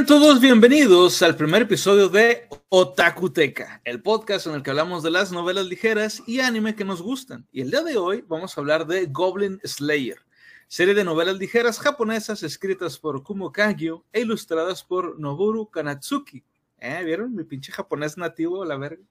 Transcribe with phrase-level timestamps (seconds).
[0.00, 5.10] Sean todos bienvenidos al primer episodio de Otakuteca, el podcast en el que hablamos de
[5.10, 7.46] las novelas ligeras y anime que nos gustan.
[7.52, 10.16] Y el día de hoy vamos a hablar de Goblin Slayer,
[10.68, 16.42] serie de novelas ligeras japonesas escritas por Kumo Kagyo e ilustradas por Noboru Kanatsuki.
[16.78, 17.02] ¿Eh?
[17.04, 17.34] ¿Vieron?
[17.34, 19.04] Mi pinche japonés nativo, la verga.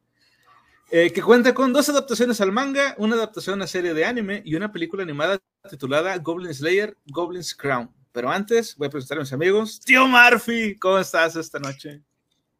[0.89, 4.55] Eh, que cuenta con dos adaptaciones al manga, una adaptación a serie de anime y
[4.55, 5.37] una película animada
[5.69, 7.91] titulada Goblin Slayer, Goblin's Crown.
[8.11, 9.79] Pero antes voy a presentar a mis amigos.
[9.79, 12.01] Tío Murphy, ¿cómo estás esta noche?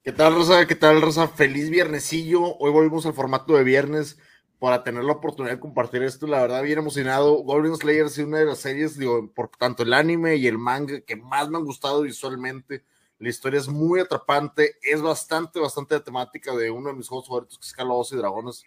[0.03, 0.66] ¿Qué tal, Rosa?
[0.67, 1.28] ¿Qué tal, Rosa?
[1.28, 2.58] Feliz viernesillo.
[2.58, 4.17] Hoy volvimos al formato de viernes
[4.59, 6.27] para tener la oportunidad de compartir esto.
[6.27, 7.36] La verdad, bien emocionado.
[7.44, 11.02] Goblin Slayer es una de las series, digo, por tanto el anime y el manga
[11.02, 12.83] que más me han gustado visualmente.
[13.17, 17.58] La historia es muy atrapante, es bastante, bastante temática de uno de mis juegos favoritos,
[17.58, 18.64] que es Calabozos y Dragones.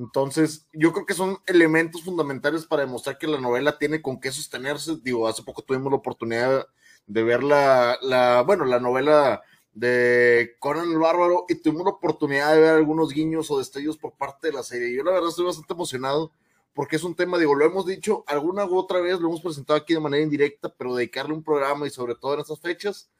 [0.00, 4.32] Entonces, yo creo que son elementos fundamentales para demostrar que la novela tiene con qué
[4.32, 4.96] sostenerse.
[5.02, 6.66] Digo, hace poco tuvimos la oportunidad
[7.06, 9.42] de ver la, la bueno, la novela
[9.74, 14.14] de Conan el Bárbaro y tuvimos la oportunidad de ver algunos guiños o destellos por
[14.14, 14.96] parte de la serie.
[14.96, 16.32] Yo la verdad estoy bastante emocionado
[16.72, 19.78] porque es un tema, digo, lo hemos dicho alguna u otra vez, lo hemos presentado
[19.78, 23.10] aquí de manera indirecta, pero dedicarle un programa y sobre todo en estas fechas,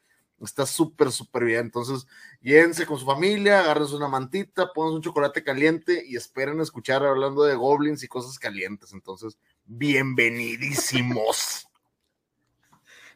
[0.43, 1.61] Está súper, súper bien.
[1.61, 2.07] Entonces,
[2.41, 7.43] llévense con su familia, agárrense una mantita, pónganse un chocolate caliente y esperen escuchar hablando
[7.43, 8.93] de goblins y cosas calientes.
[8.93, 11.67] Entonces, bienvenidísimos.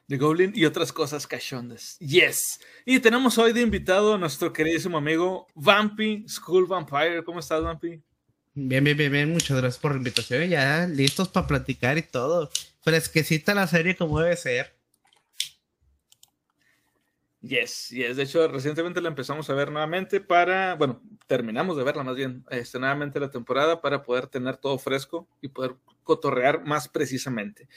[0.08, 1.98] De Goblin y otras cosas cachondas.
[1.98, 2.60] Yes.
[2.86, 7.24] Y tenemos hoy de invitado a nuestro queridísimo amigo Vampy, School Vampire.
[7.24, 8.04] ¿Cómo estás, Vampy?
[8.54, 9.32] Bien, bien, bien, bien.
[9.32, 10.48] Muchas gracias por la invitación.
[10.48, 12.52] Ya listos para platicar y todo.
[12.82, 14.75] Fresquecita la serie como debe ser.
[17.46, 18.18] Yes, yes.
[18.18, 22.44] De hecho, recientemente la empezamos a ver nuevamente para, bueno, terminamos de verla más bien,
[22.50, 27.68] este, nuevamente la temporada para poder tener todo fresco y poder cotorrear más precisamente.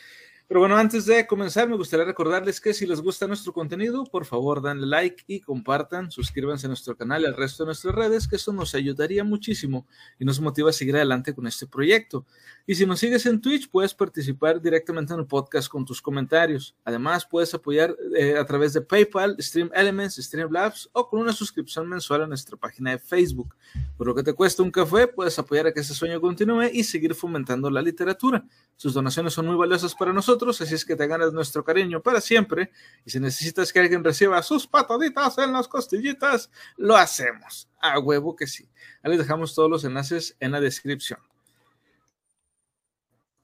[0.46, 4.24] Pero bueno, antes de comenzar, me gustaría recordarles que si les gusta nuestro contenido, por
[4.24, 8.26] favor, denle like y compartan, suscríbanse a nuestro canal y al resto de nuestras redes,
[8.26, 9.86] que eso nos ayudaría muchísimo
[10.18, 12.24] y nos motiva a seguir adelante con este proyecto.
[12.70, 16.76] Y si nos sigues en Twitch, puedes participar directamente en el podcast con tus comentarios.
[16.84, 21.88] Además, puedes apoyar eh, a través de PayPal, Stream Elements, Streamlabs o con una suscripción
[21.88, 23.56] mensual a nuestra página de Facebook.
[23.96, 26.84] Por lo que te cuesta un café, puedes apoyar a que ese sueño continúe y
[26.84, 28.44] seguir fomentando la literatura.
[28.76, 32.20] Sus donaciones son muy valiosas para nosotros, así es que te ganas nuestro cariño para
[32.20, 32.70] siempre.
[33.02, 37.66] Y si necesitas que alguien reciba sus pataditas en las costillitas, lo hacemos.
[37.80, 38.68] A huevo que sí.
[39.02, 41.27] Ahí les dejamos todos los enlaces en la descripción.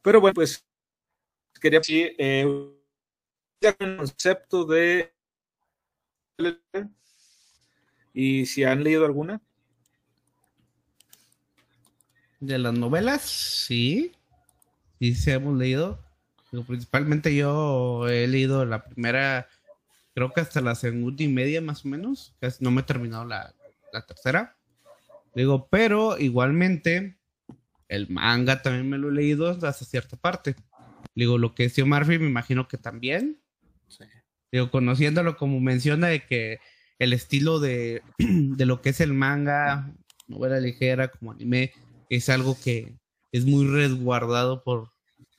[0.04, 0.62] Pero bueno, pues
[1.58, 2.46] quería decir eh,
[3.62, 5.14] el concepto de
[8.12, 9.40] y si han leído alguna
[12.38, 14.12] de las novelas, sí,
[14.98, 15.98] sí, sí hemos leído.
[16.66, 19.48] principalmente yo he leído la primera,
[20.14, 22.34] creo que hasta la segunda y media más o menos.
[22.40, 23.54] Casi no me he terminado la,
[23.90, 24.54] la tercera.
[25.34, 27.16] Digo, pero igualmente
[27.88, 30.56] el manga también me lo he leído hasta cierta parte.
[31.14, 33.40] Digo, lo que decía Murphy me imagino que también.
[34.50, 36.58] Digo, conociéndolo como menciona de que
[36.98, 39.92] el estilo de, de lo que es el manga,
[40.26, 41.72] novela ligera, como anime,
[42.08, 42.96] es algo que
[43.32, 44.92] es muy resguardado por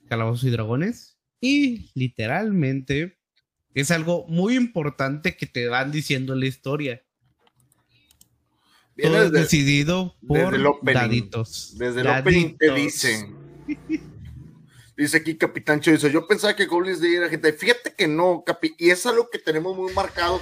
[0.07, 1.17] Calabozos y Dragones.
[1.41, 3.17] Y literalmente
[3.73, 7.03] es algo muy importante que te van diciendo la historia.
[9.01, 11.73] Todo es decidido por desde el opening, daditos.
[11.77, 13.35] Desde el opening te dicen.
[14.97, 17.51] Dice aquí Capitán Cho, dice, yo pensaba que Goblins de era gente.
[17.51, 20.39] Fíjate que no, Capi, y es algo que tenemos muy marcado.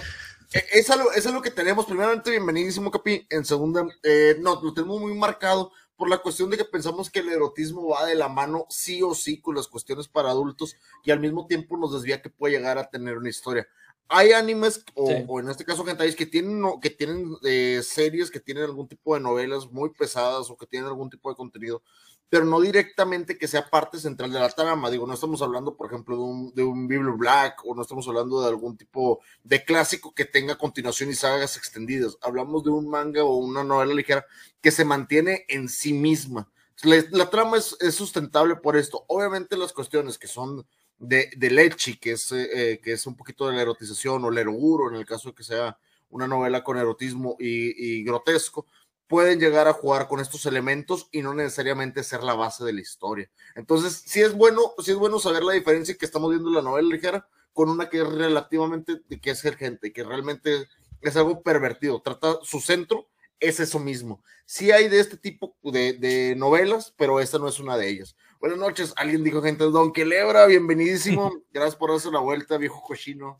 [0.53, 3.25] E, es algo, es algo que tenemos, primeramente, bienvenidísimo, Capi.
[3.31, 7.21] En segunda, eh, no, lo tenemos muy marcado por la cuestión de que pensamos que
[7.21, 11.09] el erotismo va de la mano sí o sí con las cuestiones para adultos y
[11.09, 13.67] al mismo tiempo nos desvía que puede llegar a tener una historia.
[14.09, 15.25] Hay animes, o, Sí.
[15.27, 19.15] o en este caso gentais, que tienen, que tienen eh, series, que tienen algún tipo
[19.15, 21.81] de novelas muy pesadas o que tienen algún tipo de contenido,
[22.29, 24.89] pero no directamente que sea parte central de la trama.
[24.89, 28.07] Digo, no estamos hablando, por ejemplo, de un, de un Bible Black o no estamos
[28.07, 32.17] hablando de algún tipo de clásico que tenga continuación y sagas extendidas.
[32.21, 34.25] Hablamos de un manga o una novela ligera
[34.61, 36.51] que se mantiene en sí misma.
[36.81, 39.06] La, la trama es, es sustentable por esto.
[39.07, 40.65] Obviamente las cuestiones que son
[41.03, 44.38] de, de que es, eh, eh, que es un poquito de la erotización o el
[44.38, 45.77] eroguro, en el caso de que sea
[46.09, 48.67] una novela con erotismo y, grotesco,
[49.07, 52.81] pueden llegar a jugar con estos elementos y no necesariamente ser la base de la
[52.81, 53.29] historia.
[53.55, 56.61] Entonces, sí es bueno, sí es bueno saber la diferencia que estamos viendo en la
[56.61, 60.67] novela ligera con una que es relativamente, que es gente, que realmente
[61.01, 62.01] es algo pervertido.
[62.01, 63.09] Trata su centro
[63.39, 64.23] es eso mismo.
[64.45, 68.15] Sí hay de este tipo de, de novelas, pero esta no es una de ellas.
[68.44, 71.31] Buenas noches, alguien dijo gente, Don Quelebra, bienvenidísimo.
[71.54, 73.38] Gracias por darse la vuelta, viejo cochino.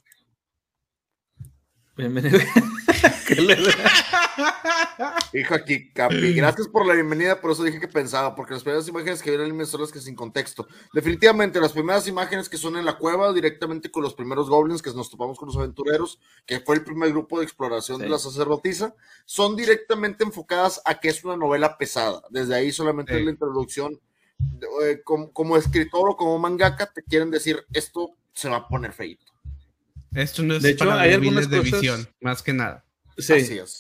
[1.98, 2.40] Bienvenido.
[5.34, 6.34] Hijo aquí, Capi.
[6.36, 9.36] Gracias por la bienvenida, por eso dije que pensaba, porque las primeras imágenes que vi
[9.36, 10.70] en el anime son las que sin contexto.
[10.94, 14.94] Definitivamente, las primeras imágenes que son en la cueva, directamente con los primeros goblins que
[14.94, 18.96] nos topamos con los aventureros, que fue el primer grupo de exploración de la sacerdotisa,
[19.26, 22.22] son directamente enfocadas a que es una novela pesada.
[22.30, 24.00] Desde ahí solamente la introducción,
[24.84, 28.94] eh, como, como escritor o como mangaka, te quieren decir, esto se va a poner
[28.94, 29.25] feito.
[30.13, 32.86] Esto no es de hecho, para hay algunas de visión, más que nada.
[33.18, 33.34] Sí,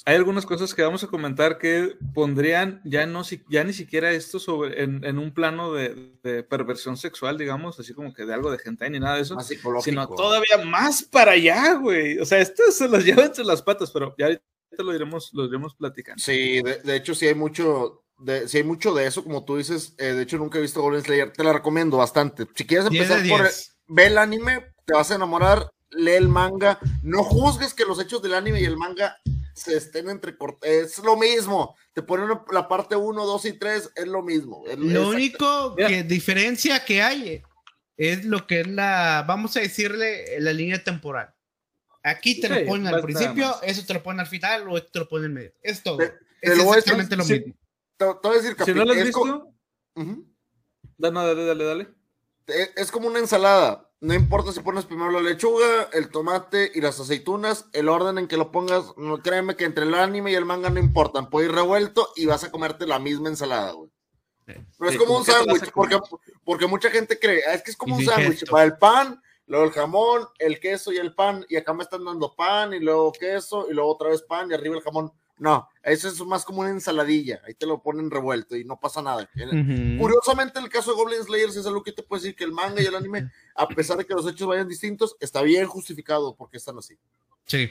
[0.05, 4.39] hay algunas cosas que vamos a comentar que pondrían ya no ya ni siquiera esto
[4.39, 8.87] sobre en, un plano de, perversión sexual, digamos, así como que de algo de gente
[8.89, 9.37] ni nada de eso,
[9.81, 12.19] sino todavía más para allá, güey.
[12.19, 14.43] O sea, esto se los lleva entre las patas, pero ya ahorita
[14.79, 16.21] lo iremos, lo iremos platicando.
[16.21, 19.95] Sí, de, hecho sí hay mucho, de, sí hay mucho de eso, como tú dices.
[19.97, 22.47] Eh, de hecho nunca he visto Golden Slayer, te la recomiendo bastante.
[22.55, 23.49] Si quieres empezar por
[23.87, 28.21] ve el anime, te vas a enamorar lee el manga, no juzgues que los hechos
[28.21, 29.17] del anime y el manga
[29.53, 34.07] se estén entrecortados, es lo mismo, te ponen la parte 1, 2 y 3, es
[34.07, 34.63] lo mismo.
[34.77, 37.43] lo único que diferencia que hay
[37.95, 41.33] es lo que es la, vamos a decirle, la línea temporal.
[42.05, 44.99] Aquí te lo ponen al principio, eso te lo ponen al final o esto te
[44.99, 45.53] lo ponen en medio.
[45.61, 46.01] Es todo.
[46.01, 46.11] es
[46.41, 47.53] exactamente lo mismo.
[47.97, 49.53] Te, voy a decir, si no lo has visto,
[50.97, 51.89] dale, dale, dale.
[52.75, 56.99] Es como una ensalada no importa si pones primero la lechuga, el tomate y las
[56.99, 60.43] aceitunas, el orden en que lo pongas, no créeme que entre el anime y el
[60.43, 63.89] manga no importan, puede ir revuelto y vas a comerte la misma ensalada, güey.
[64.45, 65.97] Pero es como un sándwich, porque,
[66.43, 69.63] porque mucha gente cree, ah, es que es como un sándwich, para el pan, luego
[69.63, 73.13] el jamón, el queso y el pan, y acá me están dando pan y luego
[73.13, 75.13] queso y luego otra vez pan y arriba el jamón.
[75.37, 77.41] No, eso es más como una ensaladilla.
[77.45, 79.29] Ahí te lo ponen revuelto y no pasa nada.
[79.99, 82.81] Curiosamente, el caso de Goblin Slayers es algo que te puede decir que el manga
[82.81, 86.57] y el anime, a pesar de que los hechos vayan distintos, está bien justificado porque
[86.57, 86.97] están así.
[87.45, 87.69] Sí.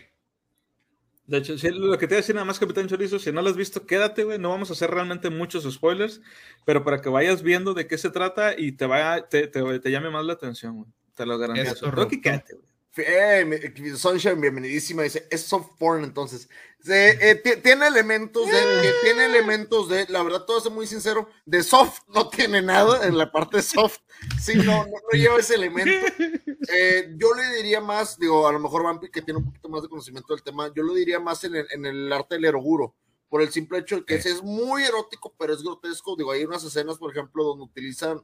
[1.27, 3.41] De hecho, si lo que te voy a decir nada más, Capitán Chorizo, si no
[3.43, 4.39] lo has visto, quédate, güey.
[4.39, 6.21] No vamos a hacer realmente muchos spoilers,
[6.67, 10.11] pero para que vayas viendo de qué se trata y te vaya, te, te, llame
[10.11, 10.91] más la atención, güey.
[11.15, 11.91] Te lo garantizo.
[12.21, 12.72] quédate, güey.
[12.97, 15.03] Eh, Sunshine, bienvenidísima.
[15.03, 16.49] Dice, es soft porn, entonces.
[16.87, 22.01] Eh, tiene elementos de, tiene elementos de, la verdad, todo es muy sincero, de soft
[22.09, 24.01] no tiene nada en la parte soft.
[24.41, 26.07] Sí, no, no, lleva ese elemento.
[26.75, 29.83] Eh, yo le diría más, digo, a lo mejor Vampi, que tiene un poquito más
[29.83, 32.95] de conocimiento del tema, yo lo diría más en el, en el arte del eroguro,
[33.29, 36.15] por el simple hecho de que es muy erótico, pero es grotesco.
[36.17, 38.23] Digo, hay unas escenas, por ejemplo, donde utilizan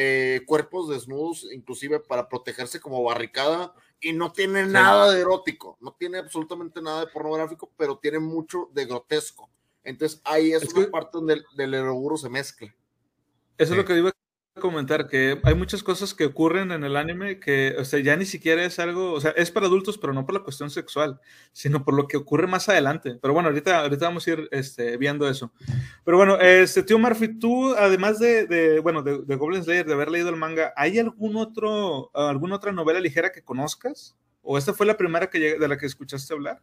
[0.00, 5.92] eh, cuerpos desnudos, inclusive para protegerse como barricada, y no tiene nada de erótico, no
[5.98, 9.50] tiene absolutamente nada de pornográfico, pero tiene mucho de grotesco.
[9.82, 12.74] Entonces ahí es, una parte donde el, del eroguro se mezcla.
[13.56, 14.10] Eso es lo que digo
[14.58, 18.24] comentar que hay muchas cosas que ocurren en el anime que, o sea, ya ni
[18.24, 21.20] siquiera es algo, o sea, es para adultos, pero no por la cuestión sexual,
[21.52, 23.18] sino por lo que ocurre más adelante.
[23.20, 25.52] Pero bueno, ahorita, ahorita vamos a ir este, viendo eso.
[26.04, 29.94] Pero bueno, este, tío Murphy, tú, además de, de bueno, de, de, Goblin Slayer, de
[29.94, 34.16] haber leído el manga, ¿hay algún otro, alguna otra novela ligera que conozcas?
[34.42, 36.62] ¿O esta fue la primera que, de la que escuchaste hablar?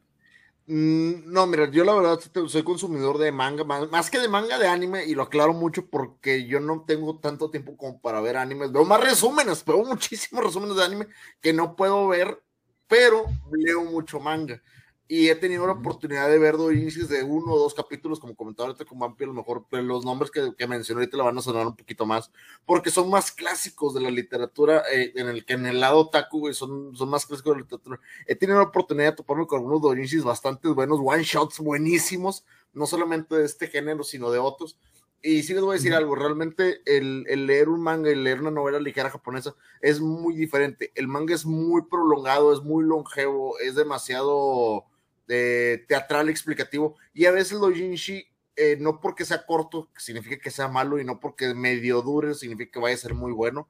[0.68, 4.68] Mm, no, mira, yo la verdad soy consumidor de manga, más, que de manga de
[4.68, 8.72] anime, y lo aclaro mucho porque yo no tengo tanto tiempo como para ver animes.
[8.72, 11.08] Veo más resúmenes, veo muchísimos resúmenes de anime
[11.42, 12.42] que no puedo ver,
[12.88, 14.62] pero leo mucho manga
[15.08, 18.70] y he tenido la oportunidad de ver inicios de uno o dos capítulos, como comentaba
[18.70, 21.38] ahorita con Vampi, a lo mejor pues, los nombres que, que mencioné ahorita le van
[21.38, 22.32] a sonar un poquito más,
[22.66, 26.52] porque son más clásicos de la literatura, eh, en el que en el lado otaku,
[26.54, 28.00] son, son más clásicos de la literatura.
[28.26, 32.44] He tenido la oportunidad de toparme con algunos doujinshis bastante buenos, one shots buenísimos,
[32.74, 34.76] no solamente de este género, sino de otros.
[35.22, 38.42] Y sí les voy a decir algo, realmente el, el, leer un manga y leer
[38.42, 40.92] una novela ligera japonesa es muy diferente.
[40.96, 44.86] El manga es muy prolongado, es muy longevo, es demasiado
[45.28, 46.96] teatral explicativo.
[47.14, 51.04] Y a veces el doujinshi, eh, no porque sea corto, significa que sea malo, y
[51.04, 53.68] no porque medio dure, significa que vaya a ser muy bueno.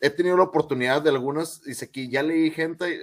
[0.00, 3.00] He tenido la oportunidad de algunas, dice aquí, ya leí gente,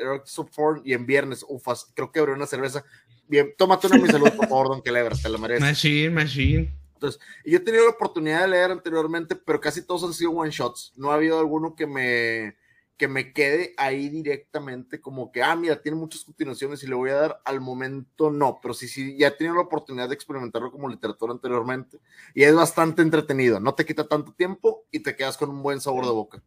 [0.84, 2.84] y en viernes, ufas, creo que abrió una cerveza.
[3.28, 5.62] Bien, tómate una mi salud, por favor, don Clever, te la mereces.
[5.62, 6.82] Machine, machine.
[6.94, 10.52] Entonces, yo he tenido la oportunidad de leer anteriormente, pero casi todos han sido one
[10.52, 10.94] shots.
[10.96, 12.56] No ha habido alguno que me,
[12.98, 17.10] que me quede ahí directamente como que, ah, mira, tiene muchas continuaciones y le voy
[17.10, 20.72] a dar, al momento no, pero sí, sí, ya he tenido la oportunidad de experimentarlo
[20.72, 22.00] como literatura anteriormente
[22.36, 25.82] y es bastante entretenido, no te quita tanto tiempo y te quedas con un buen
[25.82, 26.44] sabor de boca.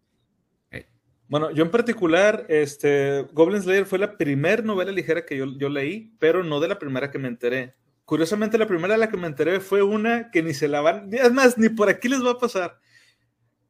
[1.27, 5.69] Bueno, yo en particular, este, Goblin Slayer fue la primera novela ligera que yo, yo
[5.71, 7.75] leí, pero no de la primera que me enteré.
[8.05, 11.09] Curiosamente, la primera de la que me enteré fue una que ni se la van,
[11.13, 12.79] es más, ni por aquí les va a pasar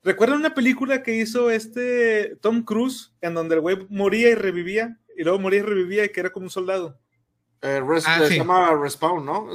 [0.05, 5.01] ¿Recuerdan una película que hizo este Tom Cruise en donde el güey moría y revivía?
[5.17, 7.01] Y luego moría y revivía y que era como un soldado.
[7.63, 9.49] Eh, ah, se llama Respawn, ¿no?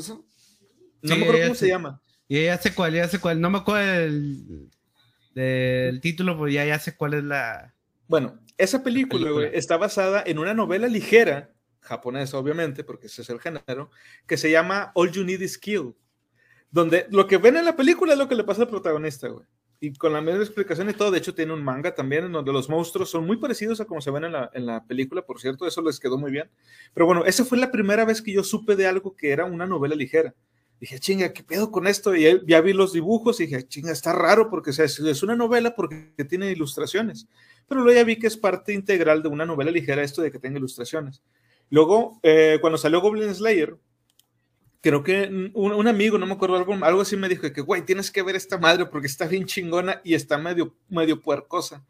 [1.01, 2.01] No me acuerdo cómo se llama.
[2.27, 3.39] Y ya sé cuál, ya sé cuál.
[3.39, 4.69] No me acuerdo del,
[5.35, 7.75] del título, pero ya, ya sé cuál es la.
[8.07, 11.51] Bueno, esa película, güey, está basada en una novela ligera,
[11.81, 13.91] japonesa, obviamente, porque ese es el género,
[14.25, 15.93] que se llama All You Need Is Kill.
[16.71, 19.45] Donde lo que ven en la película es lo que le pasa al protagonista, güey.
[19.81, 22.51] Y con la misma explicación y todo, de hecho tiene un manga también en donde
[22.51, 25.39] los monstruos son muy parecidos a como se ven en la, en la película, por
[25.39, 26.49] cierto, eso les quedó muy bien.
[26.93, 29.65] Pero bueno, esa fue la primera vez que yo supe de algo que era una
[29.65, 30.35] novela ligera.
[30.79, 32.15] Dije, chinga, ¿qué pedo con esto?
[32.15, 36.13] Y ya vi los dibujos y dije, chinga, está raro porque es una novela porque
[36.27, 37.27] tiene ilustraciones.
[37.67, 40.39] Pero luego ya vi que es parte integral de una novela ligera esto de que
[40.39, 41.21] tenga ilustraciones.
[41.69, 43.77] Luego, eh, cuando salió Goblin Slayer,
[44.81, 48.11] creo que un, amigo, no me acuerdo, algo, algo así me dijo que, güey, tienes
[48.11, 51.85] que ver esta madre porque está bien chingona y está medio, medio puercosa.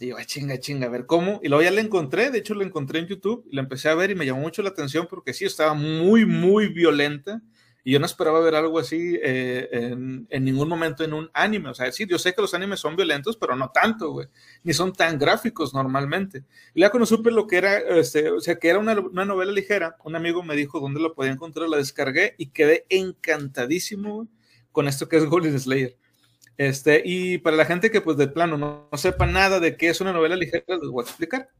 [0.00, 1.40] Y yo, chinga, chinga, a ver cómo.
[1.42, 3.94] Y luego ya la encontré, de hecho la encontré en YouTube y la empecé a
[3.94, 7.42] ver y me llamó mucho la atención porque sí, estaba muy, muy violenta
[7.86, 11.68] y yo no esperaba ver algo así eh, en, ningún momento en un anime.
[11.68, 14.26] O sea, sí, yo sé que los animes son violentos, pero no tanto, güey.
[14.62, 16.44] Ni son tan gráficos normalmente.
[16.72, 19.96] Y ya cuando supe lo que era, este, o sea, que era una, novela ligera,
[20.02, 24.28] un amigo me dijo dónde lo podía encontrar, la descargué y quedé encantadísimo
[24.72, 25.98] con esto que es Golden Slayer.
[26.56, 29.90] Este, y para la gente que pues de plano no, no sepa nada de qué
[29.90, 31.50] es una novela ligera, les voy a explicar.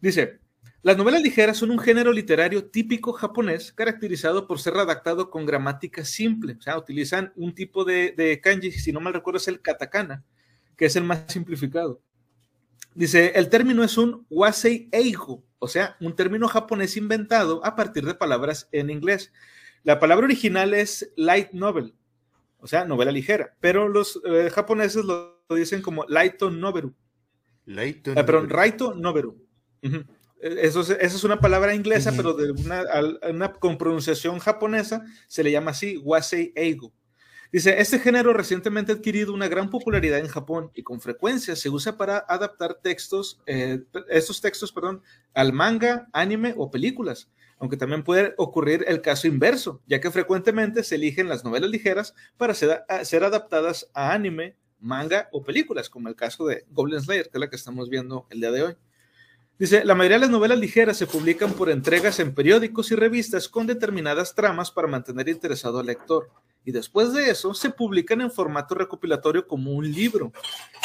[0.00, 0.38] Dice,
[0.82, 6.06] las novelas ligeras son un género literario típico japonés caracterizado por ser redactado con gramática
[6.06, 6.56] simple.
[6.58, 10.24] O sea, utilizan un tipo de, kanji, si no mal recuerdo es el katakana,
[10.76, 12.00] que es el más simplificado.
[12.94, 18.06] Dice, el término es un wasei eigo, o sea, un término japonés inventado a partir
[18.06, 19.32] de palabras en inglés.
[19.84, 21.94] La palabra original es light novel,
[22.58, 26.94] o sea, novela ligera, pero los eh, japoneses lo, dicen como laito noveru.
[27.66, 29.46] Laito ah, perdón, raito noveru.
[30.40, 35.50] Eso es, esa es una palabra inglesa, pero de una, con pronunciación japonesa se le
[35.50, 36.92] llama así, wasei eigo.
[37.52, 41.68] Dice, este género recientemente ha adquirido una gran popularidad en Japón y con frecuencia se
[41.68, 45.02] usa para adaptar textos, eh, estos textos, perdón,
[45.34, 47.28] al manga, anime o películas,
[47.58, 52.14] aunque también puede ocurrir el caso inverso, ya que frecuentemente se eligen las novelas ligeras
[52.36, 57.24] para ser, ser adaptadas a anime, manga o películas, como el caso de Goblin Slayer,
[57.24, 58.76] que es la que estamos viendo el día de hoy.
[59.60, 63.46] Dice, la mayoría de las novelas ligeras se publican por entregas en periódicos y revistas
[63.46, 66.30] con determinadas tramas para mantener interesado al lector.
[66.64, 70.32] Y después de eso, se publican en formato recopilatorio como un libro.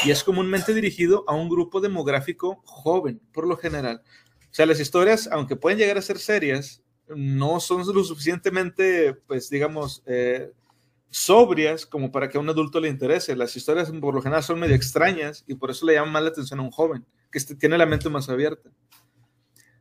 [0.03, 4.01] Y es comúnmente dirigido a un grupo demográfico joven, por lo general.
[4.41, 9.49] O sea, las historias, aunque pueden llegar a ser serias, no son lo suficientemente, pues
[9.49, 10.51] digamos, eh,
[11.09, 13.37] sobrias como para que a un adulto le interese.
[13.37, 16.29] Las historias por lo general son medio extrañas y por eso le llaman más la
[16.31, 17.05] atención a un joven
[17.35, 18.69] que este, tiene la mente más abierta.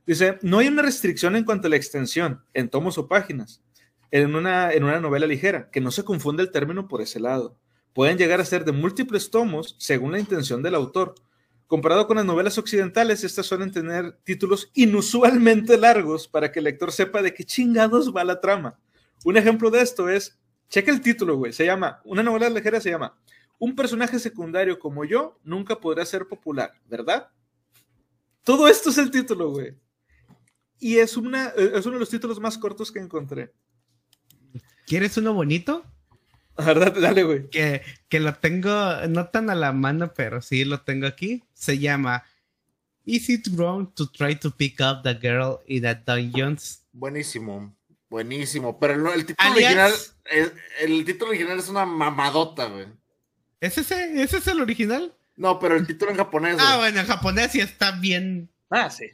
[0.04, 3.62] Dice, no hay una restricción en cuanto a la extensión en tomos o páginas
[4.10, 7.56] en una, en una novela ligera, que no se confunde el término por ese lado.
[7.92, 11.14] Pueden llegar a ser de múltiples tomos según la intención del autor.
[11.68, 16.90] Comparado con las novelas occidentales, estas suelen tener títulos inusualmente largos para que el lector
[16.90, 18.80] sepa de qué chingados va la trama.
[19.24, 22.90] Un ejemplo de esto es, checa el título, güey, se llama, una novela ligera se
[22.90, 23.16] llama,
[23.60, 27.28] Un personaje secundario como yo nunca podrá ser popular, ¿verdad?
[28.44, 29.74] Todo esto es el título, güey.
[30.78, 33.52] Y es, una, es uno de los títulos más cortos que encontré.
[34.86, 35.84] ¿Quieres uno bonito?
[36.56, 37.48] verdad, dale, güey.
[37.48, 38.70] Que, que lo tengo,
[39.08, 41.42] no tan a la mano, pero sí lo tengo aquí.
[41.54, 42.22] Se llama
[43.06, 46.86] Is it wrong to try to pick up the girl in the dungeons?
[46.92, 47.74] Buenísimo,
[48.08, 48.78] buenísimo.
[48.78, 49.92] Pero el, título original,
[50.80, 52.86] el, título original es una mamadota, güey.
[53.60, 54.22] ¿Es ese?
[54.22, 55.14] ¿Ese es el original?
[55.36, 56.56] No, pero el título en japonés.
[56.60, 58.50] Ah, bueno, en japonés sí está bien.
[58.70, 59.06] Ah, sí.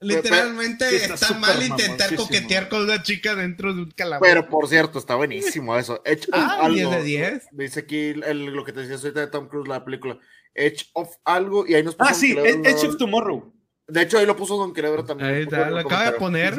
[0.00, 4.28] Literalmente está, mal intentar coquetear con una chica dentro de un calabozo.
[4.28, 6.02] Pero por cierto, está buenísimo eso.
[6.04, 7.42] Edge ah, algo, 10 de 10.
[7.52, 10.18] Dice aquí lo que te decía ahorita de Tom Cruise, la película.
[10.54, 13.54] Edge of algo, y ahí nos Ah, sí, Edge of Tomorrow.
[13.92, 15.30] De hecho, ahí lo puso Don Querebro también.
[15.30, 16.54] Ahí está, lo acaba de poner.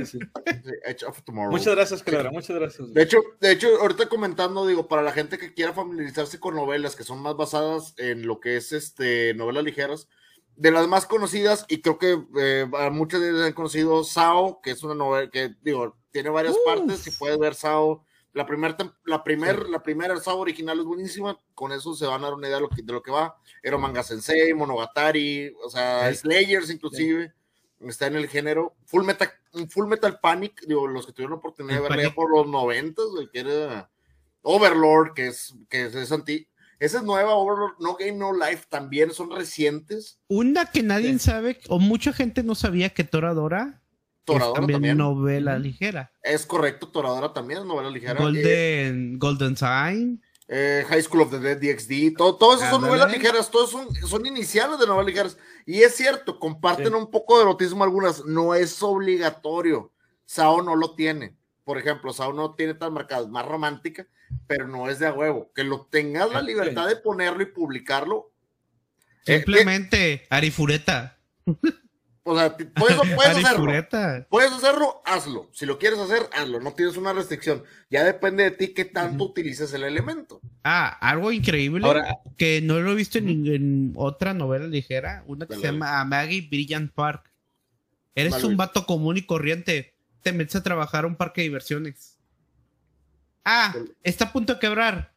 [0.86, 1.52] Edge of Tomorrow.
[1.52, 2.94] Muchas gracias, muchas gracias.
[2.94, 6.96] De hecho, de hecho, ahorita comentando, digo, para la gente que quiera familiarizarse con novelas
[6.96, 10.08] que son más basadas en lo que es este novelas ligeras,
[10.56, 14.70] de las más conocidas, y creo que eh, muchos de ellos han conocido Sao, que
[14.70, 18.06] es una novela que, digo, tiene varias partes, si puedes ver Sao.
[18.34, 18.76] La primera,
[19.06, 22.48] la primer, la primera Sao original es buenísima, con eso se van a dar una
[22.48, 23.38] idea de lo que, de lo que va.
[23.62, 27.32] Ero Manga Sensei, Monogatari, o sea, Slayers inclusive,
[27.82, 28.76] está en el género.
[28.86, 29.30] Full Metal,
[29.70, 33.40] Full Metal Panic, digo, los que tuvieron la oportunidad de verla por los noventas, que
[33.40, 33.92] era
[34.42, 36.48] Overlord, que es, que es anti,
[36.80, 40.20] Esa es nueva, Overlord, No Game No Life también son recientes.
[40.28, 43.83] Una que nadie sabe, o mucha gente no sabía que Toradora,
[44.26, 44.98] Toradora es también, también.
[44.98, 46.12] novela ligera.
[46.22, 48.14] Es correcto, Toradora también es novela ligera.
[48.14, 50.24] Eh, Golden, Golden Sign.
[50.48, 53.94] eh, High School of the Dead, DXD, todo, todo eso son novelas ligeras, todos son,
[53.96, 55.38] son iniciales de novelas ligeras.
[55.66, 59.92] Y es cierto, comparten un poco de erotismo algunas, no es obligatorio.
[60.26, 61.36] Sao no lo tiene.
[61.64, 64.06] Por ejemplo, Sao no tiene tan marcado, es más romántica,
[64.48, 65.52] pero no es de a huevo.
[65.56, 68.32] Que lo tengas la libertad de ponerlo y publicarlo.
[69.26, 71.18] eh, Simplemente Arifureta.
[72.26, 73.66] O sea, puedes, puedes hacerlo.
[74.30, 75.50] Puedes hacerlo, hazlo.
[75.52, 76.60] Si lo quieres hacer, hazlo.
[76.62, 77.64] No tienes una restricción.
[77.90, 80.40] Ya depende de ti qué tanto utilices el elemento.
[80.64, 85.24] Ah, algo increíble Ahora, que no lo he visto en, ningún- en otra novela ligera,
[85.28, 87.30] una que se llama A Maggie Brilliant Park.
[88.16, 92.18] Eres un vato común y corriente, te metes a trabajar a un parque de diversiones.
[93.44, 95.14] Ah, está a punto de quebrar.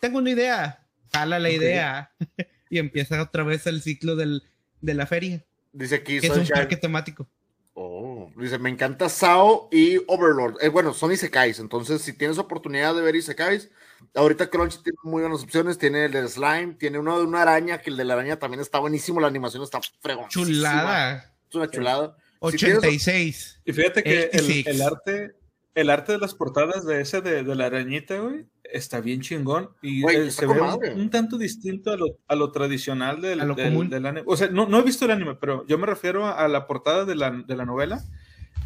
[0.00, 0.86] Tengo una idea.
[1.12, 2.12] Jala la idea.
[2.70, 4.42] y empieza otra vez el ciclo del,
[4.80, 5.44] de la feria,
[5.74, 7.28] Dice aquí, que es un parque temático.
[7.76, 10.58] Oh, dice, me encanta Sao y Overlord.
[10.62, 13.68] Eh, bueno, son Isekais, entonces si tienes oportunidad de ver Isekais,
[14.14, 17.78] ahorita Crunchy tiene muy buenas opciones, tiene el de Slime, tiene uno de una araña,
[17.78, 20.28] que el de la araña también está buenísimo, la animación está fregón.
[20.28, 21.34] Chulada.
[21.48, 22.16] Es una chulada.
[22.52, 23.60] Si tienes- 86.
[23.64, 24.66] y fíjate que el, 86.
[24.68, 25.36] el arte,
[25.74, 29.70] el arte de las portadas de ese de, de la arañita, güey, está bien chingón.
[29.82, 33.40] Y Güey, eh, se ve un, un tanto distinto a lo, a lo tradicional del,
[33.40, 33.88] A lo del- común.
[33.90, 34.24] del anime.
[34.26, 37.04] O sea, no, no he visto el anime, pero yo me refiero a la portada
[37.04, 38.02] de la, de la novela.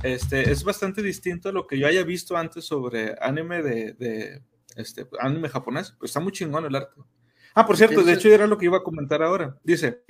[0.02, 4.42] Este, es bastante distinto a lo que yo haya visto antes sobre anime de, de
[4.76, 5.94] este, anime japonés.
[5.98, 6.92] Pues está muy chingón el arte.
[7.54, 9.58] Ah, por cierto, de ¿Tienes- hecho era lo que iba a comentar ahora.
[9.64, 10.02] Dice,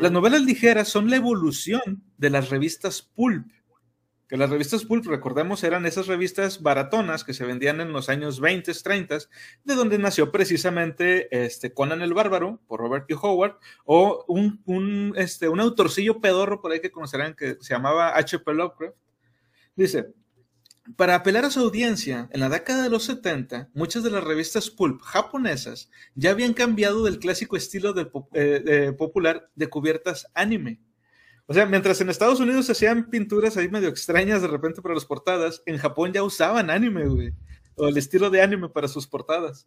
[0.00, 3.46] las novelas ligeras son la evolución de las revistas pulp.
[4.30, 8.38] Que las revistas pulp, recordemos, eran esas revistas baratonas que se vendían en los años
[8.38, 9.18] 20, 30,
[9.64, 13.18] de donde nació precisamente este, Conan el Bárbaro, por Robert Q.
[13.20, 18.16] Howard, o un, un, este, un autorcillo pedorro por ahí que conocerán que se llamaba
[18.16, 18.54] H.P.
[18.54, 18.94] Lovecraft.
[19.74, 20.14] Dice,
[20.94, 24.70] para apelar a su audiencia, en la década de los 70, muchas de las revistas
[24.70, 27.92] pulp japonesas ya habían cambiado del clásico estilo
[28.34, 30.78] eh, popular de cubiertas anime.
[31.50, 34.94] O sea, mientras en Estados Unidos se hacían pinturas ahí medio extrañas de repente para
[34.94, 37.32] las portadas, en Japón ya usaban anime, güey.
[37.74, 39.66] O el estilo de anime para sus portadas.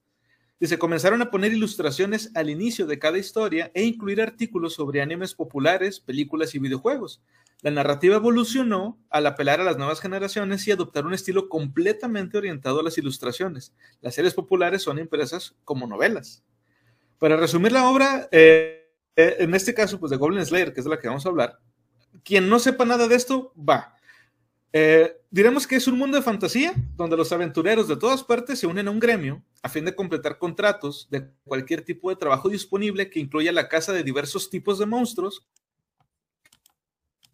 [0.62, 5.34] Dice, comenzaron a poner ilustraciones al inicio de cada historia e incluir artículos sobre animes
[5.34, 7.22] populares, películas y videojuegos.
[7.60, 12.80] La narrativa evolucionó al apelar a las nuevas generaciones y adoptar un estilo completamente orientado
[12.80, 13.74] a las ilustraciones.
[14.00, 16.46] Las series populares son impresas como novelas.
[17.20, 20.86] Para resumir la obra, eh, eh, en este caso, pues de Goblin Slayer, que es
[20.86, 21.60] de la que vamos a hablar,
[22.24, 23.98] quien no sepa nada de esto, va.
[24.72, 28.66] Eh, diremos que es un mundo de fantasía donde los aventureros de todas partes se
[28.66, 33.10] unen a un gremio a fin de completar contratos de cualquier tipo de trabajo disponible
[33.10, 35.48] que incluya la caza de diversos tipos de monstruos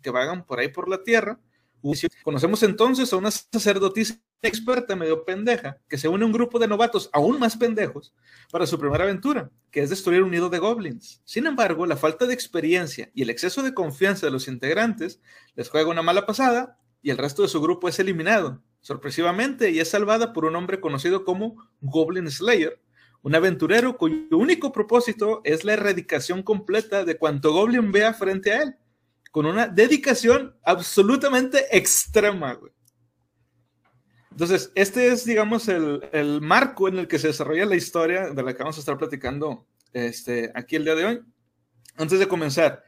[0.02, 1.39] que vagan por ahí por la tierra.
[2.24, 6.67] Conocemos entonces a una sacerdotisa experta medio pendeja que se une a un grupo de
[6.67, 8.13] novatos aún más pendejos
[8.52, 11.21] para su primera aventura, que es destruir un nido de goblins.
[11.25, 15.21] Sin embargo, la falta de experiencia y el exceso de confianza de los integrantes
[15.56, 19.80] les juega una mala pasada y el resto de su grupo es eliminado, sorpresivamente, y
[19.80, 22.82] es salvada por un hombre conocido como Goblin Slayer,
[23.21, 28.63] un aventurero cuyo único propósito es la erradicación completa de cuanto goblin vea frente a
[28.63, 28.75] él,
[29.32, 32.71] con una dedicación absolutamente extrema, güey.
[34.32, 38.44] Entonces, este es, digamos, el, el, marco en el que se desarrolla la historia de
[38.44, 41.22] la que vamos a estar platicando este, aquí el día de hoy.
[41.98, 42.84] Antes de comenzar,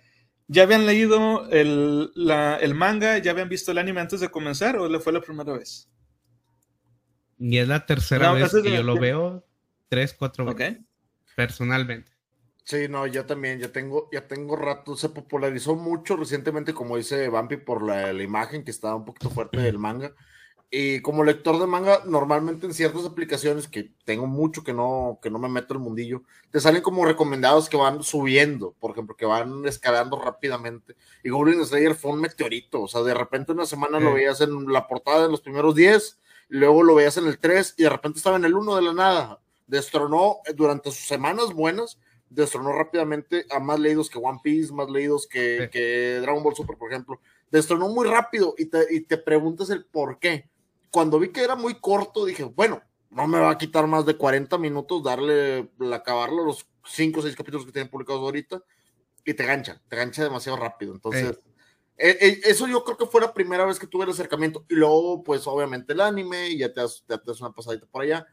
[0.48, 3.18] ¿ya habían leído el, la, el, manga?
[3.18, 5.90] ¿Ya habían visto el anime antes de comenzar o le fue la primera vez?
[7.38, 8.72] Y es la tercera no, vez que de...
[8.76, 9.46] yo lo veo
[9.90, 10.56] tres, cuatro veces.
[10.56, 10.86] Okay.
[11.36, 12.12] Personalmente.
[12.64, 17.28] Sí, no, yo también, ya tengo, ya tengo rato, se popularizó mucho recientemente, como dice
[17.28, 20.14] Bampi, por la, la imagen que estaba un poquito fuerte del manga.
[20.74, 25.30] Y como lector de manga, normalmente en ciertas aplicaciones que tengo mucho que no, que
[25.30, 29.26] no me meto el mundillo, te salen como recomendados que van subiendo, por ejemplo, que
[29.26, 30.96] van escalando rápidamente.
[31.26, 34.06] Y Goblin Slayer fue un meteorito, o sea, de repente una semana sí.
[34.06, 37.74] lo veías en la portada en los primeros 10, luego lo veías en el 3
[37.76, 39.42] y de repente estaba en el 1 de la nada.
[39.68, 45.28] Destronó durante sus semanas buenas, destronó rápidamente a más leídos que One Piece, más leídos
[45.28, 45.70] que, sí.
[45.70, 47.20] que Dragon Ball Super, por ejemplo.
[47.52, 50.50] Destronó muy rápido y te, y te preguntas el por qué
[50.92, 54.16] cuando vi que era muy corto, dije, bueno, no me va a quitar más de
[54.16, 58.62] 40 minutos darle, acabarlo, los 5 o 6 capítulos que tienen publicados ahorita,
[59.26, 60.94] y te gancha, te gancha demasiado rápido.
[60.94, 61.40] Entonces,
[61.98, 62.18] eh.
[62.20, 64.66] Eh, eso yo creo que fue la primera vez que tuve el acercamiento.
[64.70, 67.86] Y luego, pues, obviamente el anime, y ya te das, ya te das una pasadita
[67.86, 68.26] por allá.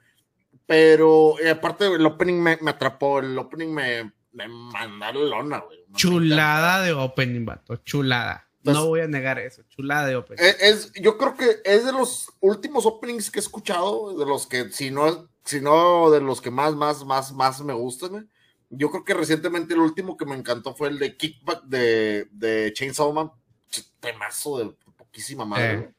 [0.67, 5.85] Pero eh, aparte el opening me, me, atrapó, el opening me, me mandaron lona, güey.
[5.95, 8.48] Chulada de opening, vato, chulada.
[8.63, 10.43] No pues voy a negar eso, chulada de opening.
[10.43, 14.47] Es, es, yo creo que es de los últimos openings que he escuchado, de los
[14.47, 18.29] que, si no, si no de los que más, más, más, más me gustan.
[18.71, 22.73] Yo creo que recientemente el último que me encantó fue el de Kickback de, de
[22.75, 23.31] Chainsaw Man.
[24.01, 25.75] Temazo de poquísima madre.
[25.75, 25.95] Eh.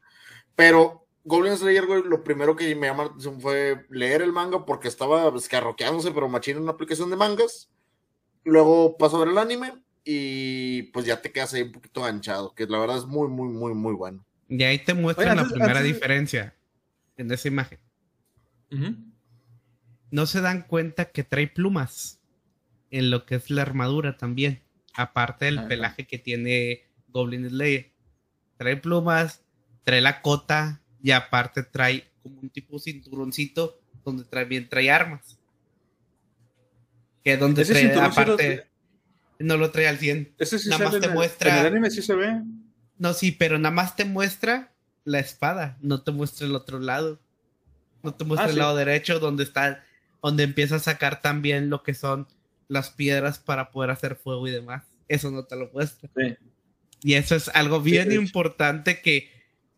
[0.56, 4.66] Pero Goblin Slayer, güey, lo primero que me llamó la atención fue leer el manga
[4.66, 7.70] porque estaba escarroqueándose, pero machina en una aplicación de mangas.
[8.44, 12.54] Luego paso a ver el anime y pues ya te quedas ahí un poquito ganchado,
[12.54, 14.26] que la verdad es muy, muy, muy, muy bueno.
[14.48, 16.56] Y ahí te muestran la primera diferencia
[17.18, 17.80] en esa imagen.
[20.12, 22.20] No se dan cuenta que trae plumas
[22.90, 24.64] en lo que es la armadura también,
[24.96, 27.92] aparte del pelaje que tiene Goblin Slayer.
[28.58, 29.44] Trae plumas,
[29.84, 35.40] trae la cota y aparte trae como un tipo cinturoncito donde también trae armas.
[37.24, 38.69] Que donde trae, aparte,
[39.40, 40.36] no lo trae al 100.
[40.68, 41.54] nada más te muestra.
[41.54, 42.42] En el anime sí se ve.
[42.98, 44.74] No, sí, pero nada más te muestra
[45.06, 47.20] la espada, no te muestra el otro lado.
[48.04, 49.84] No te muestra ah, el lado derecho donde está,
[50.22, 52.28] donde empieza a sacar también lo que son
[52.68, 54.84] las piedras para poder hacer fuego y demás.
[55.08, 56.10] Eso no te lo muestra.
[57.02, 59.32] Y eso es algo bien importante que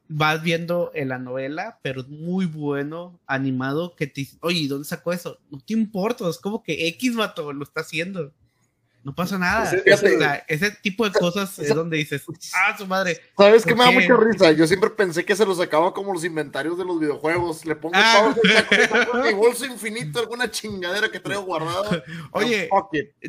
[0.08, 4.88] vas viendo en la novela, pero es muy bueno, animado, que te dice, oye, ¿dónde
[4.88, 5.40] sacó eso?
[5.50, 8.34] No te importa, es como que X vato lo está haciendo.
[9.04, 9.72] No pasa nada.
[10.48, 13.20] ese tipo de cosas es donde dices, ah, su madre.
[13.36, 14.52] ¿Sabes qué me da mucha risa?
[14.52, 17.66] Yo siempre pensé que se lo sacaba como los inventarios de los videojuegos.
[17.66, 18.36] Le pongo ah.
[19.24, 22.04] mi bolso infinito, alguna chingadera que traigo guardado.
[22.32, 22.70] Oye,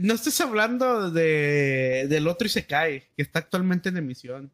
[0.00, 4.52] no estés hablando de, del otro y se cae, que está actualmente en emisión.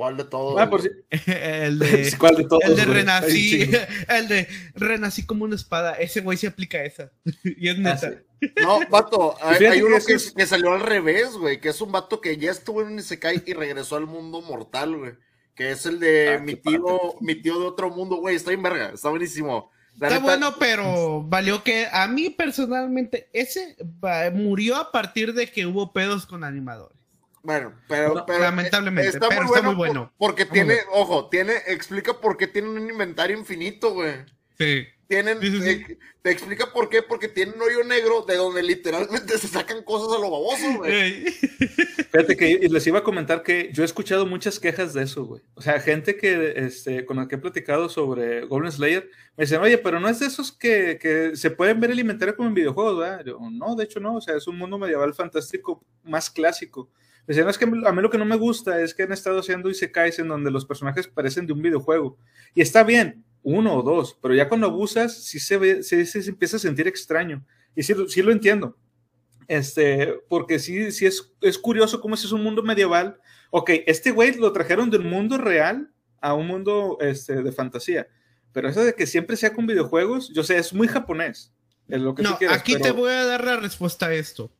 [0.00, 0.58] ¿Cuál de todos?
[0.58, 0.70] Ah,
[1.26, 2.64] el de, ¿Cuál de todos?
[2.64, 3.70] El de Renací.
[4.08, 5.92] El de Renací como una espada.
[5.92, 7.12] Ese güey se aplica esa.
[7.44, 8.22] y es ah, neta.
[8.62, 12.38] No, vato, hay, uno que, que, salió al revés, güey, que es un vato que
[12.38, 15.12] ya estuvo en un Isekai y regresó al mundo mortal, güey.
[15.54, 18.62] Que es el de ah, mi tío, mi tío de otro mundo, güey, está en
[18.62, 19.70] verga, está buenísimo.
[20.00, 23.76] está bueno, pero valió que a mí personalmente ese
[24.32, 26.99] murió a partir de que hubo pedos con animadores.
[27.42, 30.12] Bueno, pero, lamentablemente, está, pero muy, está muy bueno.
[30.18, 34.14] porque tiene, ojo, tiene, explica por qué tiene un inventario infinito, güey.
[34.58, 34.86] Sí.
[35.10, 35.40] Tienen,
[36.22, 40.16] Te, explica por qué, porque tienen un hoyo negro de donde literalmente se sacan cosas
[40.16, 41.24] a lo baboso, güey.
[42.12, 45.42] Fíjate que les iba a comentar que yo he escuchado muchas quejas de eso, güey.
[45.54, 49.60] O sea, gente que, este, con la que he platicado sobre Golden Slayer, me dicen,
[49.60, 52.54] oye, pero no es de esos que, que se pueden ver el inventario como en
[52.54, 53.24] videojuegos, ¿verdad?
[53.24, 56.88] Yo, no, de hecho no, o sea, es un mundo medieval fantástico más clásico.
[57.26, 59.70] Decían, es que a mí lo que no me gusta es que han estado haciendo
[59.70, 62.18] isekais en donde los personajes parecen de un videojuego.
[62.54, 66.56] Y está bien, uno o dos, pero ya cuando abusas, sí se, ve, se, empieza
[66.56, 67.44] a sentir extraño.
[67.74, 68.76] Y sí, sí, lo entiendo.
[69.46, 73.18] Este, porque sí, sí es, es curioso cómo es un mundo medieval.
[73.50, 78.08] Ok, este güey lo trajeron de un mundo real a un mundo este, de fantasía.
[78.52, 81.52] Pero eso de que siempre sea con videojuegos, yo sé, es muy japonés.
[81.88, 84.52] Es lo que no, aquí te voy a dar la respuesta a esto.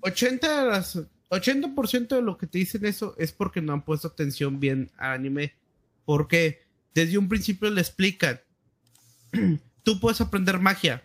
[0.00, 0.98] 80 de las
[1.32, 5.12] 80% de lo que te dicen eso es porque no han puesto atención bien al
[5.12, 5.54] anime.
[6.04, 6.60] Porque
[6.94, 8.40] desde un principio le explican,
[9.82, 11.02] tú puedes aprender magia.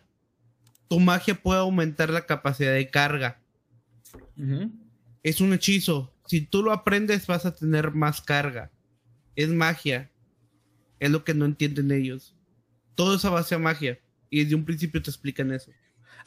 [0.90, 3.40] Tu magia puede aumentar la capacidad de carga.
[5.24, 6.14] Es un hechizo.
[6.26, 8.70] Si tú lo aprendes vas a tener más carga.
[9.36, 10.12] Es magia.
[11.00, 12.36] Es lo que no entienden ellos.
[12.96, 14.00] Todo es a base de magia.
[14.30, 15.72] Y desde un principio te explican eso.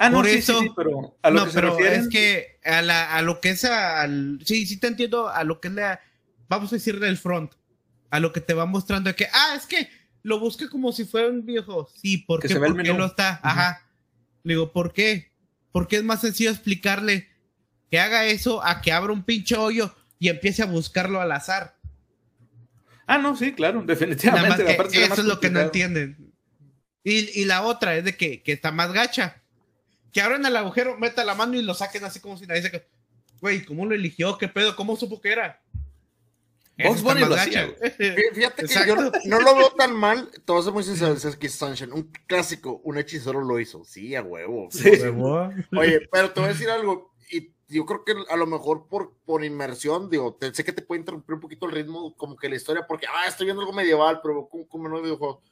[0.02, 3.66] Ah, no, Por eso, pero a lo que pero es que a, lo que es
[3.66, 6.00] al, sí, sí te entiendo a lo que es la,
[6.48, 7.52] vamos a decirle el front,
[8.08, 9.90] a lo que te va mostrando que, ah, es que
[10.22, 11.86] lo busca como si fuera un viejo.
[11.94, 12.56] Sí, ¿por qué?
[12.56, 13.40] ¿Por qué no está?
[13.42, 13.86] Ajá.
[14.42, 15.32] Le digo, ¿por qué?
[15.70, 17.28] Porque es más sencillo explicarle
[17.90, 21.76] que haga eso a que abra un pinche hoyo y empiece a buscarlo al azar.
[23.06, 24.78] Ah, no, sí, claro, definitivamente.
[24.94, 26.32] eso es lo que no entienden.
[27.04, 29.39] Y, y, la otra es de que, que está más gacha
[30.12, 32.88] que abran el agujero, meta la mano y lo saquen así como si nadie se...
[33.40, 34.37] Güey, ¿cómo lo eligió?
[34.37, 34.77] ¿Qué pedo?
[34.77, 35.62] ¿Cómo supo que era?
[38.35, 40.31] Fíjate que yo no, lo veo tan mal.
[40.31, 41.92] Te voy a ser muy sincero, es Sunshine.
[41.92, 43.85] Un clásico, un hechicero lo hizo.
[43.85, 44.68] Sí, a huevo.
[45.77, 47.12] Oye, pero te voy a decir algo.
[47.31, 51.01] Y yo creo que a lo mejor por, por inmersión, digo, sé que te puede
[51.01, 54.20] interrumpir un poquito el ritmo, como que la historia, porque, ah, estoy viendo algo medieval,
[54.23, 55.42] pero como, como no videojuego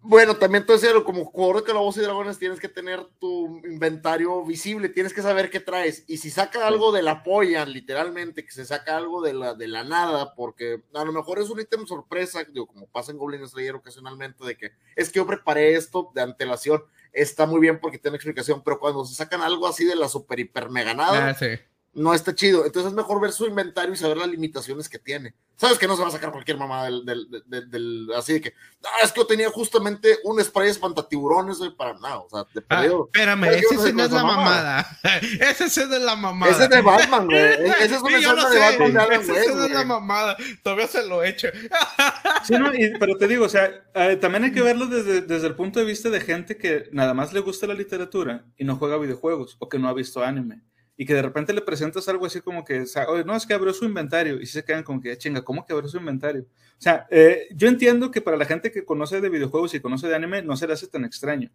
[0.00, 4.44] Bueno, también tú decías, como jugador de Calabozos y Dragones tienes que tener tu inventario
[4.44, 6.04] visible, tienes que saber qué traes.
[6.06, 9.66] Y si saca algo de la polla, literalmente, que se saca algo de la, de
[9.66, 13.46] la nada, porque a lo mejor es un ítem sorpresa, digo, como pasa en Goblin
[13.46, 16.82] Slayer ocasionalmente, de que es que yo preparé esto de antelación,
[17.12, 20.38] está muy bien porque tiene explicación, pero cuando se sacan algo así de la super
[20.38, 21.48] hiper mega nada, Ah, sí.
[21.94, 22.64] No está chido.
[22.66, 25.34] Entonces es mejor ver su inventario y saber las limitaciones que tiene.
[25.56, 28.40] Sabes que no se va a sacar cualquier mamá del, del, del, del- así de
[28.40, 32.44] que, ah, es que yo tenía justamente un spray espantatiburones güey, para nada, o sea,
[32.54, 33.06] de Ah, perdido.
[33.12, 34.98] espérame, ese no es la esa mamada.
[35.40, 36.52] Ese sí no es la mamada.
[36.52, 37.38] Ese es de Batman, güey.
[37.80, 38.58] Ese es una Sí, escena de sé.
[38.58, 40.36] Batman de sí no es la mamada.
[40.62, 41.48] Todavía se lo he hecho.
[42.44, 45.48] Sí, no, y- pero te digo, o sea, eh, también hay que verlo desde, desde
[45.48, 48.76] el punto de vista de gente que nada más le gusta la literatura y no
[48.76, 50.62] juega videojuegos o que no ha visto anime.
[51.00, 53.72] Y que de repente le presentas algo así como que, "Oye, no, es que abrió
[53.72, 54.40] su inventario.
[54.40, 56.42] Y sí se quedan como que, chinga, ¿cómo que abrió su inventario?
[56.42, 60.08] O sea, eh, yo entiendo que para la gente que conoce de videojuegos y conoce
[60.08, 61.50] de anime no se le hace tan extraño.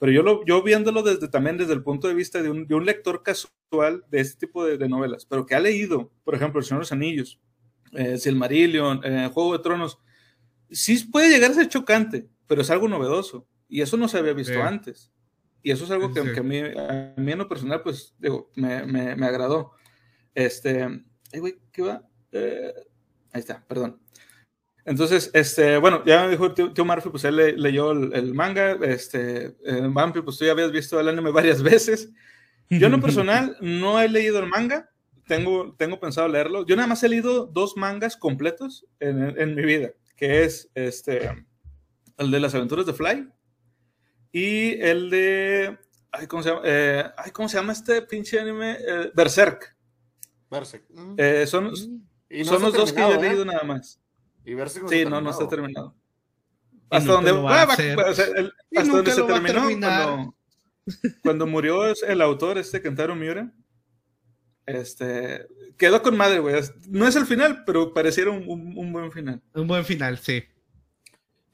[0.00, 2.74] Pero yo, lo, yo viéndolo desde, también desde el punto de vista de un, de
[2.74, 6.58] un lector casual de este tipo de, de novelas, pero que ha leído, por ejemplo,
[6.60, 7.40] El Señor de los Anillos,
[7.92, 9.98] eh, Silmarillion, eh, Juego de Tronos,
[10.70, 13.46] sí puede llegar a ser chocante, pero es algo novedoso.
[13.68, 14.60] Y eso no se había visto Sí.
[14.60, 15.12] antes.
[15.62, 16.32] Y eso es algo que, Sí.
[16.32, 19.72] que a, mí, a mí en lo personal, pues, digo, me, me, me agradó.
[20.34, 20.82] Este,
[21.32, 22.02] ay, güey, ¿qué va?
[22.32, 22.72] Eh,
[23.32, 24.00] ahí está, perdón.
[24.84, 28.32] Entonces, este, bueno, ya me dijo tío, tío Murphy, pues él le- leyó el, el
[28.34, 32.10] manga, este, eh, Vampi, pues tú ya habías visto el anime varias veces.
[32.70, 34.90] Yo en lo personal no he leído el manga,
[35.26, 36.64] tengo, tengo pensado leerlo.
[36.66, 41.30] Yo nada más he leído dos mangas completos en, en mi vida, que es este,
[42.18, 43.28] el de las aventuras de Fly
[44.32, 45.78] y el de,
[46.12, 46.62] ay, ¿cómo se llama?
[46.64, 48.76] Eh, ay, ¿cómo se llama este pinche anime?
[48.80, 49.76] Eh, Berserk.
[50.50, 50.84] Berserk.
[50.90, 51.14] Mm.
[51.18, 51.72] Eh, son
[52.30, 53.20] Y no son los dos que yo he ¿eh?
[53.28, 54.00] leído nada más.
[54.44, 55.94] Y Berserk no Sí, no, no está terminado.
[56.90, 60.34] Hasta donde, hasta donde se terminó cuando,
[61.22, 63.52] cuando murió el autor, este Kentaro Miura,
[64.64, 66.54] este, quedó con madre, güey.
[66.88, 69.42] No es el final, pero pareciera un, un- un buen final.
[69.54, 70.44] Un buen final, sí.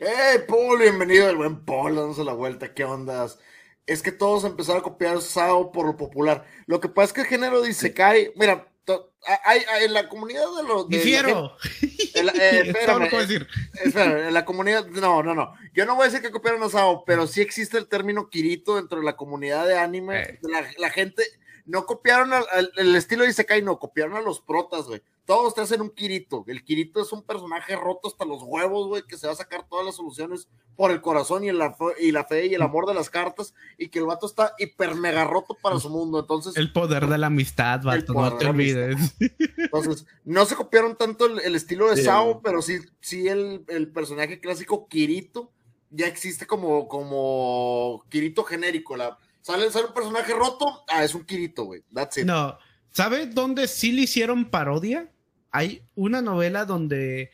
[0.07, 0.81] ¡Eh, Paul!
[0.81, 2.75] Bienvenido el buen Paul, dándose la vuelta.
[2.75, 3.39] ¿Qué ondas?
[3.87, 6.45] Es que todos empezaron a copiar Sao por lo popular.
[6.67, 9.13] Lo que pasa es que el género de Isekai, mira, to-
[9.45, 10.89] hay, hay- en la comunidad de los.
[10.91, 11.57] de Difiero.
[12.23, 13.47] la- eh, espérame, decir.
[13.83, 15.55] Espera, en la comunidad, no, no, no.
[15.73, 18.77] Yo no voy a decir que copiaron a Sao, pero sí existe el término Kirito
[18.77, 20.21] dentro de la comunidad de anime.
[20.23, 20.39] Eh.
[20.43, 21.25] La, la gente
[21.67, 25.03] no copiaron al, al- el estilo de Isekai, no, copiaron a los protas, güey.
[25.25, 26.45] Todos te hacen un Kirito.
[26.47, 29.67] El Kirito es un personaje roto hasta los huevos, güey, que se va a sacar
[29.67, 32.85] todas las soluciones por el corazón y la, fe, y la fe y el amor
[32.87, 36.21] de las cartas, y que el vato está hiper mega roto para su mundo.
[36.21, 39.15] Entonces, El poder de la amistad, vato, no te olvides.
[39.57, 42.37] entonces, no se copiaron tanto el, el estilo de Sí, Sao, güey.
[42.45, 45.51] pero sí, sí el, el personaje clásico Kirito
[45.91, 48.97] ya existe como, como Kirito genérico.
[48.97, 51.85] La, sale, sale un personaje roto, ah, es un Kirito, güey.
[51.93, 52.25] That's it.
[52.25, 52.59] No,
[52.91, 55.13] ¿sabe dónde sí le hicieron parodia?
[55.51, 57.31] Hay una novela donde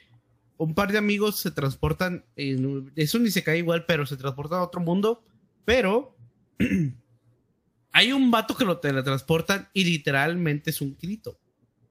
[0.57, 4.59] un par de amigos se transportan, en, eso ni se cae igual, pero se transportan
[4.59, 5.25] a otro mundo,
[5.65, 6.17] pero
[7.93, 11.39] hay un vato que lo teletransportan y literalmente es un grito.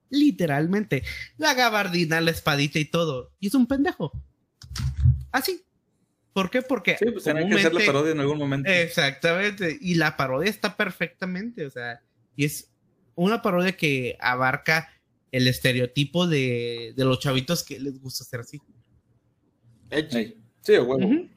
[0.10, 1.04] Literalmente.
[1.38, 3.32] La gabardina, la espadita y todo.
[3.40, 4.12] Y es un pendejo.
[5.32, 5.64] Así.
[6.34, 6.62] ¿Por qué?
[6.62, 8.70] Porque Sí, pues tenían que hacer la parodia en algún momento.
[8.70, 9.78] Exactamente.
[9.80, 11.66] Y la parodia está perfectamente.
[11.66, 12.02] O sea,
[12.36, 12.72] y es
[13.16, 14.90] una parodia que abarca
[15.32, 18.62] el estereotipo de, de los chavitos que les gusta ser así.
[20.62, 20.98] Sí, huevo.
[20.98, 21.30] Ujú.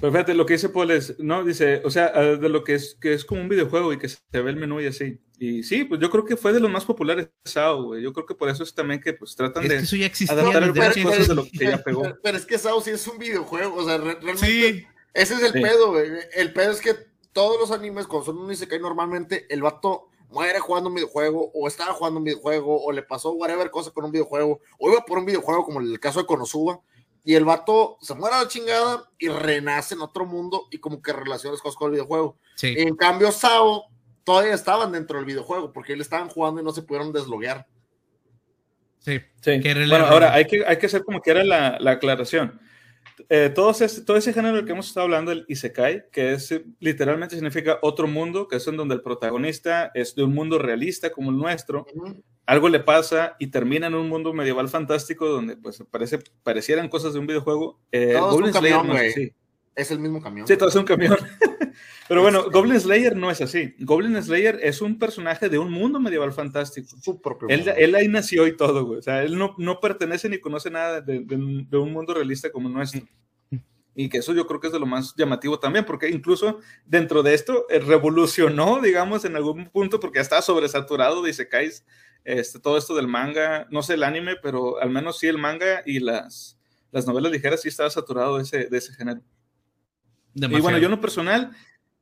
[0.00, 2.74] Pero fíjate, lo que dice Paul es, no, dice, o sea, ah, de lo que
[2.74, 5.20] es, que es como un videojuego y que se ve el menú y así.
[5.42, 8.02] Y sí, pues yo creo que fue de los más populares de SAO, güey.
[8.02, 10.04] Yo creo que por eso es también que pues tratan Es que de eso ya
[10.04, 12.02] existía adaptar algunas cosas de lo que ya pegó.
[12.02, 15.34] Pero, pero es que Sao sí es un videojuego, o sea, re- realmente Sí, ese
[15.36, 15.60] es el Sí.
[15.62, 16.10] pedo, güey.
[16.34, 16.94] El pedo es que
[17.32, 21.66] todos los animes, cuando son un Isekai, normalmente el vato muere jugando un videojuego, o
[21.66, 25.16] estaba jugando un videojuego, o le pasó whatever cosa con un videojuego, o iba por
[25.16, 26.80] un videojuego, como el caso de Konosuba,
[27.24, 31.00] y el vato se muere a la chingada y renace en otro mundo y como
[31.00, 32.36] que relaciona las cosas con el videojuego.
[32.56, 32.74] sí.
[32.76, 33.84] En cambio, Sao
[34.24, 37.66] todavía estaban dentro del videojuego porque le estaban jugando y no se pudieron desloguear.
[38.98, 39.20] sí.
[39.42, 39.58] Sí.
[39.88, 42.60] Bueno, ahora hay que, hay que hacer como que era la, la aclaración.
[43.28, 46.52] Eh, todo, ese, todo ese género del que hemos estado hablando, el Isekai, que es
[46.52, 50.58] eh, literalmente significa otro mundo, que es en donde el protagonista es de un mundo
[50.58, 51.86] realista como el nuestro,
[52.46, 57.12] algo le pasa y termina en un mundo medieval fantástico donde pues parece, parecieran cosas
[57.12, 57.80] de un videojuego.
[57.92, 59.26] Eh, Todo es Goblin un Slayer camión, no es güey.
[59.26, 59.34] así.
[59.76, 60.46] Es el mismo camión.
[60.46, 61.16] Sí, todo es un camión.
[62.08, 63.74] Pero bueno, Este- Goblin Slayer no es así.
[63.78, 66.88] Goblin Slayer es un personaje de un mundo medieval fantástico.
[67.02, 67.72] su propio Él, mundo.
[67.76, 68.98] él ahí nació y todo, güey.
[68.98, 72.50] O sea, él no, no pertenece ni conoce nada de, de- de un mundo realista
[72.50, 73.02] como el nuestro.
[73.94, 77.22] Y que eso yo creo que es de lo más llamativo también, porque incluso dentro
[77.22, 81.84] de esto eh, revolucionó, digamos, en algún punto, porque ya estaba sobresaturado de Isekais,
[82.24, 85.82] este, todo esto del manga, no sé el anime, pero al menos sí el manga
[85.84, 86.56] y las,
[86.92, 89.20] las novelas ligeras sí estaba saturado de ese, de ese género.
[90.34, 91.50] Y bueno, yo en lo personal,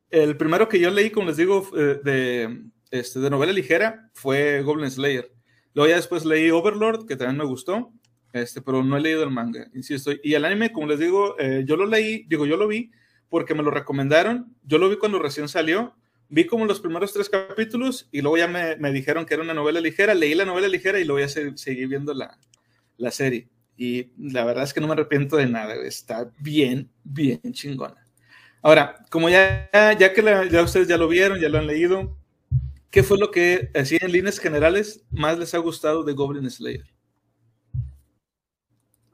[0.09, 4.61] el primero que yo leí, como les digo, eh, de, este, de novela ligera fue
[4.61, 5.31] Goblin Slayer.
[5.73, 7.93] Luego ya después leí Overlord, que también me gustó,
[8.33, 10.11] este, pero no he leído el manga, insisto.
[10.23, 12.91] Y el anime, como les digo, eh, yo lo leí, digo, yo lo vi
[13.29, 14.55] porque me lo recomendaron.
[14.63, 15.95] Yo lo vi cuando recién salió.
[16.27, 19.53] Vi como los primeros tres capítulos y luego ya me, me dijeron que era una
[19.53, 20.13] novela ligera.
[20.13, 22.37] Leí la novela ligera y luego ya se, seguí viendo la,
[22.97, 23.47] la serie.
[23.77, 25.75] Y la verdad es que no me arrepiento de nada.
[25.75, 28.05] Está bien, bien chingona.
[28.61, 32.17] Ahora, como ya, ya que ya ustedes ya lo vieron, ya lo han leído,
[32.89, 36.85] ¿qué fue lo que, así en líneas generales, más les ha gustado de Goblin Slayer?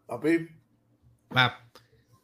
[0.08, 0.48] Papi.
[1.32, 1.60] Ah.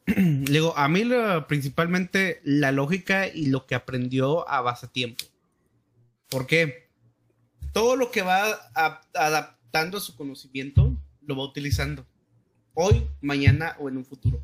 [0.16, 1.04] Digo, a mí
[1.46, 5.24] principalmente la lógica y lo que aprendió a base tiempo.
[6.28, 6.88] ¿Por qué?
[7.72, 8.70] Todo lo que va
[9.14, 12.04] adaptando a su conocimiento lo va utilizando.
[12.74, 14.42] Hoy, mañana o en un futuro.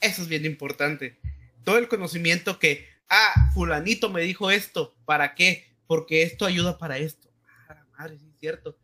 [0.00, 1.16] Eso es bien importante
[1.64, 5.74] todo el conocimiento que, ah, fulanito me dijo esto, ¿para qué?
[5.86, 7.30] Porque esto ayuda para esto.
[7.68, 8.76] Ah, madre, sí es cierto.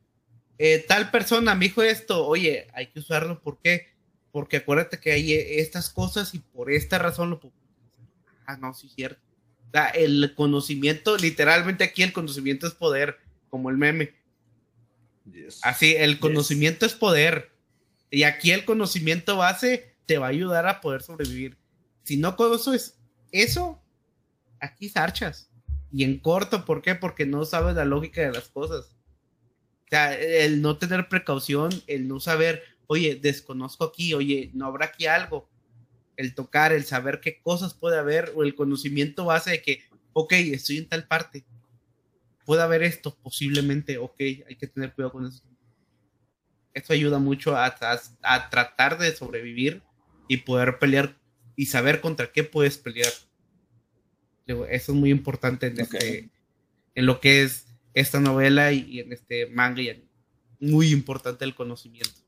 [0.59, 3.89] Eh, tal persona me dijo esto, oye, hay que usarlo, ¿por qué?
[4.33, 7.55] Porque acuérdate que hay eh, estas cosas y por esta razón lo puedo
[8.49, 9.21] Ah, no, sí es cierto.
[9.69, 13.19] O sea, el conocimiento, literalmente aquí el conocimiento es poder,
[13.51, 14.15] como el meme.
[15.63, 17.53] Así, el conocimiento es poder.
[18.11, 21.59] Y aquí el conocimiento base te va a ayudar a poder sobrevivir.
[22.09, 22.99] Si no conoces
[23.33, 23.83] eso,
[24.61, 25.51] aquí sarchas.
[25.93, 26.95] Y en corto, ¿por qué?
[26.95, 28.97] Porque no sabes la lógica de las cosas.
[29.85, 34.87] O sea, el no tener precaución, el no saber, oye, desconozco aquí, oye, no habrá
[34.87, 35.51] aquí algo.
[36.17, 39.83] El tocar, el saber qué cosas puede haber, o el conocimiento base de que,
[40.15, 41.45] ok, estoy en tal parte.
[42.47, 45.45] Puede haber esto, posiblemente, ok, hay que tener cuidado con eso.
[46.73, 49.83] Esto ayuda mucho a tratar de sobrevivir
[50.27, 51.19] y poder pelear
[51.59, 53.13] y saber contra qué puedes pelear.
[54.47, 56.31] Eso es muy importante en, este,
[56.95, 59.83] en lo que es esta novela y, en este manga.
[59.83, 60.09] Y
[60.61, 62.21] muy importante el conocimiento.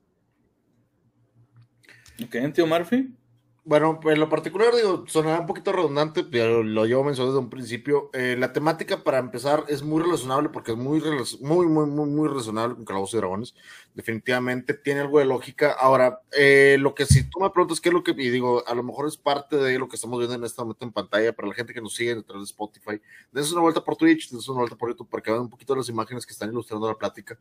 [2.24, 3.14] Ok, tío Murphy.
[3.70, 7.50] Bueno, en lo particular, digo, sonará un poquito redundante, pero lo llevo mencionado desde un
[7.50, 8.10] principio.
[8.14, 11.00] Eh, la temática, para empezar, es muy relacionable porque es muy,
[11.38, 13.54] muy, muy, muy, muy relacionable con Calabozos y Dragones.
[13.94, 15.70] Definitivamente tiene algo de lógica.
[15.70, 18.74] Ahora, eh, lo que si tú me preguntas qué es lo que, y digo, a
[18.74, 21.46] lo mejor es parte de lo que estamos viendo en este momento en pantalla para
[21.46, 23.00] la gente que nos sigue detrás de Spotify.
[23.30, 25.76] Dense una vuelta por Twitch, dense una vuelta por YouTube para que vean un poquito
[25.76, 27.38] las imágenes que están ilustrando la plática.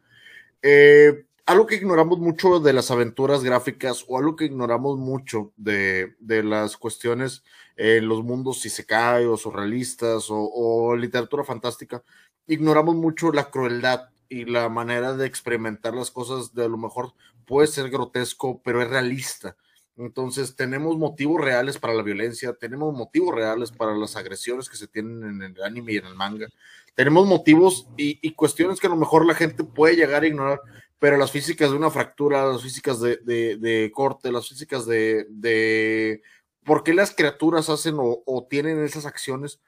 [0.62, 6.14] Eh, algo que ignoramos mucho de las aventuras gráficas o algo que ignoramos mucho de,
[6.20, 7.44] las cuestiones
[7.76, 12.04] en los mundos si se cae o surrealistas o, literatura fantástica,
[12.46, 17.14] ignoramos mucho la crueldad y la manera de experimentar las cosas de a lo mejor
[17.48, 19.58] puede ser grotesco, pero es realista.
[19.98, 24.88] Entonces tenemos motivos reales para la violencia, tenemos motivos reales para las agresiones que se
[24.88, 26.48] tienen en el anime y en el manga.
[26.94, 30.62] Tenemos motivos y, y cuestiones que a lo mejor la gente puede llegar a ignorar,
[31.00, 36.22] pero las físicas de una fractura, las físicas de, corte, las físicas de,
[36.66, 39.62] por qué las criaturas hacen o, tienen esas acciones,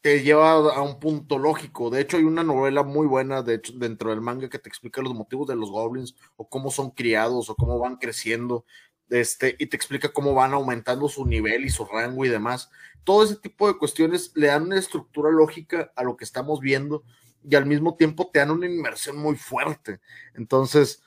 [0.00, 1.90] te lleva a un punto lógico.
[1.90, 5.12] De hecho, hay una novela muy buena de dentro del manga que te explica los
[5.12, 8.64] motivos de los goblins o cómo son criados o cómo van creciendo.
[9.10, 12.70] Este, y te explica cómo van aumentando su nivel y su rango y demás.
[13.04, 17.04] Todo ese tipo de cuestiones le dan una estructura lógica a lo que estamos viendo
[17.42, 20.00] y al mismo tiempo te dan una inmersión muy fuerte.
[20.34, 21.02] Entonces,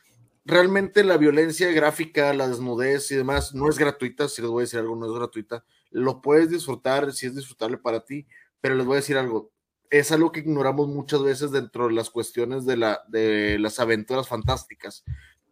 [0.46, 4.66] realmente la violencia gráfica, la desnudez y demás no es gratuita, si les voy a
[4.66, 5.64] decir algo, no es gratuita.
[5.92, 8.28] Lo puedes disfrutar si es disfrutable para ti,
[8.60, 9.52] pero les voy a decir algo.
[9.90, 14.28] Es algo que ignoramos muchas veces dentro de las cuestiones de, la, de las aventuras
[14.28, 15.04] fantásticas,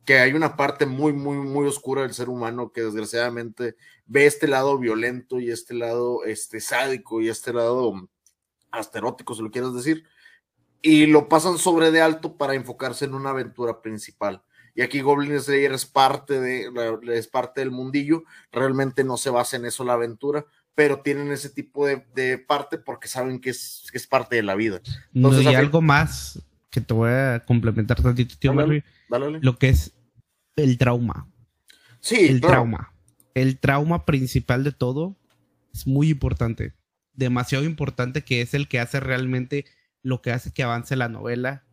[0.06, 3.76] que hay una parte muy, muy, muy oscura del ser humano que desgraciadamente
[4.06, 8.10] ve este lado violento y este lado este, sádico y este lado
[8.72, 10.06] asterótico, si lo quieres decir,
[10.82, 14.42] y lo pasan sobre de alto para enfocarse en una aventura principal.
[14.76, 16.70] Y aquí Goblin Slayer es parte, de,
[17.14, 21.50] es parte del mundillo, realmente no se basa en eso la aventura, pero tienen ese
[21.50, 24.80] tipo de, parte porque saben que es, es, parte de la vida.
[25.14, 29.94] Entonces, y algo más que te voy a complementar tantito, tío lo que es
[30.56, 31.28] el trauma.
[32.00, 32.94] Sí, el trauma.
[33.34, 35.18] El trauma principal de todo
[35.74, 36.74] es muy importante,
[37.14, 39.66] demasiado importante que es el que hace realmente
[40.04, 41.66] lo que hace que avance la novela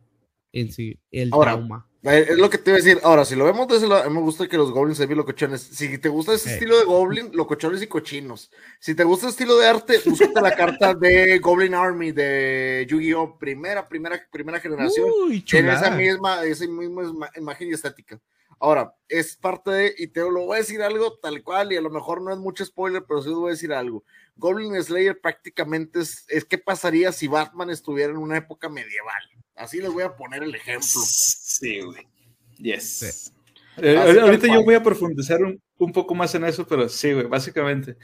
[0.51, 1.87] en sí, el trauma.
[2.03, 2.99] Es lo que te iba a decir.
[3.03, 5.61] Ahora, si lo vemos desde me gusta que los goblins sean bien locochones.
[5.61, 8.49] Si te gusta ese estilo de goblin, locochones y cochinos.
[8.79, 13.37] Si te gusta el estilo de arte, búscate la carta de Goblin Army de Yu-Gi-Oh!
[13.37, 15.09] Primera, primera, primera generación.
[15.45, 18.21] Tiene esa misma, esa misma imagen y estética.
[18.59, 21.81] Ahora, es parte de, y te lo voy a decir algo tal cual, y a
[21.81, 24.03] lo mejor no es mucho spoiler, pero sí te voy a decir algo.
[24.37, 29.21] Goblin Slayer prácticamente es, es qué pasaría si Batman estuviera en una época medieval.
[29.55, 30.87] Así les voy a poner el ejemplo.
[30.87, 32.07] Sí, güey.
[32.57, 33.33] Yes.
[33.77, 37.27] Eh, ahorita yo voy a profundizar un, un, poco más en eso, pero sí, güey,
[37.27, 37.97] básicamente.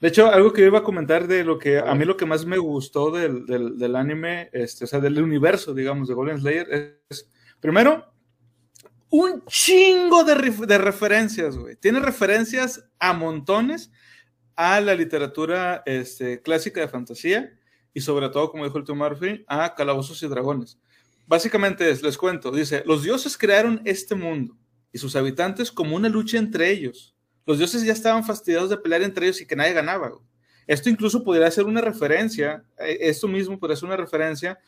[0.00, 2.26] De hecho, algo que yo iba a comentar de lo que a mí lo que
[2.26, 6.40] más me gustó del, del, del anime, este, o sea, del universo, digamos, de Golden
[6.40, 7.30] Slayer, es,
[7.60, 8.12] primero,
[9.10, 11.76] un chingo de, de referencias, güey.
[11.76, 13.92] Tiene referencias a montones
[14.62, 17.50] a la literatura este, clásica de fantasía
[17.94, 20.78] y sobre todo, como dijo el tío Murphy, a calabozos y dragones.
[21.26, 24.58] Básicamente es, les cuento, dice, los dioses crearon este mundo
[24.92, 27.16] y sus habitantes como una lucha entre ellos.
[27.46, 30.12] Los dioses ya estaban fastidiados de pelear entre ellos y que nadie ganaba.
[30.66, 34.58] Esto incluso podría ser una referencia, eh, esto mismo podría ser una referencia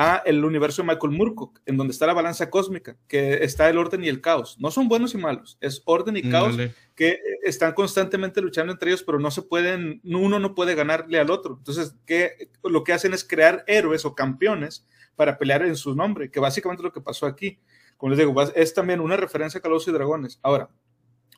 [0.00, 3.78] a el universo de Michael Moorcock, en donde está la balanza cósmica, que está el
[3.78, 4.56] orden y el caos.
[4.60, 6.56] No son buenos y malos, es orden y caos
[6.94, 11.32] que están constantemente luchando entre ellos, pero no se pueden, uno no puede ganarle al
[11.32, 11.56] otro.
[11.58, 14.86] Entonces, ¿qué, lo que hacen es crear héroes o campeones
[15.16, 17.58] para pelear en su nombre, que básicamente es lo que pasó aquí.
[17.96, 20.38] Como les digo, es también una referencia a Calabozos y Dragones.
[20.44, 20.70] Ahora,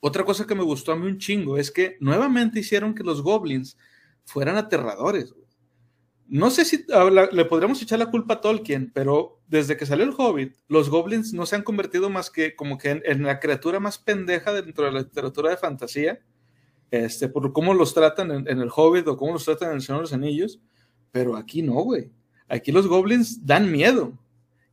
[0.02, 3.22] otra cosa que me gustó a mí un chingo es que nuevamente hicieron que los
[3.22, 3.78] goblins
[4.26, 5.34] fueran aterradores.
[6.32, 6.86] No sé si
[7.32, 11.32] le podríamos echar la culpa a Tolkien, pero desde que salió el Hobbit, los goblins
[11.32, 14.92] no se han convertido más que como que en, la criatura más pendeja dentro de
[14.92, 16.20] la literatura de fantasía,
[16.92, 19.98] este, por cómo los tratan en, el Hobbit o cómo los tratan en el Señor
[19.98, 20.60] de los Anillos,
[21.10, 22.12] pero aquí no, güey.
[22.46, 24.16] Aquí los goblins dan miedo.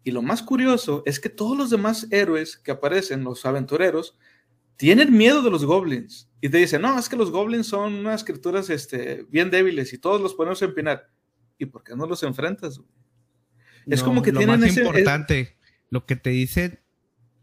[0.03, 4.15] Y lo más curioso es que todos los demás héroes que aparecen, los aventureros,
[4.75, 6.29] tienen miedo de los goblins.
[6.39, 9.97] Y te dicen, no, es que los goblins son unas criaturas este, bien débiles y
[9.97, 11.16] todos los podemos empinar.
[11.57, 12.81] ¿Y por qué no los enfrentas?
[13.85, 15.57] Es como que lo tienen más importante,
[15.89, 16.83] lo que te dice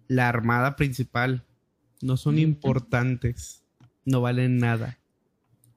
[0.09, 1.47] la armada principal,
[2.01, 3.65] no son importantes,
[4.05, 4.99] no valen nada.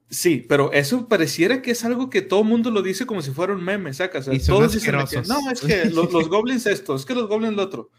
[0.09, 3.31] Sí, pero eso pareciera que es algo que todo el mundo lo dice como si
[3.31, 4.25] fuera un meme, sacas.
[4.45, 7.89] todos dicen no, es que los, goblins esto, es que los goblins lo otro.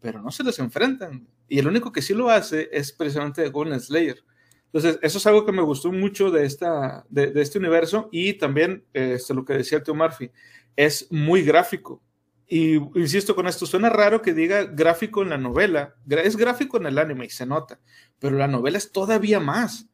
[0.00, 1.26] Pero no se les enfrentan.
[1.48, 4.22] Y el único que sí lo hace es precisamente Golden Slayer.
[4.74, 8.84] Entonces, eso es algo que me gustó mucho de, esta, de, este universo y también
[8.92, 10.30] este, lo que decía el tío Murphy,
[10.74, 12.02] es muy gráfico.
[12.48, 16.86] Y insisto con esto, suena raro que diga gráfico en la novela, es gráfico en
[16.86, 17.80] el anime y se nota,
[18.18, 19.88] pero la novela es todavía más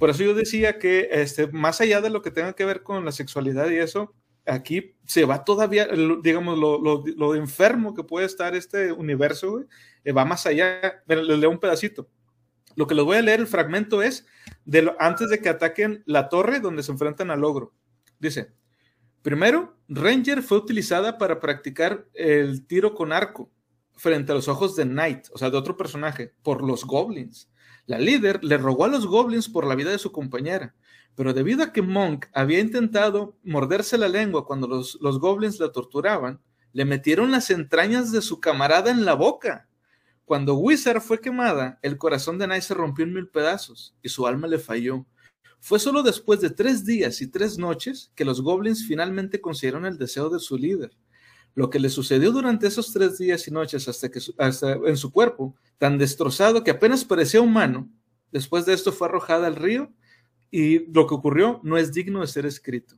[0.00, 3.04] por eso yo decía que este, más allá de lo que tenga que ver con
[3.04, 4.14] la sexualidad y eso,
[4.46, 5.88] aquí se va todavía,
[6.22, 9.62] digamos, lo, enfermo que puede estar este universo,
[10.02, 11.02] eh, va más allá.
[11.06, 12.08] les leo un pedacito.
[12.76, 14.26] Lo que les voy a leer, el fragmento es
[14.64, 17.74] de antes de que ataquen la torre donde se enfrentan al ogro.
[18.18, 18.52] Dice,
[19.22, 23.50] primero, Ranger fue utilizada para practicar el tiro con arco
[23.96, 27.50] frente a los ojos de Knight, o sea, de otro personaje, por los goblins.
[27.86, 30.74] La líder le rogó a los goblins por la vida de su compañera,
[31.16, 35.72] pero debido a que Monk había intentado morderse la lengua cuando los, los goblins la
[35.72, 36.40] torturaban,
[36.72, 39.68] le metieron las entrañas de su camarada en la boca.
[40.30, 44.28] Cuando Wizard fue quemada, el corazón de Night se rompió en mil pedazos y su
[44.28, 45.04] alma le falló.
[45.58, 49.98] Fue solo después de tres días y tres noches que los goblins finalmente consiguieron el
[49.98, 50.92] deseo de su líder.
[51.56, 55.10] Lo que le sucedió durante esos tres días y noches hasta que hasta en su
[55.10, 57.90] cuerpo, tan destrozado que apenas parecía humano,
[58.30, 59.92] después de esto fue arrojada al río
[60.48, 62.94] y lo que ocurrió no es digno de ser escrito.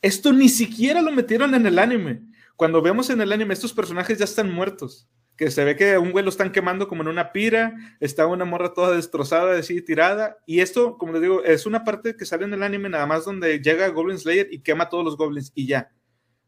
[0.00, 2.22] Esto ni siquiera lo metieron en el anime.
[2.54, 5.08] Cuando vemos en el anime, estos personajes ya están muertos.
[5.38, 8.44] Que se ve que un güey lo están quemando como en una pira, está una
[8.44, 10.36] morra toda destrozada, así tirada.
[10.44, 13.24] Y esto, como les digo, es una parte que sale en el anime nada más
[13.24, 15.90] donde llega Goblin Slayer y quema a todos los goblins y ya.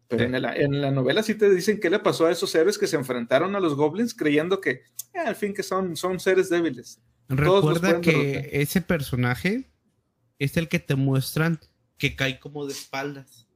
[0.09, 2.97] Pero en, la, novela sí te dicen qué le pasó a esos héroes que se
[2.97, 4.83] enfrentaron a los goblins creyendo que
[5.15, 7.01] eh, al fin que son, son seres débiles.
[7.29, 9.71] Recuerda que ese personaje
[10.41, 11.61] es el que te muestran
[11.97, 13.47] que cae como de espaldas.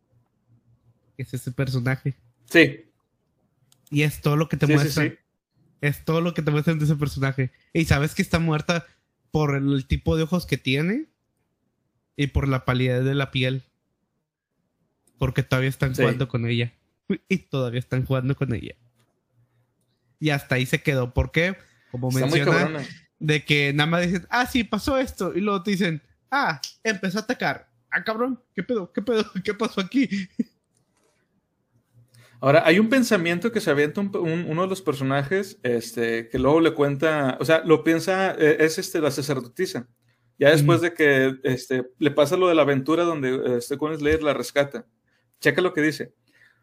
[1.16, 2.14] Es ese personaje.
[2.44, 2.84] Sí.
[3.90, 5.18] Y es todo lo que te muestran.
[5.84, 7.52] Es todo lo que te muestran de ese personaje.
[7.74, 8.86] Y sabes que está muerta
[9.30, 11.08] por el tipo de ojos que tiene
[12.16, 13.64] y por la palidez de la piel.
[15.18, 16.72] Porque todavía están jugando con ella.
[17.28, 18.74] Y todavía están jugando con ella.
[20.18, 21.12] Y hasta ahí se quedó.
[21.12, 21.54] ¿Por qué?
[21.90, 22.82] Como menciona,
[23.18, 25.34] de que nada más dicen, ah, sí, pasó esto.
[25.34, 27.68] Y luego te dicen, ah, empezó a atacar.
[27.90, 28.90] Ah, cabrón, ¿qué pedo?
[28.90, 29.30] ¿Qué pedo?
[29.44, 30.08] ¿Qué pasó aquí?
[32.44, 36.74] Ahora, hay un pensamiento que se avienta uno de los personajes, este, que luego le
[36.74, 39.88] cuenta, o sea, lo piensa, eh, es este, la sacerdotisa.
[40.38, 44.22] Ya después de que este, le pasa lo de la aventura donde este, con Slayer
[44.22, 44.86] la rescata.
[45.40, 46.12] Checa lo que dice.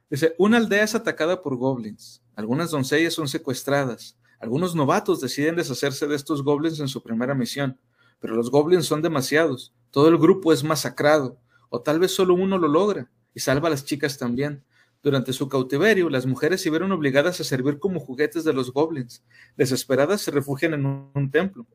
[0.08, 2.22] Dice, una aldea es atacada por goblins.
[2.36, 4.20] Algunas doncellas son secuestradas.
[4.40, 7.80] Algunos novatos deciden deshacerse de estos goblins en su primera misión.
[8.20, 9.74] Pero los goblins son demasiados.
[9.90, 11.40] Todo el grupo es masacrado.
[11.70, 14.64] O tal vez solo uno lo logra y salva a las chicas también.
[15.04, 19.24] Durante su cautiverio, las mujeres se vieron obligadas a servir como juguetes de los goblins.
[19.58, 21.66] Desesperadas se refugian en un, templo.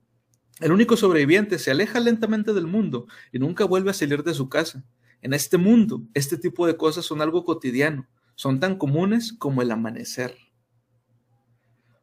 [0.61, 4.49] El único sobreviviente se aleja lentamente del mundo y nunca vuelve a salir de su
[4.49, 4.85] casa.
[5.23, 8.07] En este mundo, este tipo de cosas son algo cotidiano.
[8.37, 10.37] Son tan comunes como el amanecer.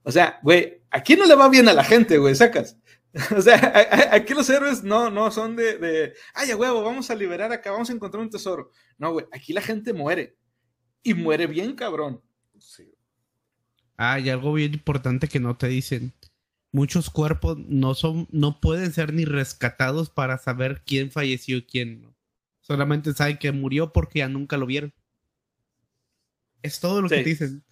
[0.03, 2.77] O sea, güey, aquí no le va bien a la gente, güey, sacas.
[3.37, 7.15] O sea, aquí los héroes no, no son de, de, ay, a huevo, vamos a
[7.15, 8.71] liberar acá, vamos a encontrar un tesoro.
[8.97, 10.35] No, güey, aquí la gente muere
[11.03, 12.21] y muere bien, cabrón.
[12.57, 12.93] Sí.
[13.97, 16.13] Ah, y algo bien importante que no te dicen.
[16.71, 22.01] Muchos cuerpos no son, no pueden ser ni rescatados para saber quién falleció y quién
[22.01, 22.15] no.
[22.61, 24.93] Solamente saben que murió porque ya nunca lo vieron.
[26.63, 27.63] Es todo lo que dicen.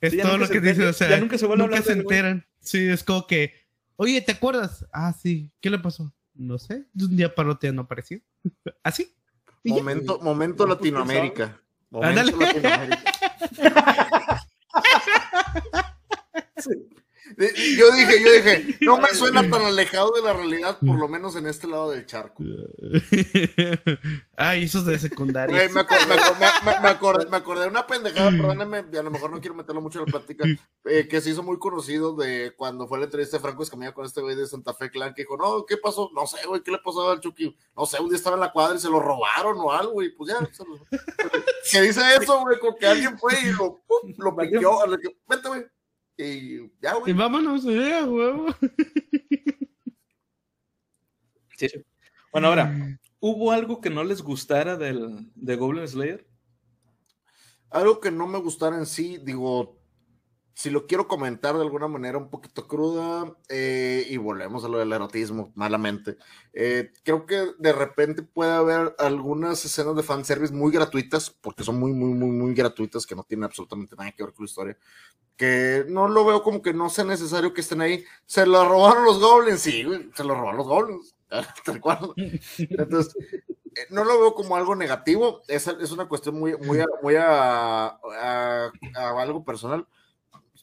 [0.00, 0.88] Es todo lo que dicen.
[0.88, 2.46] O sea, ya nunca se, vuelve nunca se enteran.
[2.58, 3.54] Sí, es como que,
[3.96, 4.86] oye, ¿te acuerdas?
[4.92, 5.52] Ah, sí.
[5.60, 6.12] ¿Qué le pasó?
[6.34, 6.86] No sé.
[6.98, 8.20] Un día para otro no apareció.
[8.82, 9.14] Así.
[9.62, 11.60] Momento, momento Latinoamérica.
[11.92, 12.32] Ándale.
[17.40, 21.36] Yo dije, yo dije, no me suena tan alejado de la realidad, por lo menos
[21.36, 22.42] en este lado del charco.
[24.36, 25.68] Ay, esos de secundaria.
[25.72, 30.10] me, acordé, de una pendejada, perdóname, a lo mejor no quiero meterlo mucho en la
[30.10, 30.44] plática,
[30.84, 34.04] eh, que se hizo muy conocido de cuando fue la entrevista de Franco Escamilla con
[34.04, 36.10] este güey de Santa Fe Clan, que dijo, no, ¿qué pasó?
[36.14, 37.56] No sé, güey, ¿qué le pasó al Chucky?
[37.74, 40.10] No sé, un día estaba en la cuadra y se lo robaron o algo, y
[40.10, 40.46] pues ya.
[41.70, 42.58] ¿Qué dice eso, güey?
[42.58, 44.78] Con que alguien fue y lo, pum, lo piqueó,
[45.26, 45.64] vete, güey
[46.22, 47.12] y ya, güey.
[47.12, 48.46] Y vámonos, ya, huevo.
[51.56, 51.68] Sí.
[52.32, 56.26] Bueno, ahora, ¿hubo algo que no les gustara del, de Goblin Slayer?
[57.68, 59.79] Algo que no me gustara en sí, digo,
[60.60, 64.76] si lo quiero comentar de alguna manera un poquito cruda, eh, y volvemos a lo
[64.76, 66.18] del erotismo, malamente,
[66.52, 71.80] eh, creo que de repente puede haber algunas escenas de fanservice muy gratuitas, porque son
[71.80, 74.78] muy, muy, muy, muy gratuitas, que no tienen absolutamente nada que ver con la historia,
[75.34, 78.04] que no lo veo como que no sea necesario que estén ahí.
[78.26, 79.82] Se lo robaron los goblins, sí,
[80.14, 81.14] se lo robaron los goblins,
[81.64, 82.12] te recuerdo.
[82.58, 83.16] Entonces,
[83.76, 87.98] eh, no lo veo como algo negativo, es, es una cuestión muy, muy, muy a
[88.94, 89.86] algo personal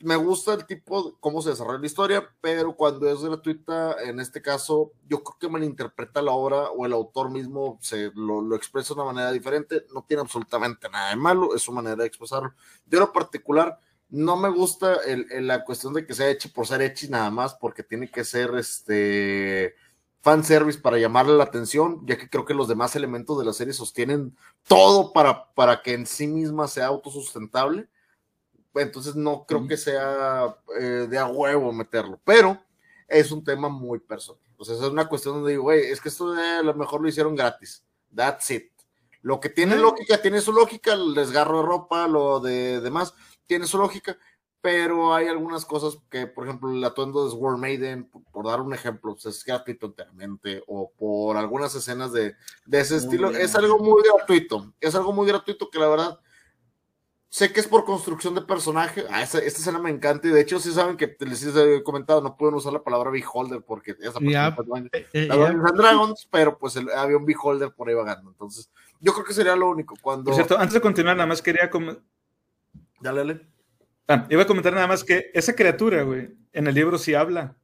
[0.02, 4.42] me gusta el tipo, cómo se desarrolla la historia, pero cuando es gratuita, en este
[4.42, 9.02] caso, yo creo que malinterpreta la obra o el autor mismo se lo, expresa de
[9.02, 9.86] una manera diferente.
[9.94, 12.54] No tiene absolutamente nada de malo, es su manera de expresarlo.
[12.86, 13.80] De lo particular,
[14.10, 14.98] no me gusta
[15.40, 18.56] la cuestión de que sea hecho por ser hecho nada más, porque tiene que ser
[18.56, 19.76] este
[20.22, 23.74] fanservice para llamarle la atención, ya que creo que los demás elementos de la serie
[23.74, 24.36] sostienen
[24.68, 27.88] todo para, para que en sí misma sea autosustentable
[28.76, 32.60] entonces no creo que sea eh, de a huevo meterlo, pero
[33.08, 34.42] es un tema muy personal.
[34.58, 37.08] O sea, es una cuestión donde digo, güey, es que esto a lo mejor lo
[37.08, 37.84] hicieron gratis.
[38.14, 38.72] That's it.
[39.22, 43.14] Lo que tiene lógica, tiene su lógica, el desgarro de ropa, lo de demás,
[43.46, 44.18] tiene su lógica,
[44.62, 48.74] pero hay algunas cosas que, por ejemplo, el atuendo de Sword Maiden, por, dar un
[48.74, 53.80] ejemplo, pues, es gratuito enteramente, o por algunas escenas de, de ese estilo, es algo
[53.80, 56.20] muy gratuito, es algo muy gratuito que la verdad
[57.38, 59.04] Sé que es por construcción de personaje.
[59.12, 60.28] Ah, esta, escena me encanta.
[60.28, 63.62] Y de hecho, si saben que les he comentado, no pueden usar la palabra beholder
[63.62, 64.58] porque esa yeah.
[64.92, 68.32] Eh, eh, Dragons, pero pues había un beholder por ahí vagando.
[68.32, 69.94] Entonces, yo creo que sería lo único.
[70.02, 70.24] Cuando...
[70.24, 71.70] Por cierto, antes de continuar, nada más quería.
[73.02, 73.48] Dale, dale.
[74.08, 77.56] Ah, iba a comentar nada más que esa criatura, güey, en el libro sí habla.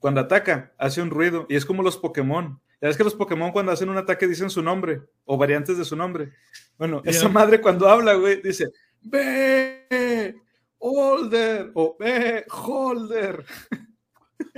[0.00, 2.60] Cuando ataca, hace un ruido y es como los Pokémon.
[2.80, 5.84] Ya ves que los Pokémon cuando hacen un ataque dicen su nombre o variantes de
[5.84, 6.32] su nombre.
[6.76, 8.72] Bueno, esa madre cuando habla, güey, dice
[9.04, 10.40] ve,
[10.78, 13.44] holder, o ve, holder.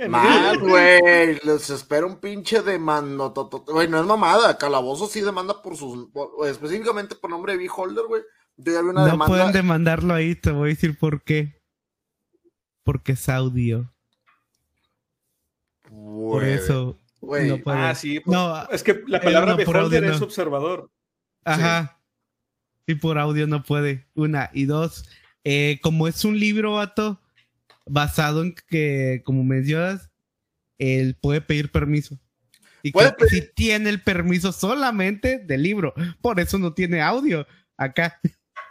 [0.09, 3.31] Mal, güey, les espera un pinche demanda.
[3.65, 6.09] Güey, no es mamada, Calabozo sí demanda por sus,
[6.45, 8.21] específicamente por nombre de Holder, güey.
[8.57, 11.61] no pueden demandarlo ahí, te voy a decir por qué.
[12.83, 13.93] Porque es audio.
[15.89, 16.99] Por eso.
[17.21, 17.79] No puede.
[17.79, 18.21] Ah, sí.
[18.25, 20.91] no, es que la palabra eh, beholder es observador.
[21.43, 21.96] Ajá.
[22.87, 24.07] Y por audio no puede.
[24.15, 24.49] Una.
[24.53, 25.07] Y dos,
[25.43, 27.21] eh, como es un libro, vato,
[27.85, 30.09] basado en que, como mencionas,
[30.77, 32.17] él puede pedir permiso.
[32.83, 35.93] Y que si tiene el permiso solamente del libro.
[36.21, 38.19] Por eso no tiene audio acá.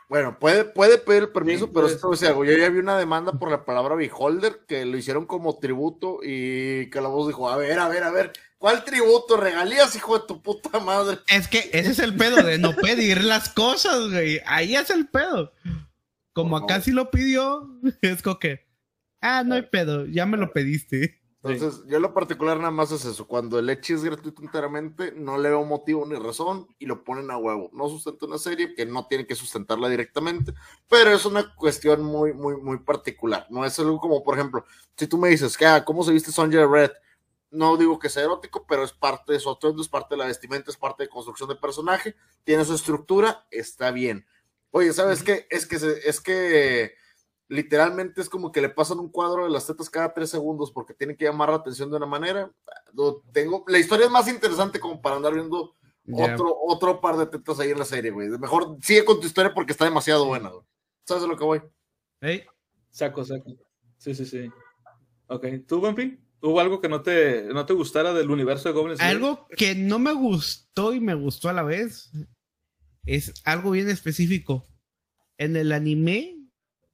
[0.09, 2.45] Bueno, puede, puede pedir el permiso, Sí, pero esto es algo.
[2.45, 6.89] Yo ya vi una demanda por la palabra beholder que lo hicieron como tributo y
[6.91, 9.37] que la voz dijo, a ver, a ver, a ver, ¿cuál tributo?
[9.37, 11.19] ¿Regalías, hijo de tu puta madre?
[11.29, 14.41] Es que ese es el pedo de no pedir las cosas, güey.
[14.47, 15.53] Ahí es el pedo.
[16.33, 17.69] Como acá sí lo pidió,
[18.03, 18.67] es como que,
[19.21, 21.21] ah, no hay pedo, ya me lo pediste.
[21.53, 23.27] Entonces, yo en lo particular nada más es eso.
[23.27, 27.31] Cuando el Echi es gratuito enteramente, no le veo motivo ni razón y lo ponen
[27.31, 27.71] a huevo.
[27.73, 30.53] No sustenta una serie que no tiene que sustentarla directamente,
[30.89, 33.47] pero es una cuestión muy, muy, muy particular.
[33.51, 34.65] No es algo como, por ejemplo,
[34.97, 36.91] si tú me dices, que, ah, ¿cómo se viste Sonja Red?
[37.51, 40.27] No digo que sea erótico, pero es parte de su atuendo, es parte de la
[40.27, 44.27] vestimenta, es parte de construcción de personaje, tiene su estructura, está bien.
[44.73, 45.47] Oye, ¿sabes qué?
[45.51, 46.95] Es que, se- es que
[47.49, 50.95] literalmente es como que le pasan un cuadro de las tetas cada tres segundos porque
[50.95, 52.51] tienen que llamar la atención de una manera.
[52.93, 55.77] Lo tengo, la historia es más interesante como para andar viendo
[56.35, 58.29] otro, otro par de tetas ahí en la serie, güey.
[58.29, 60.65] Mejor sigue con tu historia porque está demasiado buena, güey.
[61.05, 61.63] ¿Sabes a lo que voy?
[62.21, 62.45] Ey,
[62.91, 63.53] Saco, saco.
[63.99, 64.51] Sí, sí, sí.
[65.29, 65.47] Ok.
[65.69, 66.19] ¿Tú, Bumpy?
[66.41, 69.17] ¿Hubo algo que no te, no te gustara del universo de Goblin Slayer?
[69.17, 72.11] Algo que no me gustó y me gustó a la vez
[73.05, 74.67] es algo bien específico.
[75.39, 76.37] En el anime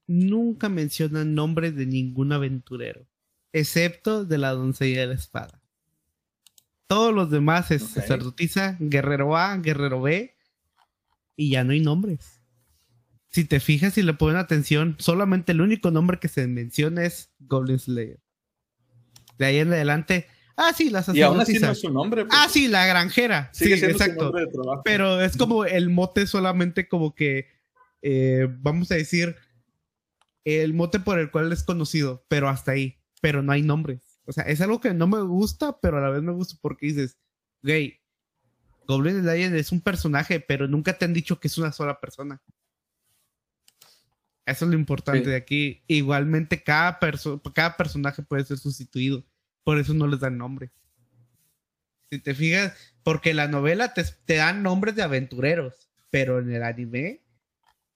[0.06, 3.06] nunca mencionan nombres de ningún aventurero,
[3.52, 5.60] excepto de la doncella de la espada.
[6.86, 7.88] Todos los demás es Ok.
[7.90, 10.36] sacerdotisa, guerrero A, guerrero B,
[11.36, 12.40] y ya no hay nombres.
[13.30, 17.32] Si te fijas y le ponen atención, solamente el único nombre que se menciona es
[17.38, 18.20] Goblin Slayer.
[19.42, 22.24] De ahí en adelante, ah, sí, la Y aún así no es su nombre.
[22.24, 22.38] pues.
[22.40, 23.50] Ah, sí, la granjera.
[23.52, 24.26] Sigue sí, exacto.
[24.26, 24.52] nombre de.
[24.84, 27.48] Pero es como el mote solamente como que,
[28.02, 29.34] eh, vamos a decir,
[30.44, 33.00] el mote por el cual es conocido, pero hasta ahí.
[33.20, 34.20] Pero no hay nombres.
[34.26, 36.86] O sea, es algo que no me gusta, pero a la vez me gusta porque
[36.86, 37.18] dices,
[37.62, 37.98] gay,
[38.86, 42.40] Goblin Slayer es un personaje, pero nunca te han dicho que es una sola persona.
[44.46, 45.30] Eso es lo importante Sí.
[45.30, 45.82] de aquí.
[45.88, 49.24] Igualmente, cada, perso cada personaje puede ser sustituido.
[49.64, 50.70] Por eso no les dan nombre.
[52.10, 56.62] Si te fijas, porque la novela te, te dan nombres de aventureros, pero en el
[56.62, 57.22] anime,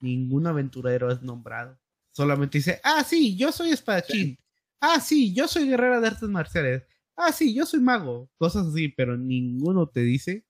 [0.01, 1.79] ningún aventurero es nombrado.
[2.13, 4.39] Solamente dice, ah, sí, yo soy espadachín.
[4.81, 6.83] Ah, sí, yo soy guerrera de artes marciales.
[7.17, 8.31] Ah, sí, yo soy mago.
[8.39, 10.45] Cosas así, pero ninguno te dice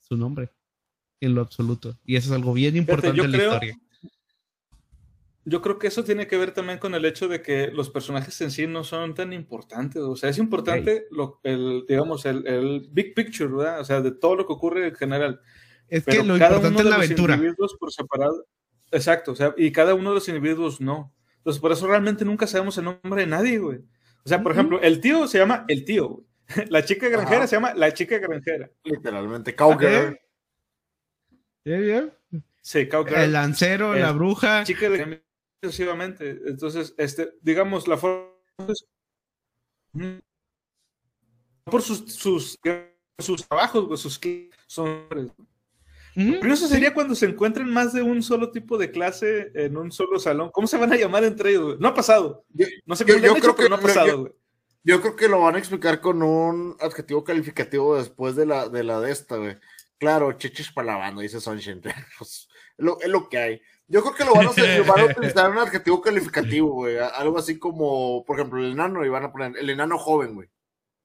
[0.00, 0.50] su nombre.
[1.20, 1.98] En lo absoluto.
[2.04, 3.78] Y eso es algo bien importante en la creo- historia.
[5.48, 8.40] Yo creo que eso tiene que ver también con el hecho de que los personajes
[8.40, 10.02] en sí no son tan importantes.
[10.02, 13.80] O sea, es importante lo, el, digamos, el, el big picture, ¿verdad?
[13.80, 15.40] O sea, de todo lo que ocurre en general.
[15.88, 17.34] Es Pero que lo cada importante uno es de la los aventura.
[17.36, 18.44] individuos por separado.
[18.90, 21.14] Exacto, o sea, y cada uno de los individuos no.
[21.38, 23.78] Entonces, por eso realmente nunca sabemos el nombre de nadie, güey.
[24.24, 24.58] O sea, por Ujú.
[24.60, 26.26] ejemplo, el tío se llama el tío, güey.
[26.70, 27.46] La chica granjera Ajá.
[27.46, 28.68] se llama la chica granjera.
[28.82, 30.18] Literalmente, Cowgirl.
[31.64, 32.08] Ya, ya.
[32.62, 33.20] Sí, cowgirl.
[33.20, 34.64] El lancero, El la bruja.
[34.64, 35.22] chica de
[35.62, 36.40] sucesivamente.
[36.46, 38.28] Entonces, este, digamos, la forma
[38.68, 38.86] es-
[39.92, 40.18] Mm.
[41.64, 42.58] por sus, sus,
[43.18, 44.20] sus trabajos, güey, sus
[44.66, 45.06] son
[46.18, 49.92] Ujú, curioso sería cuando se encuentren más de un solo tipo de clase en un
[49.92, 50.50] solo salón.
[50.50, 51.64] ¿Cómo se van a llamar entre ellos?
[51.64, 51.76] güey?
[51.78, 52.44] No ha pasado.
[52.50, 54.32] Yo- No sé yo- hecho, creo que- no ha pasado, yo- güey.
[54.84, 58.84] Yo creo que lo van a explicar con un adjetivo calificativo después de la de,
[58.84, 59.56] la de esta, güey.
[59.98, 61.82] Claro, chichis para la banda, dice Sunshine.
[62.18, 62.48] Pues,
[62.78, 63.60] es, lo, es lo que hay.
[63.88, 66.98] Yo creo que lo van a, hacer, van a utilizar un adjetivo calificativo, güey.
[66.98, 70.48] Algo así como, por ejemplo, el enano, y van a poner el enano joven, güey.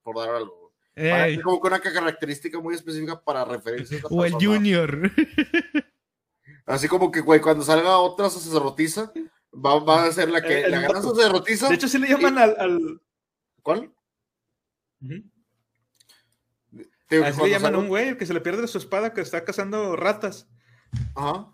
[0.04, 0.72] Por dar algo.
[0.96, 1.12] güey.
[1.12, 4.26] Van a Ey, hacer como que una característica muy específica para referirse a esa o
[4.26, 4.34] el.
[4.34, 5.12] Junior.
[6.66, 9.12] Así como que, güey, cuando salga otra sacerdotisa,
[9.54, 10.60] va, va a ser la que.
[10.60, 11.16] El- el la gran vato.
[11.16, 11.70] sacerdotisa.
[11.70, 12.56] De hecho, sí le llaman al.
[12.60, 13.02] al...
[13.62, 13.92] ¿Cuál?
[15.00, 15.24] Digo
[17.10, 19.44] que Así le llaman a un güey que se le pierde su espada que está
[19.44, 20.48] cazando ratas.
[21.16, 21.48] Ajá.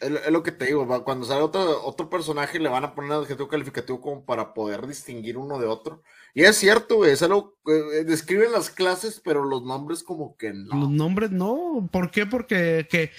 [0.00, 3.48] Es, lo- que te digo, cuando sale otro, otro personaje le van a poner adjetivo
[3.48, 6.02] calificativo como para poder distinguir uno de otro.
[6.34, 10.88] Y es cierto, es algo, eh, describen las clases, pero los nombres como que Los
[10.88, 10.88] no.
[10.90, 11.88] nombres no.
[11.92, 12.26] ¿Por qué?
[12.26, 13.10] Porque, que,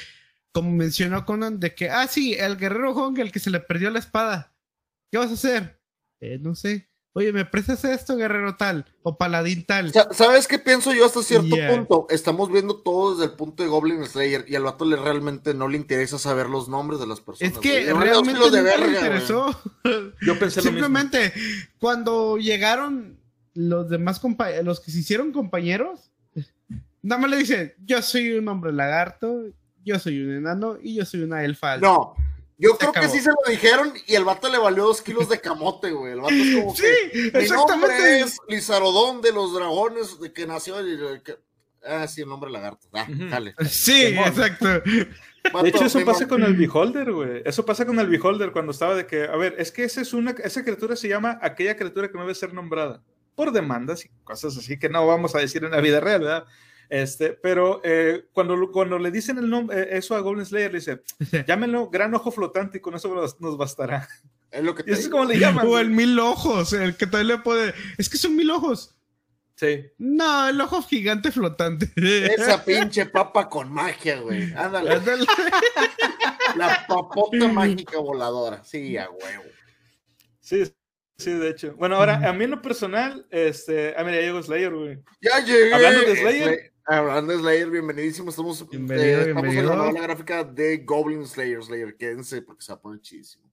[0.54, 3.90] como mencionó Conan, de que, ah, sí, el guerrero Hong, el que se le perdió
[3.90, 4.56] la espada.
[5.12, 5.82] ¿Qué vas a hacer?
[6.22, 6.89] Eh, no sé.
[7.20, 8.86] Oye, ¿me prestas esto, guerrero tal?
[9.04, 9.92] O paladín tal.
[9.92, 11.76] Sa- ¿Sabes qué pienso yo hasta cierto Yeah.
[11.76, 12.08] punto?
[12.10, 15.68] Estamos viendo todo desde el punto de Goblin Slayer y al vato le realmente no
[15.68, 17.54] le interesa saber los nombres de las personas.
[17.54, 17.86] es que güey.
[17.88, 18.96] Le realmente le verga, güey.
[18.96, 19.48] interesó.
[20.22, 20.86] Yo pensé lo mismo.
[20.88, 21.34] Simplemente,
[21.78, 23.20] cuando llegaron
[23.54, 26.12] los demás compa- los que se hicieron compañeros,
[27.02, 29.44] nada más le dicen, yo soy un hombre lagarto,
[29.84, 31.74] yo soy un enano y yo soy una elfa.
[31.74, 31.86] alta".
[31.86, 32.16] No,
[32.60, 35.28] yo Se creo que sí se lo dijeron y el vato le valió dos kilos
[35.30, 36.14] de camote, güey.
[36.14, 37.18] El vato es como Sí, que.
[37.18, 38.20] Mi nombre exactamente.
[38.22, 40.78] es Lizarodón de los dragones de que nació.
[40.80, 41.38] el- el que-
[41.86, 42.88] Ah, sí, el nombre lagarto.
[42.94, 43.56] Ah, dale.
[43.70, 44.68] Sí, exacto.
[44.68, 47.42] De hecho, eso pasa con el Beholder, güey.
[47.46, 50.12] Eso pasa con el Beholder cuando estaba de que, a ver, es que esa, es
[50.14, 53.02] una, esa criatura se llama aquella criatura que no debe ser nombrada
[53.36, 56.46] por demandas y cosas así que no vamos a decir en la vida real, ¿verdad?
[56.90, 60.80] Este, pero eh, cuando, cuando le dicen el nombre, eh, eso a Golden Slayer, le
[60.80, 61.04] dice,
[61.48, 64.08] llámenlo gran ojo flotante y con eso nos bastará.
[64.52, 65.68] Es lo que y eso es como le llaman.
[65.68, 67.72] O el mil ojos, el que todavía le puede.
[68.00, 68.96] Es que son mil ojos.
[69.54, 69.86] Sí.
[70.00, 71.92] No, el ojo gigante flotante.
[72.36, 74.52] Esa pinche papa con magia, güey.
[74.54, 75.00] Ándale.
[76.56, 78.64] La papota mágica voladora.
[78.64, 79.44] Sí, a huevo.
[80.40, 80.64] Sí,
[81.20, 81.76] sí, de hecho.
[81.76, 83.94] Bueno, ahora, a mí en lo personal, este.
[83.96, 84.98] Ah, mira, ya llegó Slayer, güey.
[85.22, 85.76] Ya llegué.
[85.76, 86.74] Hablando de Slayer.
[86.92, 88.32] Hablando de Slayer, bienvenidísimo.
[88.32, 89.74] Estamos, bienvenido, eh, estamos bienvenido.
[89.74, 91.64] en la novela gráfica de Goblin Slayer.
[91.64, 93.48] Slayer, quédense porque se va a poner chidísimo.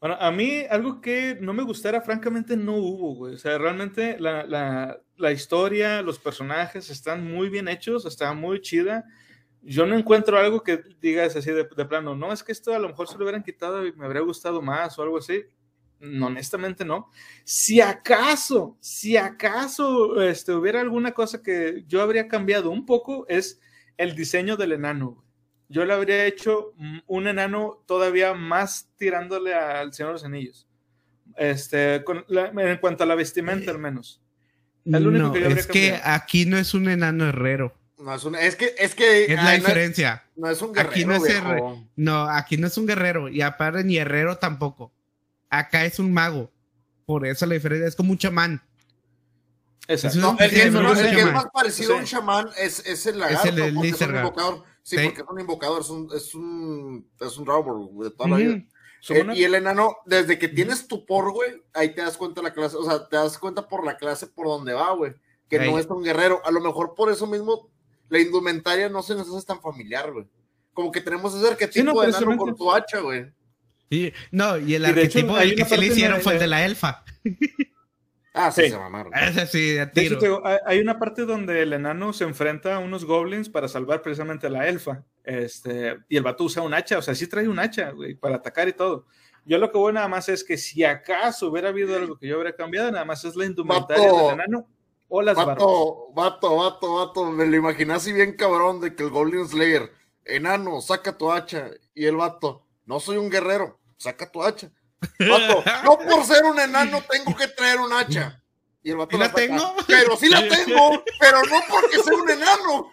[0.00, 3.34] Bueno, a mí algo que no me gustara, francamente, no hubo, güey.
[3.34, 8.62] O sea, realmente la, la, la, historia, los personajes están muy bien hechos, está muy
[8.62, 9.04] chida.
[9.60, 12.78] Yo no encuentro algo que digas así de, de, plano, no, es que esto a
[12.78, 15.44] lo mejor se lo hubieran quitado y me habría gustado más o algo así.
[16.00, 17.10] No, honestamente no.
[17.44, 23.60] Si acaso, si acaso este, hubiera alguna cosa que yo habría cambiado un poco, es
[23.96, 25.24] el diseño del enano
[25.68, 26.74] yo le habría hecho
[27.06, 30.68] un enano todavía más tirándole al Señor de los Anillos.
[31.36, 34.20] Este, la, en cuanto a la vestimenta, al menos.
[34.84, 36.14] El único no, que yo es que cambiado.
[36.14, 37.74] aquí no es un enano herrero.
[37.98, 40.24] No, es, es que es que es la ay, diferencia.
[40.36, 40.90] No, no, es un guerrero.
[40.90, 41.62] Aquí no es herre,
[41.96, 44.92] no, aquí no es un guerrero y aparte ni herrero tampoco.
[45.58, 46.50] Acá es un mago.
[47.06, 48.62] Por eso la diferencia es como un chamán.
[49.86, 50.18] Exacto.
[50.18, 51.96] No, el, que, es, el que es más parecido sí.
[51.96, 54.64] a un chamán es, es el lagarto, es el, porque es un invocador.
[54.82, 58.28] Sí, sí, porque es un invocador, es un, es un, es un robber de toda
[58.30, 58.64] la vida.
[59.10, 62.54] Eh, y el enano, desde que tienes tu por, güey, ahí te das cuenta la
[62.54, 65.12] clase, o sea, te das cuenta por la clase por donde va, güey,
[65.48, 65.70] que ahí.
[65.70, 66.40] no es un guerrero.
[66.44, 67.68] A lo mejor por eso mismo
[68.08, 70.26] la indumentaria no se nos hace tan familiar, güey.
[70.72, 73.30] Como que tenemos ese arquetipo sí, no, de enano con tu hacha, güey.
[73.90, 76.46] Sí, no, y el y arquetipo hecho, el que sí le hicieron fue el de
[76.46, 77.04] la elfa.
[78.36, 79.12] Ah, sí, sí, se mamaron.
[79.14, 80.18] Ese sí, de tiro.
[80.18, 84.02] De hecho, hay una parte donde el enano se enfrenta a unos goblins para salvar
[84.02, 85.04] precisamente a la elfa.
[85.22, 88.34] Este, y el vato usa un hacha, o sea, sí trae un hacha, güey, para
[88.34, 89.06] atacar y todo.
[89.44, 92.34] Yo lo que voy nada más es que si acaso hubiera habido algo que yo
[92.34, 94.66] hubiera cambiado, nada más es la indumentaria vato, del enano
[95.06, 96.14] o las vato, barbas.
[96.14, 99.92] Vato, vato, vato, me lo imaginé así bien cabrón de que el Goblin Slayer,
[100.24, 101.70] enano, saca tu hacha.
[101.94, 104.70] Y el vato, no soy un guerrero, saca tu hacha.
[105.18, 108.40] Vato, no por ser un enano tengo que traer un hacha.
[108.82, 109.74] Y el vato ¿Y la, la tengo?
[109.86, 112.90] Pero sí la tengo, pero no porque sea un enano.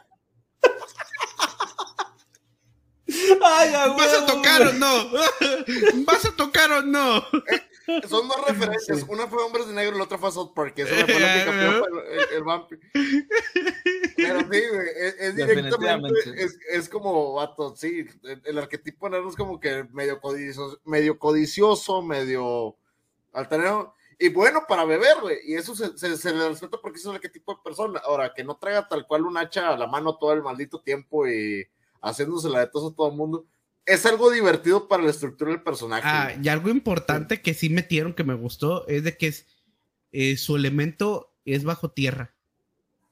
[3.44, 5.12] Ay, ¿Vas a tocar o no?
[6.06, 7.26] ¿Vas a tocar o no?
[8.08, 9.00] Son dos referencias.
[9.00, 9.06] Sí.
[9.08, 10.74] Una fue Hombres de Negro y la otra fue South Park.
[10.78, 12.76] Eso fue lo que cambió el, el, el Vampi.
[14.16, 19.30] Pero sí, güey, es, es directamente, es, es, como, vato, sí, el, el arquetipo enano
[19.30, 22.78] es como que medio codicioso, medio, codicioso, medio
[23.34, 23.96] altanero.
[24.20, 25.40] Y bueno, para beber, güey.
[25.46, 28.00] Y eso se, se, se, le respeta porque es el arquetipo de persona.
[28.06, 31.28] Ahora, que no traiga tal cual un hacha a la mano todo el maldito tiempo
[31.28, 31.68] y
[32.02, 33.46] haciéndose la de tos a todo el mundo.
[33.86, 36.04] Es algo divertido para la estructura del personaje.
[36.06, 37.42] Ah, y algo importante sí.
[37.42, 39.48] que sí metieron que me gustó es de que es,
[40.12, 42.34] eh, su elemento es bajo tierra.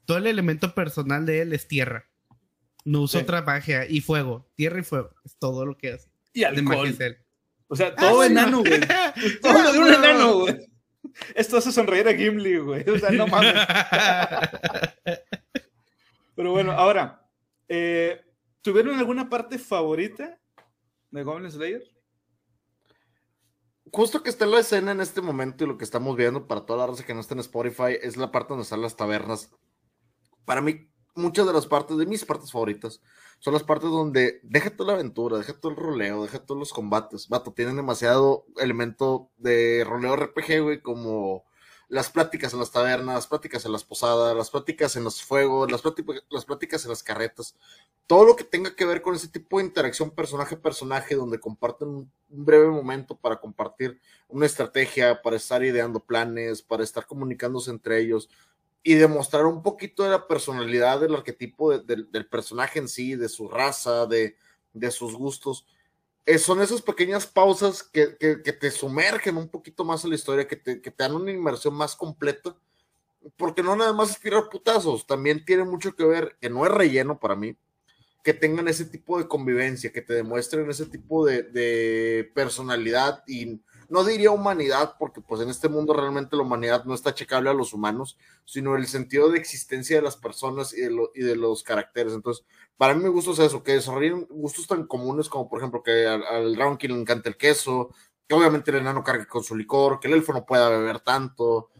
[0.06, 2.10] Todo el elemento personal de él es tierra.
[2.86, 3.24] No usa sí.
[3.24, 4.50] otra magia y fuego.
[4.56, 5.12] Tierra y fuego.
[5.26, 6.10] Es todo lo que hace.
[6.34, 6.96] Y alcohol.
[7.68, 8.80] O sea, todo ah, enano, güey.
[9.42, 10.58] todo de un enano, güey.
[11.36, 12.90] Esto hace sonreír a Gimli, güey.
[12.90, 13.54] O sea, no mames.
[16.36, 17.28] Pero bueno, ahora,
[17.68, 18.22] eh,
[18.62, 20.40] ¿tuvieron alguna parte favorita
[21.12, 21.84] de Goblin Slayer?
[23.92, 26.80] Justo que está la escena en este momento y lo que estamos viendo para toda
[26.80, 29.52] la raza que no está en Spotify es la parte donde están las tabernas.
[30.46, 33.02] Para mí, muchas de las partes, de mis partes favoritas,
[33.40, 36.74] son las partes donde deja toda la aventura, deja todo el roleo, deja todos los
[36.74, 37.30] combates.
[37.30, 41.46] Vato, tienen demasiado elemento de roleo RPG, güey, como
[41.90, 45.72] las pláticas en las tabernas, las pláticas en las posadas, las pláticas en los fuegos,
[45.72, 47.56] las, pláticas, las pláticas en las carretas.
[48.06, 52.12] Todo lo que tenga que ver con ese tipo de interacción personaje-personaje, donde comparten un,
[52.28, 58.30] breve momento para compartir una estrategia, para estar ideando planes, para estar comunicándose entre ellos
[58.84, 63.16] y demostrar un poquito de la personalidad del arquetipo de, de, del personaje en sí,
[63.16, 64.36] de su raza, de
[64.92, 65.66] sus gustos.
[66.26, 70.48] Eh, son esas pequeñas pausas que, que, te sumergen un poquito más en la historia,
[70.48, 72.56] que te, que te dan una inmersión más completa,
[73.36, 76.72] porque no nada más es tirar putazos, también tiene mucho que ver, que no es
[76.72, 77.58] relleno para mí,
[78.24, 83.60] que tengan ese tipo de convivencia, que te demuestren ese tipo de, de personalidad y
[83.90, 87.54] no diría humanidad, porque pues en este mundo realmente la humanidad no está checable a
[87.54, 91.64] los humanos, sino el sentido de existencia de las personas y de, y de los
[91.64, 92.14] caracteres.
[92.14, 92.46] Entonces,
[92.78, 96.24] para mí me gusta eso, que desarrollen gustos tan comunes como por ejemplo que al,
[96.24, 97.90] al le encanta el queso,
[98.28, 101.72] que obviamente el enano cargue con su licor, que el elfo no pueda beber tanto.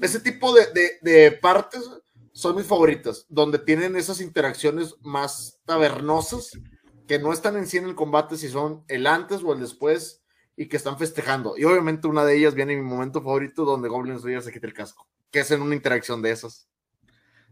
[0.00, 0.66] Ese tipo de,
[1.00, 1.88] de, partes
[2.32, 6.58] son mis favoritas, donde tienen esas interacciones más tabernosas,
[7.06, 10.23] que no están en sí en el combate, si son el antes o el después,
[10.56, 11.54] y que están festejando.
[11.56, 14.66] Y obviamente una de ellas viene en mi momento favorito, donde Goblin Slayer se quita
[14.66, 16.68] el casco, que es en una interacción de esas.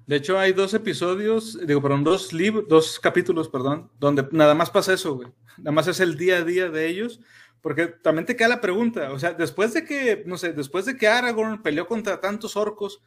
[0.06, 4.70] De hecho, hay dos episodios, digo, perdón, dos libros, dos capítulos, perdón, donde nada más
[4.70, 5.28] pasa eso, güey.
[5.58, 7.20] Nada más es el día a día de ellos
[7.62, 10.96] porque también te queda la pregunta, o sea, después de que, no sé, después de
[10.96, 13.00] que Aragorn peleó contra tantos orcos,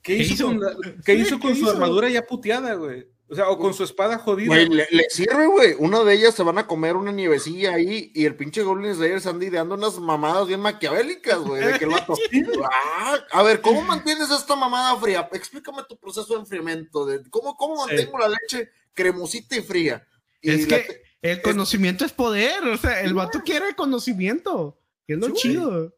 [0.00, 0.60] ¿qué, hizo, con,
[1.04, 3.08] ¿qué hizo con su armadura ya puteada, güey?
[3.28, 4.54] O sea, o con su espada jodida.
[4.54, 5.74] le, sirve, güey.
[5.78, 9.20] Una de ellas se van a comer una nievecilla ahí y el pinche Goblin Slayer
[9.20, 11.64] se anda ideando unas mamadas bien maquiavélicas, güey.
[11.64, 12.14] De que el vato.
[12.70, 15.28] Ah, a ver, ¿cómo mantienes esta mamada fría?
[15.32, 17.06] Explícame tu proceso de enfriamiento.
[17.06, 20.06] De cómo, cómo mantengo la leche cremosita y fría.
[20.40, 25.14] Y es que el conocimiento es poder, o sea, el vato quiere el conocimiento, que
[25.14, 25.94] es lo chido.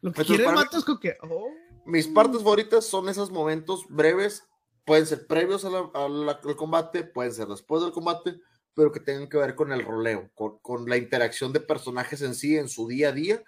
[0.00, 1.16] Lo que quiere el vato es que...
[1.22, 1.48] Oh.
[1.86, 4.44] Mis partes favoritas son esos momentos breves,
[4.84, 8.38] pueden ser previos al combate, pueden ser después del combate,
[8.74, 12.34] pero que tengan que ver con el roleo, con, con la interacción de personajes en
[12.34, 13.42] sí, en su día a día,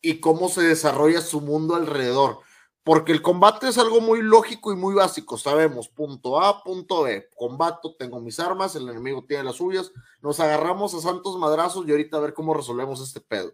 [0.00, 2.40] y cómo se desarrolla su mundo alrededor
[2.82, 5.36] porque el combate es algo muy lógico y muy básico.
[5.36, 7.28] Sabemos, punto A, punto B.
[7.36, 9.92] Combato, tengo mis armas, el enemigo tiene las suyas,
[10.22, 13.52] nos agarramos a santos madrazos y ahorita a ver cómo resolvemos este pedo.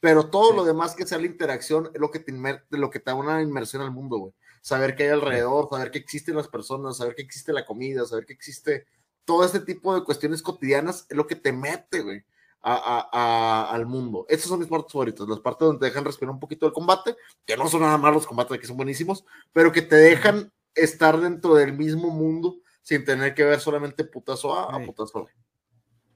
[0.00, 2.32] Pero todo lo demás que sea la interacción es lo que te,
[2.70, 4.34] lo que te da una inmersión al mundo, güey.
[4.64, 8.24] Saber qué hay alrededor, saber que existen las personas, saber que existe la comida, saber
[8.24, 8.86] que existe
[9.26, 12.24] todo este tipo de cuestiones cotidianas es lo que te mete, güey
[12.64, 14.24] al mundo.
[14.28, 17.14] Estas son mis partes favoritas, las partes donde te dejan respirar un poquito del combate,
[17.44, 21.20] que no son nada más los combates que son buenísimos, pero que te dejan estar
[21.20, 25.32] dentro del mismo mundo sin tener que ver solamente putazo A a putazo B.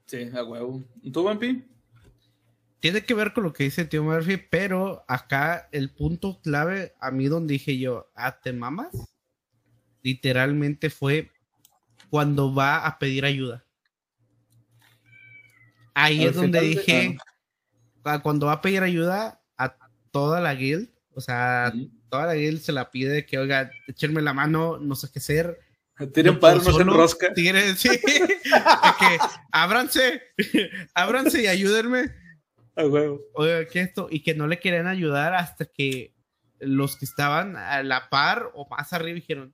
[0.07, 0.83] Sí, a huevo.
[1.13, 1.63] ¿Tú, Vampi?
[2.79, 7.11] Tiene que ver con lo que dice tío Murphy, pero acá el punto clave a
[7.11, 8.95] mí donde dije yo, ¿a te mamas?
[10.01, 11.31] Literalmente fue
[12.09, 13.65] cuando va a pedir ayuda
[15.99, 17.17] ahí es donde dije,
[18.23, 19.75] cuando va a pedir ayuda a
[20.11, 21.73] toda la guild, o sea,
[22.09, 25.59] toda la guild se la pide que, oiga, échenme la mano, no sé qué hacer.
[26.13, 27.33] Tienen padre, no se enrosca.
[27.33, 29.17] Tienen, sí, que
[29.51, 30.21] ábranse,
[30.93, 32.11] ábranse y ayúdenme.
[33.33, 34.07] Oiga, ¿qué esto?
[34.09, 36.13] Y que no le querían ayudar hasta que
[36.59, 39.53] los que estaban a la par o más arriba dijeron,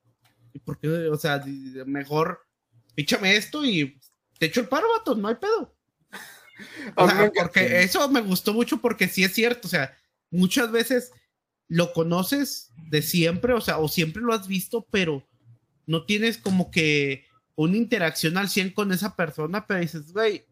[0.54, 0.88] ¿y por qué?
[0.88, 1.44] O sea,
[1.86, 2.42] mejor
[2.96, 4.00] échame esto y
[4.40, 5.76] te echo el paro, vato, no hay pedo
[7.36, 9.96] porque eso me gustó mucho porque sí es cierto, o sea,
[10.32, 11.12] muchas veces
[11.68, 15.28] lo conoces de siempre, o sea, o siempre lo has visto, pero
[15.86, 20.46] no tienes como que una interacción al 100 con esa persona, pero dices, güey,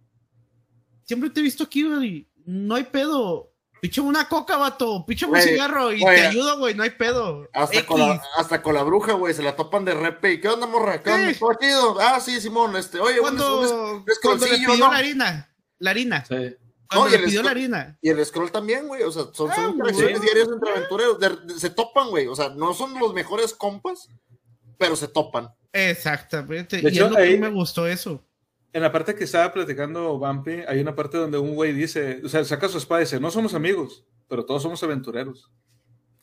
[1.03, 3.49] siempre te he visto aquí, güey, no hay pedo.
[3.81, 7.49] Picha una coca, vato, picha un cigarro y te ayudo, güey, no hay pedo.
[7.53, 10.39] Hasta con, la, hasta con la bruja, güey, se la topan de repe.
[10.39, 11.03] ¿Qué onda, morra?
[11.03, 11.33] ¿Qué onda?
[11.37, 11.97] ¿Todo chido?
[11.99, 16.25] Ah, sí, Simón, este, oye, cuando, cuando le pidió la harina la harina.
[16.25, 16.55] Sí.
[16.93, 17.97] no, y pidió la harina.
[18.01, 19.03] Y el scroll también, güey.
[19.03, 21.17] O sea, son, ah, interacciones diarias entre aventureros.
[21.57, 22.27] se topan, güey.
[22.27, 24.07] O sea, no son los mejores compas,
[24.77, 25.53] pero se topan.
[25.73, 26.81] Exactamente.
[26.81, 28.23] De y hecho, ahí, me gustó eso.
[28.73, 32.27] En la parte que estaba platicando Bumpy, hay una parte donde un güey dice, o
[32.27, 35.51] sea, saca su espada y dice, no somos amigos, pero todos somos aventureros.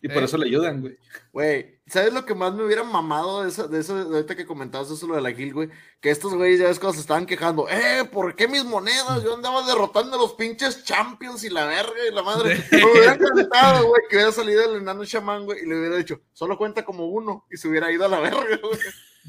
[0.02, 0.24] Y por eh.
[0.24, 0.96] eso le ayudan, güey.
[1.32, 4.46] Güey, ¿sabes lo que más me hubiera mamado de eso, de eso, de ahorita que
[4.46, 5.68] comentabas eso lo de la Guild, güey?
[6.00, 9.22] Que estos güeyes ya ves cuando se estaban quejando, eh, ¿por qué mis monedas?
[9.22, 12.64] Yo andaba derrotando a los pinches champions y la verga y la madre.
[12.72, 16.20] me hubiera encantado, güey, que hubiera salido el enano chamán, güey, y le hubiera dicho,
[16.32, 18.80] solo cuenta como uno, y se hubiera ido a la verga, güey.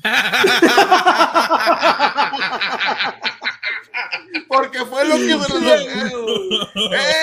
[4.48, 6.14] Porque fue lo que se les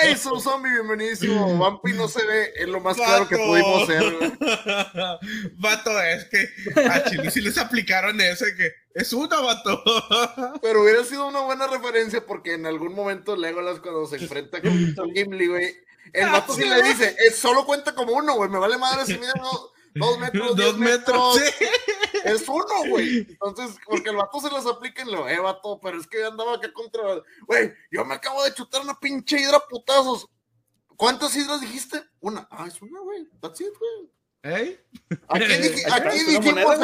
[0.03, 0.71] ¡Ey, son zombie!
[0.71, 1.57] Bienvenidísimo.
[1.57, 4.03] Vampi no se ve, es lo más claro que pudimos ser.
[5.57, 6.49] Vato, es que
[6.81, 9.83] a Chile sí les aplicaron ese que es una, vato.
[10.61, 15.13] Pero hubiera sido una buena referencia porque en algún momento Legolas cuando se enfrenta con
[15.13, 15.75] Gimli, güey,
[16.13, 19.17] el vato sí le dice, es, solo cuenta como uno, güey, me vale madre si
[19.17, 21.39] mira no dos metros, dos metros.
[22.25, 23.19] Es uno, güey.
[23.19, 26.55] Entonces, porque el vato se las aplica en lo, eh, vato, pero es que andaba
[26.55, 27.01] acá contra.
[27.47, 30.27] Güey, yo me acabo de chutar una pinche hidra putazos.
[30.97, 32.03] ¿Cuántas hidras dijiste?
[32.19, 32.45] Una.
[32.51, 33.25] Ah, es una, güey.
[33.39, 34.11] That's it, güey.
[34.43, 34.79] ¿Eh?
[35.27, 35.43] Aquí,
[35.91, 36.79] aquí dijimos,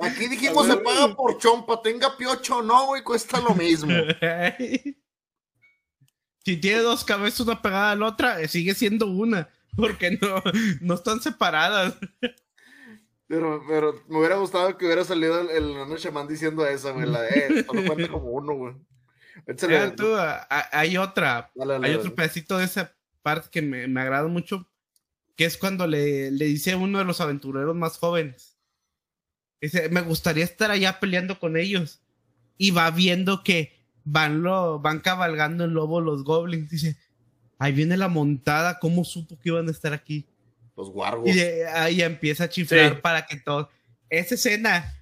[0.00, 3.92] aquí dijimos se paga por chompa, tenga piocho o no, güey, cuesta lo mismo.
[6.42, 10.42] si tiene dos cabezas una pegada a la otra, eh, sigue siendo una, porque no,
[10.80, 11.96] no están separadas.
[13.26, 17.06] Pero, pero me hubiera gustado que hubiera salido el, el Nano Shaman diciendo esa, güey,
[17.08, 18.74] la de, eh, cuenta como uno, güey.
[19.46, 19.72] Échale.
[19.78, 22.02] Mira tú, a- a- hay otra, Dale, dale, hay dale.
[22.02, 24.68] otro pedacito de esa parte que me, me agrada mucho,
[25.36, 28.58] que es cuando le, le dice a uno de los aventureros más jóvenes.
[29.60, 32.02] Dice, me gustaría estar allá peleando con ellos.
[32.58, 33.72] Y va viendo que
[34.04, 36.70] van, lo, van cabalgando en lobo los goblins.
[36.70, 36.96] Dice,
[37.58, 40.26] ahí viene la montada, ¿cómo supo que iban a estar aquí?
[40.76, 41.28] Los guargos.
[41.28, 43.00] Y ahí empieza a chiflar Sí.
[43.02, 43.70] para que todo.
[44.10, 44.92] Esa escena,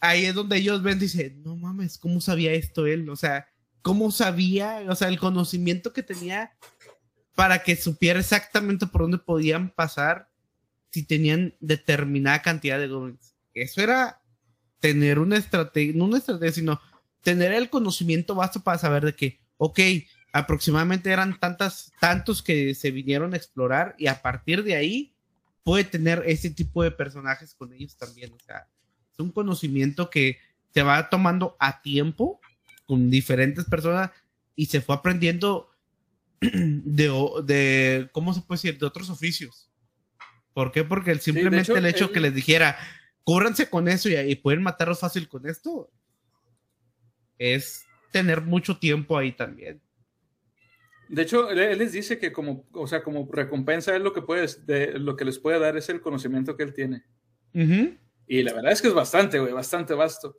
[0.00, 3.08] ahí es donde ellos ven, dice, no mames, ¿cómo sabía esto él?
[3.10, 3.48] O sea,
[3.82, 4.82] ¿cómo sabía?
[4.88, 6.52] O sea, el conocimiento que tenía
[7.34, 10.30] para que supiera exactamente por dónde podían pasar
[10.90, 13.34] si tenían determinada cantidad de goblins.
[13.52, 14.22] Eso era
[14.80, 16.80] tener una estrategia, no una estrategia, sino
[17.22, 19.78] tener el conocimiento basta para saber de que, ok,
[20.38, 25.14] aproximadamente eran tantas, tantos que se vinieron a explorar y a partir de ahí
[25.62, 28.32] puede tener ese tipo de personajes con ellos también.
[28.32, 28.68] O sea,
[29.12, 30.38] es un conocimiento que
[30.72, 32.40] se va tomando a tiempo
[32.86, 34.10] con diferentes personas
[34.54, 35.68] y se fue aprendiendo
[36.40, 37.08] de,
[37.44, 38.78] de ¿cómo se puede decir?
[38.78, 39.70] De otros oficios.
[40.54, 40.84] ¿Por qué?
[40.84, 42.78] Porque el- simplemente hecho, el hecho que les dijera,
[43.24, 45.90] cúbranse con eso y, y pueden matarlos fácil con esto,
[47.38, 49.80] es tener mucho tiempo ahí también.
[51.08, 54.66] De hecho, él, les dice que como, o sea, como recompensa él lo que puedes,
[54.66, 57.04] de, lo que les puede dar es el conocimiento que él tiene.
[58.26, 60.38] Y la verdad es que es bastante, güey, bastante vasto.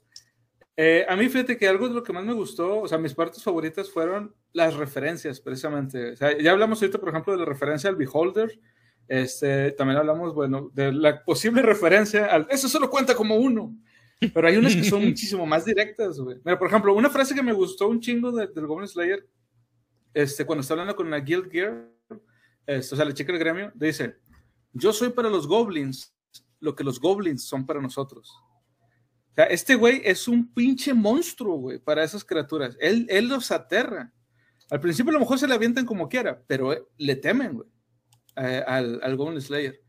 [0.76, 3.13] Eh, a mí, fíjate que algo de lo que más me gustó, o sea, mis
[3.15, 6.11] partes favoritas fueron las referencias, precisamente.
[6.11, 8.59] O sea, ya hablamos ahorita, por ejemplo, de la referencia al Beholder.
[9.07, 12.45] Este, también hablamos, bueno, de la posible referencia al.
[12.49, 13.76] Eso solo cuenta como uno.
[14.34, 16.38] Pero hay unas que son muchísimo más directas, güey.
[16.43, 19.26] Mira, por ejemplo, una frase que me gustó un chingo de- del Goblin Slayer,
[20.22, 21.88] este, cuando está hablando con la Guild Gear,
[22.65, 24.18] este, o sea, la chica del gremio, dice:
[24.74, 26.13] Yo soy para los goblins
[26.59, 28.32] lo que los goblins son para nosotros.
[28.32, 32.76] O sea, este güey es un pinche monstruo, güey, para esas criaturas.
[32.80, 34.11] Él, él los aterra.
[34.72, 37.70] Al principio a lo mejor se le avientan como quiera, pero eh, le temen, güey,
[38.36, 39.80] al, al Goblin Slayer.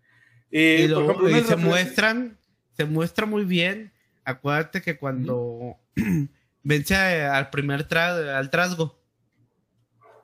[0.50, 2.38] Y, Y, por luego- ejemplo, y se muestran,
[2.76, 3.92] se muestra muy bien.
[4.24, 5.76] Acuérdate que cuando
[6.62, 9.00] vence a- al primer tra- al trasgo,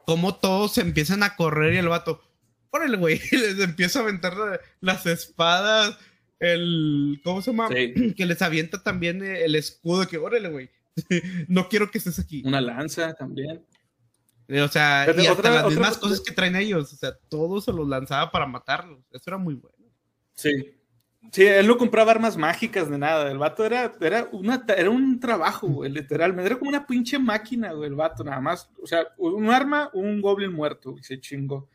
[0.07, 2.21] como todos se empiezan a correr y el vato,
[2.71, 5.99] órale, güey, les empieza a aventar la- las espadas,
[6.41, 7.69] el, ¿cómo se llama?
[7.69, 7.95] Sí.
[8.17, 10.71] Que les avienta también el escudo que, órale, güey,
[11.49, 12.43] no quiero que estés aquí.
[12.45, 13.65] Una lanza también.
[14.47, 17.61] O sea, y hasta otra- las otra- mismas cosas que traen ellos, o sea, todo
[17.63, 19.01] se los lanzaba para matarlos.
[19.11, 19.77] Eso era muy bueno.
[20.35, 20.53] Sí.
[21.33, 23.31] Sí, él no compraba armas mágicas ni nada.
[23.31, 26.47] El vato era, era, una, era un trabajo, güey, literalmente.
[26.47, 28.71] Era como una pinche máquina, güey, el vato, nada más.
[28.81, 31.69] O sea, un arma, un goblin muerto, güey, se chingó.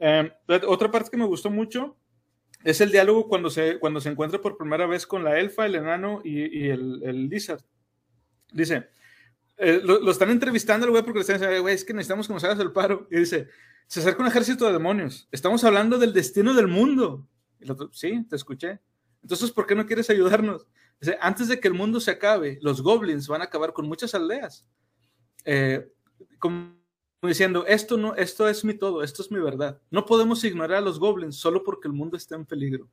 [0.00, 0.32] Eh,
[0.66, 1.96] otra parte que me gustó mucho
[2.64, 5.76] es el diálogo cuando se, cuando se encuentra por primera vez con la elfa, el
[5.76, 7.62] enano y, y el, el lizard.
[8.52, 8.88] Dice,
[9.58, 12.26] eh, lo, lo están entrevistando el güey porque le están diciendo, güey, es que necesitamos
[12.26, 13.06] que nos hagas el paro.
[13.10, 13.48] Y dice,
[13.86, 15.28] se acerca un ejército de demonios.
[15.32, 17.26] Estamos hablando del destino del mundo.
[17.60, 18.80] Y el otro, sí, te escuché.
[19.22, 20.66] Entonces, ¿por qué no quieres ayudarnos?
[21.00, 24.14] Dice, antes de que el mundo se acabe, los goblins van a acabar con muchas
[24.14, 24.66] aldeas.
[25.44, 25.92] Eh,
[26.38, 26.76] como
[27.22, 29.80] diciendo, esto, no, esto es mi todo, esto es mi verdad.
[29.90, 32.88] No podemos ignorar a los goblins solo porque el mundo está en peligro.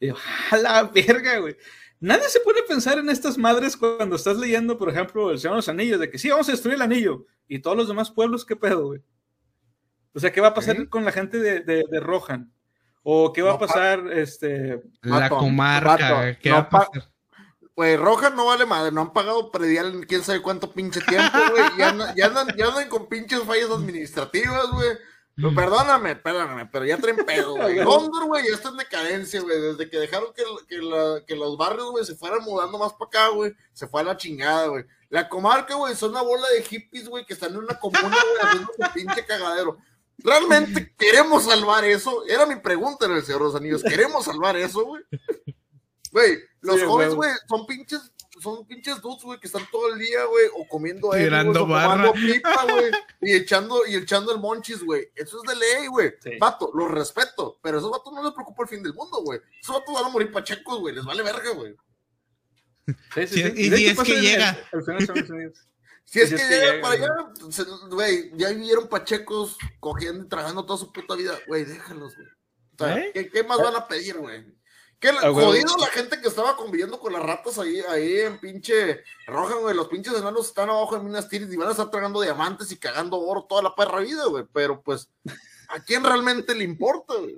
[0.00, 0.16] Y yo,
[0.50, 1.56] a la verga, güey.
[2.00, 5.58] Nadie se puede pensar en estas madres cuando estás leyendo, por ejemplo, El Señor de
[5.58, 7.26] los Anillos, de que sí, vamos a destruir el anillo.
[7.46, 9.02] Y todos los demás pueblos, ¿qué pedo, güey?
[10.12, 12.52] O sea, ¿qué va a pasar con la gente de, de, de Rohan?
[13.02, 14.82] ¿O qué va No, a pasar, este...
[15.02, 17.10] La comarca, ¿qué no va a pa- pasar?
[17.74, 21.38] Güey, Roja no vale madre, no han pagado predial en quién sabe cuánto pinche tiempo,
[21.50, 21.64] güey.
[21.78, 24.90] Ya, andan- ya, andan, ya andan con pinches fallas administrativas, güey.
[25.34, 27.82] Pero perdóname, perdóname, pero ya traen pedo, güey.
[27.82, 29.58] Gondor, güey, ya está en decadencia, güey.
[29.58, 33.06] Desde que dejaron que, que, la- que los barrios, güey, se fueran mudando más para
[33.08, 34.84] acá, güey, se fue a la chingada, güey.
[35.08, 38.42] La comarca, güey, son una bola de hippies, güey, que están en una comuna, güey,
[38.42, 39.78] haciendo su pinche cagadero.
[40.18, 42.24] ¿Realmente queremos salvar eso?
[42.28, 43.82] Era mi pregunta en el Señor de los Anillos.
[43.82, 45.02] ¿Queremos salvar eso, güey?
[46.12, 47.30] Güey, los Sí, jóvenes, güey.
[47.48, 51.26] son pinches, son pinches dudes, güey, que están todo el día, güey, o comiendo güey,
[51.26, 52.90] o tomando pipa, güey,
[53.22, 55.08] y echando, y echando el monchis, güey.
[55.14, 56.12] Eso es de ley, güey.
[56.22, 56.30] Sí.
[56.38, 59.40] Vato, los respeto, pero a esos vatos no les preocupa el fin del mundo, güey.
[59.60, 61.74] Esos vatos van a morir pachecos, güey, les vale verga, güey.
[63.14, 64.58] Sí, Sí, y De si hecho, es que en el- llega.
[64.72, 65.52] el
[66.04, 69.56] Si es Sí, que es que llegan llega, para allá, se- güey, ya vivieron pachecos
[69.80, 72.28] cogiendo y tragando toda su puta vida, güey, déjalos, güey.
[72.28, 73.10] O sea, ¿Eh?
[73.14, 74.44] ¿qué, qué más van a pedir, güey?
[75.02, 79.56] Qué jodido la gente que estaba conviviendo con las ratas ahí, ahí en pinche roja,
[79.56, 79.74] güey.
[79.74, 82.76] Los pinches enanos están abajo en Minas Tirith y van a estar tragando diamantes y
[82.76, 84.44] cagando oro toda la perra vida, güey.
[84.52, 85.10] Pero pues,
[85.68, 87.36] ¿a quién realmente le importa, güey?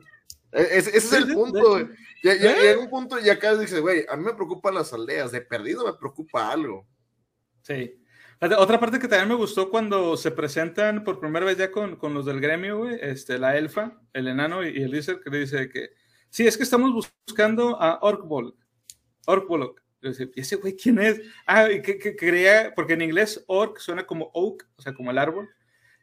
[0.52, 1.88] E, ese, es el punto, güey.
[2.22, 5.32] Ya, ya, llega un punto y acá dice, güey, a mí me preocupan las aldeas,
[5.32, 6.86] de perdido me preocupa algo.
[7.62, 7.98] Sí.
[8.58, 12.14] Otra parte que también me gustó cuando se presentan por primera vez ya con, con
[12.14, 15.68] los del gremio, güey, este, la elfa, el enano y, el líder que le dice
[15.68, 15.90] que
[16.34, 18.56] Sí, es que estamos buscando a Orkbolg.
[19.26, 19.80] Orkbolg.
[20.02, 21.20] ¿Y ese güey quién es?
[21.46, 25.18] Ah, que, que, creía, porque en inglés Ork suena como oak, o sea, como el
[25.18, 25.48] árbol.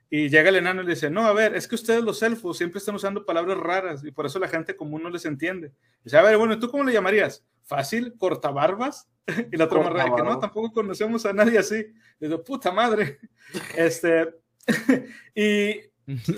[0.10, 2.58] Y llega el enano y le dice, no, a ver, es que ustedes los elfos
[2.58, 5.74] siempre están usando palabras raras y por eso la gente común no les entiende.
[6.02, 7.46] Dice, a ver, bueno, ¿tú cómo le llamarías?
[7.64, 8.16] ¿Fácil?
[8.18, 9.11] ¿Cortabarbas?
[9.52, 11.86] y la otra que no, tampoco conocemos a nadie así.
[12.20, 13.20] Dice, puta madre.
[13.78, 14.36] este,
[15.36, 15.82] y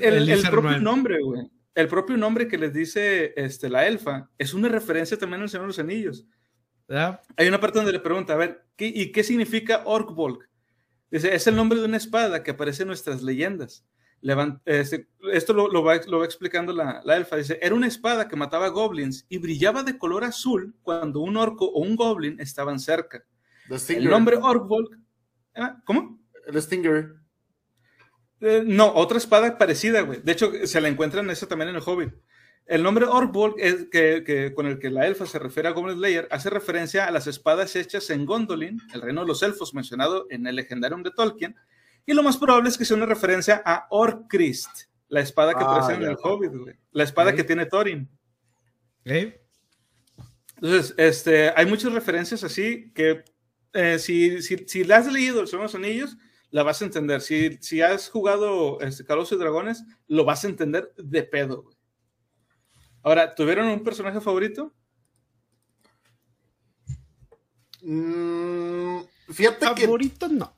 [0.01, 4.53] el, el propio nombre, güey el propio nombre que les dice este, la elfa es
[4.53, 6.25] una referencia también al Señor de los Anillos.
[7.37, 10.47] Hay una parte donde le pregunta, a ver, ¿qué, ¿y qué significa Orkvolk?
[11.09, 13.85] Dice, es el nombre de una espada que aparece en nuestras leyendas.
[14.65, 17.35] Este, esto lo, va, explicando la, elfa.
[17.35, 21.65] Dice, era una espada que mataba goblins y brillaba de color azul cuando un orco
[21.65, 23.23] o un goblin estaban cerca.
[23.89, 24.97] El nombre Orkvolk...
[25.85, 26.19] ¿Cómo?
[26.47, 27.15] El Stinger.
[28.39, 30.21] Eh, no, otra espada parecida, güey.
[30.21, 32.13] De hecho, se la encuentran esa también en el Hobbit.
[32.65, 36.27] El nombre Orkbolg, es que, con el que la elfa se refiere a Goblin Slayer,
[36.31, 40.47] hace referencia a las espadas hechas en Gondolin, el reino de los elfos mencionado en
[40.47, 41.55] el Legendarium de Tolkien,
[42.05, 45.75] y lo más probable es que sea una referencia a Orcrist, la espada que ah,
[45.75, 46.75] aparece en el Hobbit, güey.
[46.91, 48.09] La espada que tiene Thorin.
[50.55, 53.23] Entonces, este, hay muchas referencias así que
[53.73, 56.17] eh, si, si, si la has leído el Señor de los Anillos,
[56.51, 57.21] la vas a entender.
[57.21, 61.65] Si, si has jugado este, y Dragones, lo vas a entender de pedo.
[63.01, 64.73] Ahora, ¿tuvieron un personaje favorito?
[67.81, 68.99] Mm,
[69.29, 69.85] fíjate que.
[69.85, 70.53] Favorito no.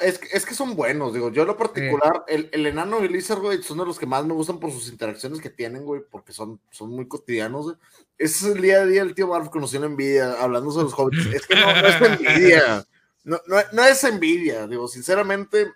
[0.00, 1.30] Es, es, que son buenos, digo.
[1.32, 4.24] Yo, en lo particular, el, el, enano y Lizard, güey, son de los que más
[4.24, 7.76] me gustan por sus interacciones que tienen, güey, porque son, son muy cotidianos,
[8.16, 10.94] Ese es el día a día del tío Marv conoció la envidia, hablando de los
[10.96, 11.26] hobbits.
[11.34, 12.86] Es que no, no es envidia.
[13.24, 13.40] No,
[13.72, 15.72] no, es envidia, digo, sinceramente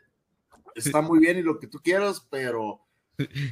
[0.74, 2.80] está muy bien y lo que tú quieras, pero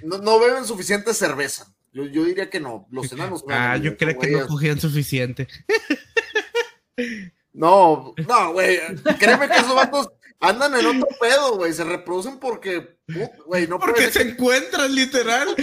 [0.02, 1.72] no, beben suficiente cerveza.
[1.92, 3.44] Yo, diría que no, los enanos.
[3.48, 5.48] Ah, yo creo que no cogían suficiente.
[7.52, 8.78] No, no, güey,
[9.18, 10.10] créeme que esos vatos
[10.48, 12.98] andan en otro pedo, güey, se reproducen porque,
[13.46, 15.54] güey, no Porque se encuentran, literal.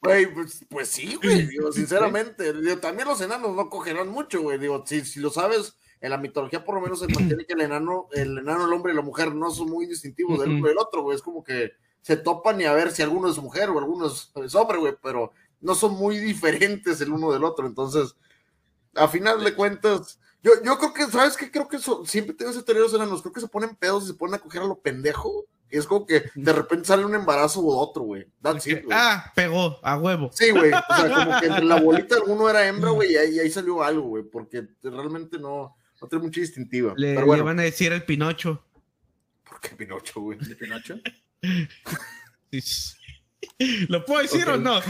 [0.00, 4.84] Güey, pues, pues, sí, güey, digo, sinceramente, también los enanos no cogerán mucho, güey, digo,
[4.86, 8.08] si, si lo sabes, en la mitología por lo menos se mantiene que el enano,
[8.12, 10.78] el enano, el hombre y la mujer no son muy distintivos del uno y del
[10.78, 11.16] otro, güey.
[11.16, 14.54] Es como que se topan y a ver si alguno es mujer o alguno es,
[14.54, 17.66] hombre, güey, pero no son muy diferentes el uno del otro.
[17.66, 18.16] Entonces,
[18.94, 21.50] a final de cuentas, yo, yo creo que, ¿sabes qué?
[21.50, 24.06] Creo que eso, siempre tengo ese teoría de los creo que se ponen pedos y
[24.08, 25.46] se ponen a coger a lo pendejo.
[25.70, 28.26] Y es como que de repente sale un embarazo o otro, güey.
[28.92, 30.30] Ah, pegó, a huevo.
[30.32, 30.72] Sí, güey.
[30.72, 33.82] O sea, como que entre la bolita alguno era hembra, güey, y ahí, ahí salió
[33.82, 34.22] algo, güey.
[34.22, 35.74] Porque realmente no
[36.04, 36.94] no tiene mucha distintiva.
[36.96, 37.44] Le, pero bueno.
[37.44, 38.62] van a decir el Pinocho.
[39.48, 40.38] ¿Por qué Pinocho, güey?
[40.38, 41.00] ¿De Pinocho?
[43.88, 44.80] ¿Lo puedo decir o no?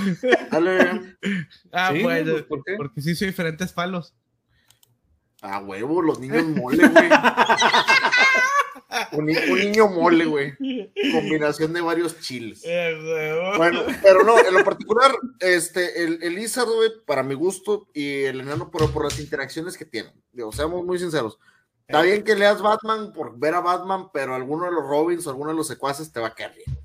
[0.51, 1.16] Dale.
[1.73, 2.33] Ah, bueno.
[2.33, 2.74] Pues, ¿por qué?
[2.77, 4.12] Porque sí soy diferentes palos.
[5.47, 7.11] Ah, huevo, los niños mole, güey.
[9.12, 10.55] un, niño mole, güey.
[11.12, 12.62] Combinación de varios chiles.
[13.59, 18.41] Bueno, pero no, en lo particular, este, el, el güey, para mi gusto, y el
[18.41, 20.15] enano, pero por las interacciones que tienen.
[20.33, 21.39] Digo, seamos muy sinceros.
[21.87, 25.31] Está bien que leas Batman por ver a Batman, pero alguno de los Robins o
[25.31, 26.79] alguno de los secuaces te va a caer bien.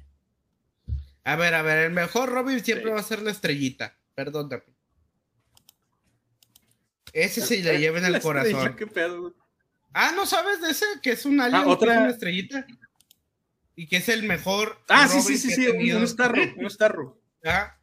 [1.23, 3.97] A ver, a ver, el mejor Robin siempre va a ser la estrellita.
[4.15, 4.63] Perdóname.
[7.13, 8.75] Ese se le lleva en el corazón.
[8.75, 9.35] ¿Qué pedo,
[9.93, 10.85] Ah, ¿no sabes de ese?
[11.01, 11.99] Que es un alien, ah, otra...
[11.99, 12.65] una estrellita.
[13.75, 14.77] Y que es el mejor.
[14.87, 17.21] Ah, sí, sí, sí, sí, un starro, un starro.
[17.43, 17.75] Ah.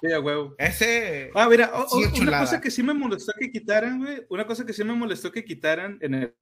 [0.00, 0.54] Sí, a huevo.
[0.58, 1.30] Ese.
[1.34, 1.72] Ah, mira,
[2.20, 5.32] una cosa que sí me molestó que quitaran, güey, una cosa que sí me molestó
[5.32, 6.34] que quitaran en el,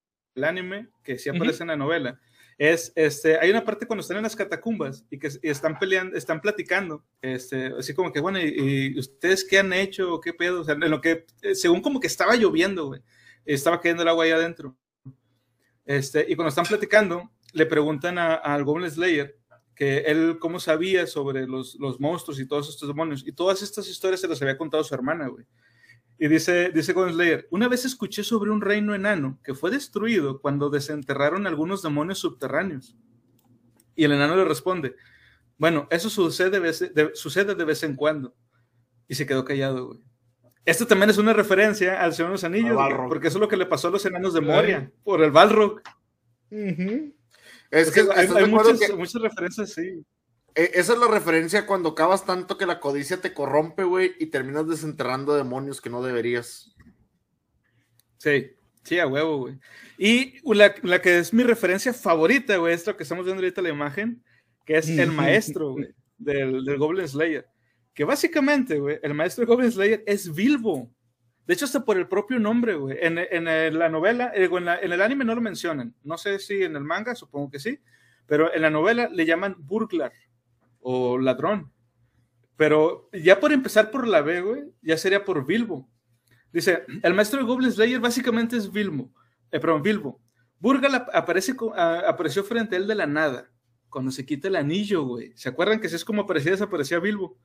[0.43, 2.19] anime, que sí aparece en la novela,
[2.57, 6.41] es, este, hay una parte cuando están en las catacumbas y que están peleando, están
[6.41, 10.19] platicando, este, así como que, bueno, ¿y, ustedes qué han hecho?
[10.21, 10.61] ¿Qué pedo?
[10.61, 12.95] O sea, en lo que, eh, según como que estaba lloviendo,
[13.45, 14.75] estaba cayendo el agua ahí adentro.
[15.85, 19.37] Este, y cuando están platicando, le preguntan al Goblin Slayer
[19.75, 23.25] que él cómo sabía sobre los, los, monstruos y todos estos demonios.
[23.25, 25.45] Y todas estas historias se las había contado su hermana, güey.
[26.23, 30.69] Y dice, dice Slayer, una vez escuché sobre un reino enano que fue destruido cuando
[30.69, 32.95] desenterraron algunos demonios subterráneos.
[33.93, 34.95] Y el enano le responde,
[35.57, 38.33] bueno, eso sucede de, sucede de vez en cuando.
[39.05, 39.99] Y se quedó callado, güey.
[40.63, 42.79] Esto también es una referencia al Señor de los Anillos,
[43.09, 45.81] porque eso es lo que le pasó a los enanos de Moria, por el Balrog.
[47.69, 50.05] Es que hay, muchas, referencias, sí.
[50.55, 54.27] E, esa es la referencia cuando cavas tanto que la codicia te corrompe, güey, y
[54.27, 56.75] terminas desenterrando demonios que no deberías.
[58.17, 58.51] Sí,
[58.83, 59.59] sí, a huevo, güey.
[59.97, 63.61] Y la, la, que es mi referencia favorita, güey, es lo que estamos viendo ahorita
[63.61, 64.23] la imagen,
[64.65, 67.47] que es el maestro, güey, del, del Goblin Slayer.
[67.93, 70.91] Que básicamente, güey, el maestro de Goblin Slayer es Bilbo.
[71.45, 72.97] De hecho, hasta por el propio nombre, güey.
[73.01, 75.93] En, en, la novela, eh, en, en, el anime no lo mencionan.
[76.01, 77.79] No sé si en el manga, supongo que sí.
[78.25, 80.13] Pero en la novela le llaman burglar
[80.83, 81.71] o ladrón.
[82.55, 85.89] Pero ya por empezar por la B, güey, ya sería por Bilbo.
[86.51, 89.11] Dice, el maestro de Goblin Slayer básicamente es Bilbo.
[89.51, 90.21] Eh, perdón, Bilbo.
[90.59, 93.49] Burgal aparece, apareció frente a él de la nada
[93.93, 95.31] cuando se quita el anillo, güey.
[95.35, 97.37] ¿Se acuerdan que si es como aparecía, desaparecía Bilbo?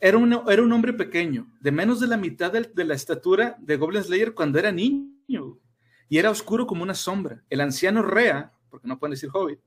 [0.00, 3.76] era, un, era un hombre pequeño, de menos de la mitad de, la estatura de
[3.76, 5.60] Goblin Slayer cuando era niño.
[6.08, 7.42] Y era oscuro como una sombra.
[7.48, 9.60] El anciano Rea, porque no pueden decir hobbit,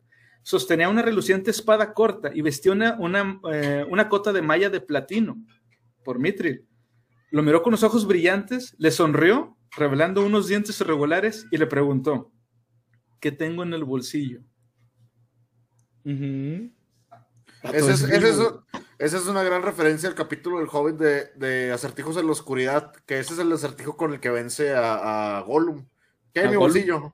[0.47, 4.79] sostenía una reluciente espada corta y vestía una, una, eh, una cota de malla de
[4.79, 5.35] platino
[6.05, 6.65] por Mithril.
[7.31, 12.31] Lo miró con los ojos brillantes, le sonrió, revelando unos dientes irregulares, y le preguntó:
[13.19, 14.39] ¿Qué tengo en el bolsillo?
[17.63, 18.63] esa,
[18.99, 23.33] es, una gran referencia al capítulo del Hobbit de, Acertijos en la Oscuridad, que ese
[23.33, 25.85] es el acertijo con el que vence a, Gollum.
[26.31, 27.13] ¿Qué hay en mi bolsillo?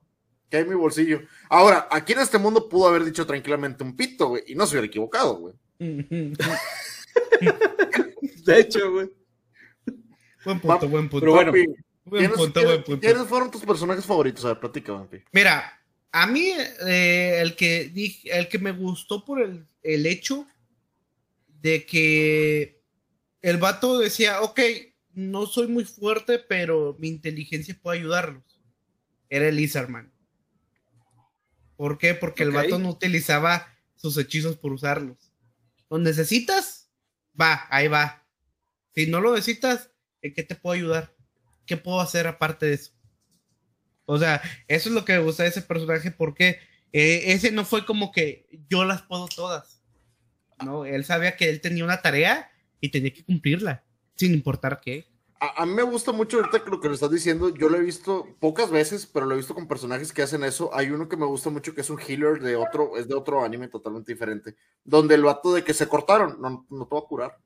[0.54, 1.24] ¿Qué hay en mi bolsillo?
[1.50, 4.76] Ahora, aquí en este mundo pudo haber dicho tranquilamente un pito, güey, y no se
[4.76, 5.56] hubiera equivocado, güey.
[8.46, 9.10] de hecho, güey.
[10.46, 11.26] Buen punto, buen punto.
[11.26, 11.52] Pero bueno,
[13.02, 14.46] ¿quiénes, fueron tus personajes favoritos?
[14.46, 15.24] A ver, platica, Vampi.
[15.32, 15.82] Mira,
[16.12, 16.52] a mí,
[16.86, 17.92] eh, el, que
[18.26, 20.46] el que me gustó por el, hecho
[21.62, 22.80] de que
[23.42, 24.60] el vato decía, ok,
[25.16, 28.44] no soy muy fuerte, pero mi inteligencia puede ayudarlos.
[29.30, 30.13] Era el Lizardman.
[31.84, 32.14] ¿Por qué?
[32.14, 35.34] Porque el vato no utilizaba sus hechizos por usarlos.
[35.90, 36.90] ¿Lo necesitas?
[37.38, 38.26] Va, ahí va.
[38.96, 39.92] Si no lo necesitas,
[40.22, 41.14] ¿en qué te puedo ayudar?
[41.66, 42.94] ¿Qué puedo hacer aparte de eso?
[44.06, 46.62] O sea, eso es lo que me gusta de ese personaje porque
[46.94, 49.82] eh, ese no fue como que yo las puedo todas.
[50.64, 52.50] No, él sabía que él tenía una tarea
[52.80, 53.84] y tenía que cumplirla,
[54.16, 55.12] sin importar qué.
[55.56, 57.50] A, mí me gusta mucho ahorita lo que lo estás diciendo.
[57.50, 60.70] Yo lo he visto pocas veces, pero lo he visto con personajes que hacen eso.
[60.74, 63.44] Hay uno que me gusta mucho que es un healer de otro, es de otro
[63.44, 64.56] anime totalmente diferente.
[64.84, 67.38] Donde el vato de que se cortaron, no, no te va a curar.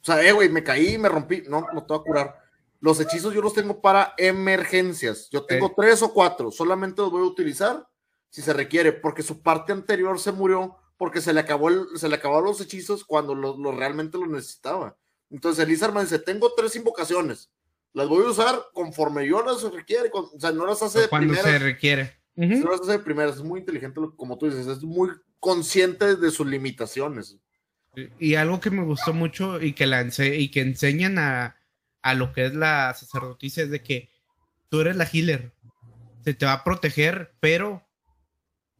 [0.00, 2.46] O sea, eh, güey, me caí, me rompí, no, no te va a curar
[2.80, 5.28] los hechizos yo los tengo para emergencias.
[5.30, 6.50] Yo tengo tres o cuatro.
[6.50, 7.86] Solamente los voy a utilizar
[8.28, 12.08] si se requiere, porque su parte anterior se murió porque se le acabó el, se
[12.08, 14.96] le acabaron los hechizos cuando lo, realmente lo necesitaba.
[15.30, 17.50] Entonces el Lizardman dice, tengo tres invocaciones.
[17.92, 20.10] Las voy a usar conforme yo las requiere.
[20.12, 22.16] o sea, no las hace de Cuando se requiere.
[22.34, 23.36] No las hace de primeras.
[23.36, 24.66] Es muy inteligente, como tú dices.
[24.66, 27.38] Es muy consciente de sus limitaciones.
[28.18, 31.56] Y algo que me gustó mucho y que, la y que enseñan a,
[32.02, 34.10] a lo que es la sacerdotisa es de que
[34.68, 35.52] tú eres la healer.
[36.22, 37.82] Se te va a proteger, pero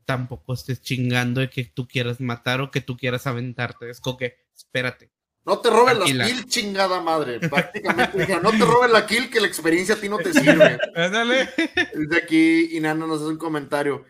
[0.05, 3.89] tampoco estés chingando de que tú quieras matar o que tú quieras aventarte.
[3.89, 5.11] Es como que, espérate.
[5.47, 7.39] No te robes la kill, chingada madre.
[7.39, 10.79] Prácticamente no te robes la kill, que la experiencia a ti no te sirve.
[10.95, 11.49] Dale.
[11.95, 14.05] Desde aquí, Inanna nos hace un comentario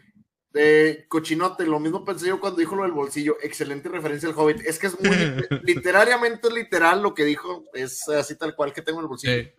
[0.56, 4.62] de cochinote, lo mismo pensé yo cuando dijo lo del bolsillo, excelente referencia al Hobbit,
[4.64, 5.10] es que es muy
[5.64, 9.50] literariamente literal lo que dijo, es así tal cual que tengo en el bolsillo.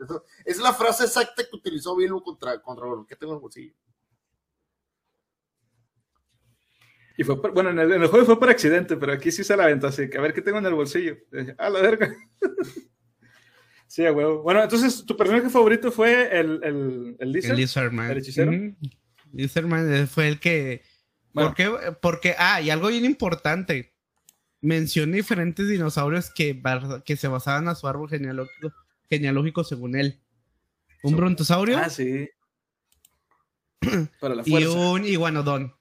[0.44, 3.74] es la frase exacta que utilizó Bilbo contra, contra lo que tengo en el bolsillo.
[7.18, 9.66] Y fue, bueno, en el, en juego fue por accidente, pero aquí sí se la
[9.66, 11.18] venta, así que a ver qué tengo en el bolsillo.
[11.58, 12.16] A la verga.
[13.88, 14.44] sí, a huevo.
[14.44, 17.92] Bueno, entonces, ¿tu personaje favorito fue el, el, el Lizard?
[18.12, 18.52] El hechicero.
[19.34, 20.84] Lizardman fue el que
[22.02, 23.94] porque, ah, y algo bien importante.
[24.62, 26.62] Menciona diferentes dinosaurios que,
[27.06, 28.74] que se basaban a su árbol genealógico,
[29.10, 30.20] genealógico según él.
[31.04, 31.78] Un brontosaurio.
[31.78, 32.30] Ah, sí.
[34.46, 35.77] Y un iguanodón.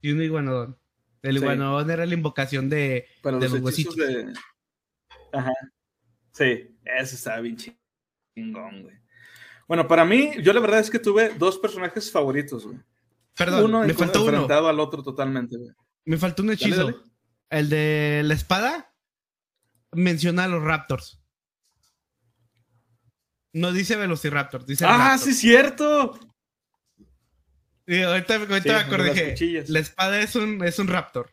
[0.00, 0.78] Y un iguanodón.
[1.22, 3.96] El iguanodón era la invocación de, de los, huesitos.
[5.32, 5.52] Ajá.
[6.32, 8.96] Sí, eso estaba bien chingón, güey.
[9.66, 12.78] Bueno, para mí, yo la verdad es que tuve dos personajes favoritos, güey.
[13.36, 14.30] Perdón, uno me faltó uno.
[14.30, 15.56] enfrentado al otro totalmente.
[16.04, 17.02] Me faltó un hechizo.
[17.50, 18.94] El de la espada
[19.92, 21.20] menciona a los Raptors.
[23.52, 26.18] No dice Velociraptor, dice ¡Ah, sí, cierto!
[27.88, 31.30] Y ahorita, ahorita me acordé la espada es un, es un Raptor.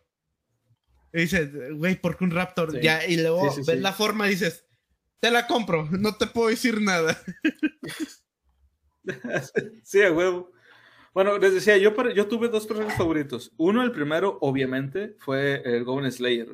[1.12, 2.80] Y dices, güey, ¿por qué un Raptor?
[2.80, 4.66] Ya, y luego ves la forma y dices,
[5.20, 7.22] Te la compro, no te puedo decir nada.
[9.84, 10.54] sí, a huevo.
[11.14, 13.52] Bueno, les decía, yo, yo tuve dos personajes favoritos.
[13.58, 16.48] Uno, el primero, obviamente, fue el Goblin Slayer.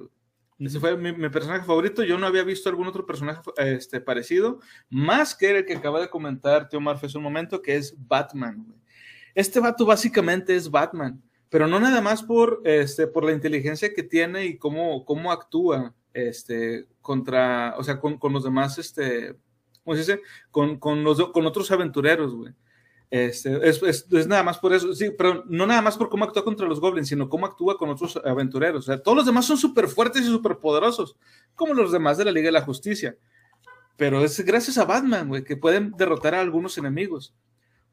[0.57, 2.03] Ese fue mi, personaje favorito.
[2.03, 6.09] Yo no había visto algún otro personaje este, parecido, más que el que acaba de
[6.09, 8.80] comentar Tío Marfe hace un momento, que es Batman.
[9.35, 14.03] Este vato básicamente es Batman, pero no nada más por, este, por la inteligencia que
[14.03, 19.35] tiene y cómo, cómo actúa este, contra, o sea, con, con los demás, este,
[19.83, 20.21] ¿cómo se dice?
[20.49, 22.53] Con, con, los, con otros aventureros, güey.
[23.11, 26.45] Este, es, es, nada más por eso, sí, pero no nada más por cómo actúa
[26.45, 28.85] contra los goblins, sino cómo actúa con otros aventureros.
[28.85, 31.17] O sea, todos los demás son súper fuertes y súper poderosos,
[31.53, 33.17] como los demás de la Liga de la Justicia.
[33.97, 37.35] Pero es gracias a Batman, güey, que pueden derrotar a algunos enemigos.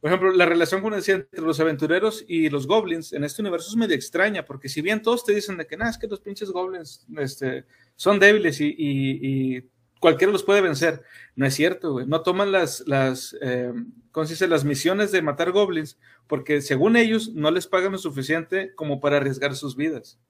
[0.01, 3.71] Por ejemplo, la relación, como decía, entre los aventureros y los goblins en este universo
[3.71, 6.21] es medio extraña, porque si bien todos te dicen de que nada, es que los
[6.21, 7.65] pinches goblins este,
[7.97, 11.03] son débiles y, y, y cualquiera los puede vencer.
[11.35, 12.07] No es cierto, güey.
[12.07, 13.73] No toman las, las, eh,
[14.13, 14.47] ¿cómo se dice?
[14.47, 15.99] Las misiones de matar goblins
[16.29, 20.21] porque según ellos no les pagan lo suficiente como para arriesgar sus vidas.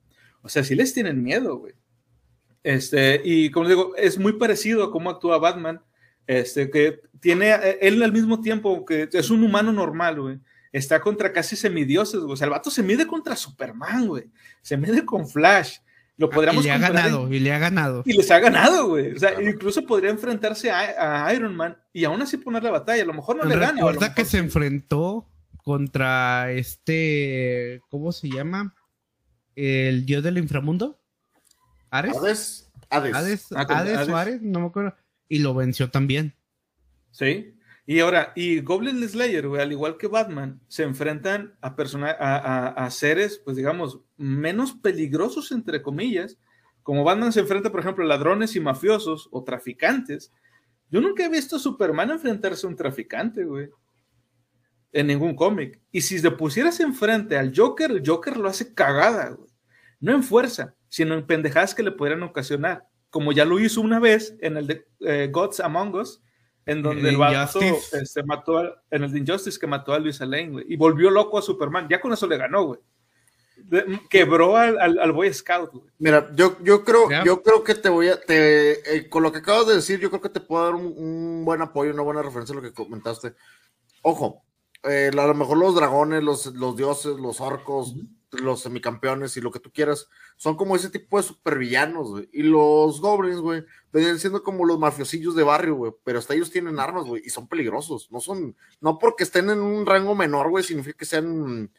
[0.43, 1.74] O sea, sí les tienen miedo, güey.
[2.62, 5.82] Este, y como digo, es muy parecido a cómo actúa Batman,
[6.28, 10.38] este, que tiene, él al mismo tiempo que es un humano normal, güey,
[10.70, 12.34] está contra casi semidioses, güey.
[12.34, 14.30] O sea, el vato se mide contra Superman, güey.
[14.62, 15.78] Se mide con Flash.
[16.18, 18.02] Lo podríamos y le ha ganado, y le ha ganado.
[18.05, 19.12] Y les ha ganado, güey.
[19.12, 23.05] O sea, incluso podría enfrentarse a, Iron Man y aún así poner la batalla.
[23.05, 23.72] A lo mejor no le gana.
[23.72, 25.28] Recuerda que se enfrentó
[25.62, 27.80] contra este.
[27.88, 28.74] ¿Cómo se llama?
[29.55, 31.00] El dios del inframundo.
[31.88, 32.16] ¿Ares?
[32.16, 32.70] Hades.
[32.90, 33.14] Hades.
[33.14, 34.94] Hades, ah, Hades, Ares, no me acuerdo.
[35.28, 36.34] Y lo venció también.
[37.10, 37.55] Sí.
[37.86, 42.90] Y ahora, y Goblin Slayer, güey, al igual que Batman, se enfrentan a, a, a,
[42.90, 46.38] seres, pues digamos, menos peligrosos, entre comillas.
[46.82, 50.32] Como Batman se enfrenta, por ejemplo, a ladrones y mafiosos o traficantes.
[50.90, 53.70] Yo nunca he visto a Superman enfrentarse a un traficante, güey.
[54.92, 55.80] En ningún cómic.
[55.92, 59.48] Y si le pusieras enfrente al Joker, el Joker lo hace cagada, güey.
[60.00, 62.86] No en fuerza, sino en pendejadas que le pudieran ocasionar.
[63.10, 66.22] Como ya lo hizo una vez en el de eh, Gods Among Us,
[66.68, 70.20] en donde el vato se este, mató en el de Injustice que mató a Luis
[70.20, 71.89] Lane, güey, y volvió loco a Superman.
[71.89, 72.80] Ya con eso le ganó, güey.
[74.10, 75.86] quebró al, al, Boy Scout, güey.
[75.98, 79.39] Mira, yo, yo creo, yo creo que te voy a, te, eh, con lo que
[79.39, 82.52] acabas de decir, yo creo que te puedo dar un, buen apoyo, una buena referencia
[82.52, 83.35] a lo que comentaste.
[84.02, 84.43] Ojo,
[84.82, 87.94] eh, a lo mejor los dragones, los, los dioses, los orcos,
[88.32, 92.28] los semicampeones y lo que tú quieras, son como ese tipo de supervillanos, güey.
[92.32, 95.92] Y los goblins, güey, venían siendo como los mafiosillos de barrio, güey.
[96.05, 98.10] Pero hasta ellos tienen armas, güey, y son peligrosos.
[98.10, 101.70] No son, no porque estén en un rango menor, güey, significa que sean,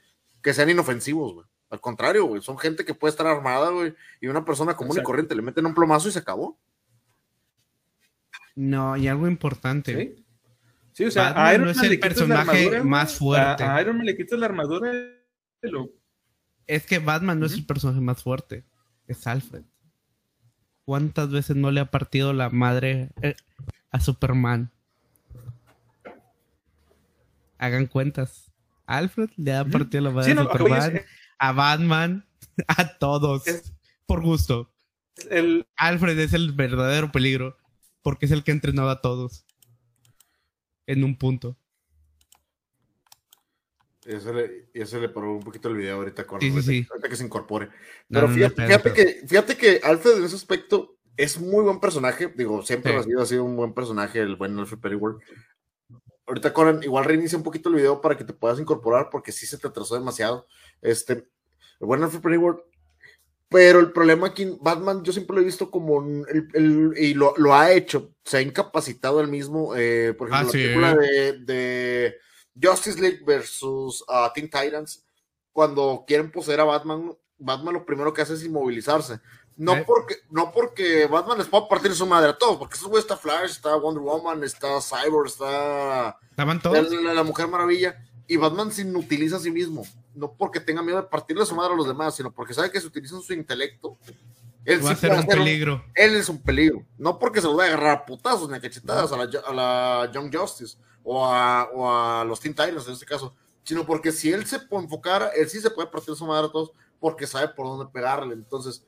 [0.42, 1.46] que sean inofensivos, güey.
[1.70, 5.04] Al contrario, güey, son gente que puede estar armada, güey, y una persona común y
[5.04, 6.60] corriente le meten un plomazo y se acabó.
[8.56, 10.16] No, y algo importante.
[10.16, 10.26] Sí,
[10.94, 13.64] sí o sea, a Iron no es el personaje más fuerte.
[13.64, 14.92] A, Iron Man le quitas la armadura
[15.62, 15.92] y lo
[16.70, 18.64] es que Batman no es el personaje más fuerte,
[19.08, 19.64] es Alfred.
[20.86, 23.36] ¿Cuántas veces no le ha partido la madre eh,
[23.90, 24.72] a Superman?
[27.58, 28.52] Hagan cuentas.
[28.86, 31.02] Alfred le ha partido la madre a Superman,
[31.40, 32.26] a Batman,
[32.68, 33.44] a todos.
[34.06, 34.72] por gusto.
[35.76, 37.58] Alfred es el verdadero peligro
[38.04, 39.44] porque es el que ha entrenado a todos
[40.86, 41.58] en un punto.
[44.10, 46.88] Ya se le, ya se le paró un poquito el video ahorita, con sí, sí,
[47.08, 47.70] que se incorpore.
[48.10, 52.34] Pero fíjate, que, fíjate que Alfred en ese aspecto es muy buen personaje.
[52.36, 55.22] Digo, siempre ha, sido, ha sido un buen personaje el buen Alfred Pennyworth.
[56.26, 59.46] Ahorita, Conan, igual reinicia un poquito el video para que te puedas incorporar porque sí
[59.46, 60.48] se te atrasó demasiado.
[60.82, 61.28] Este, el
[61.80, 62.62] buen Alfred Pennyworth.
[63.48, 67.36] Pero el problema aquí, Batman, yo siempre lo he visto como el, el y lo,
[67.38, 69.76] lo, ha hecho, se ha incapacitado el mismo.
[69.76, 72.16] Eh, por ejemplo, ah, la película de, de
[72.62, 75.06] Justice League versus uh, Teen Titans,
[75.52, 79.20] cuando quieren poseer a Batman, Batman lo primero que hace es inmovilizarse.
[79.60, 79.84] No, eh.
[79.86, 83.18] porque, no porque Batman les pueda partir su madre a todos, porque esos güeyes está
[83.18, 86.18] Flash, está Wonder Woman, está Cyborg, está.
[86.30, 86.90] ¿Estaban todos?
[86.92, 88.02] La, Mujer Maravilla.
[88.26, 89.86] Y Batman se inutiliza a sí mismo.
[90.14, 92.80] No porque tenga miedo de partirle su madre a los demás, sino porque sabe que
[92.80, 93.98] si utilizan su intelecto.
[94.70, 95.84] Él va a ser un peligro.
[95.96, 96.86] él es un peligro.
[96.98, 99.54] No porque se lo va a agarrar a putazos ni a cachetadas a, la, a
[99.54, 103.34] la Young Justice o a, los Teen Titans en este caso,
[103.64, 106.52] sino porque si él se puede enfocar, él sí se puede partir su madre a
[106.52, 108.34] todos porque sabe por dónde pegarle.
[108.34, 108.84] Entonces,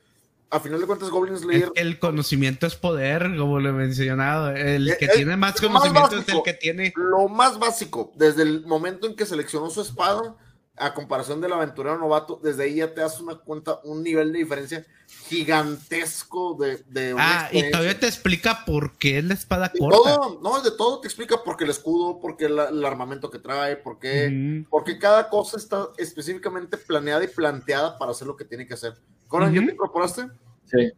[0.50, 1.70] a final de cuentas, Goblin Slayer.
[1.74, 4.50] El, conocimiento es poder, como lo he mencionado.
[4.50, 6.92] El eh, que tiene más conocimiento es el que tiene.
[6.94, 10.36] Lo más básico, desde el momento en que seleccionó su espada,
[10.76, 14.40] a comparación del aventurero novato, desde ahí ya te das una cuenta, un nivel de
[14.40, 14.86] diferencia
[15.32, 16.82] gigantesco de...
[16.88, 19.96] de ah, y todavía te explica por qué es la espada corta.
[19.96, 23.38] Todo, no, de todo te explica por qué el escudo, por qué el armamento que
[23.38, 28.44] trae, por qué, porque cada cosa está específicamente planeada y planteada para hacer lo que
[28.44, 28.94] tiene que hacer.
[29.28, 30.28] Conan, ¿ya te incorporaste?
[30.66, 30.92] Sí.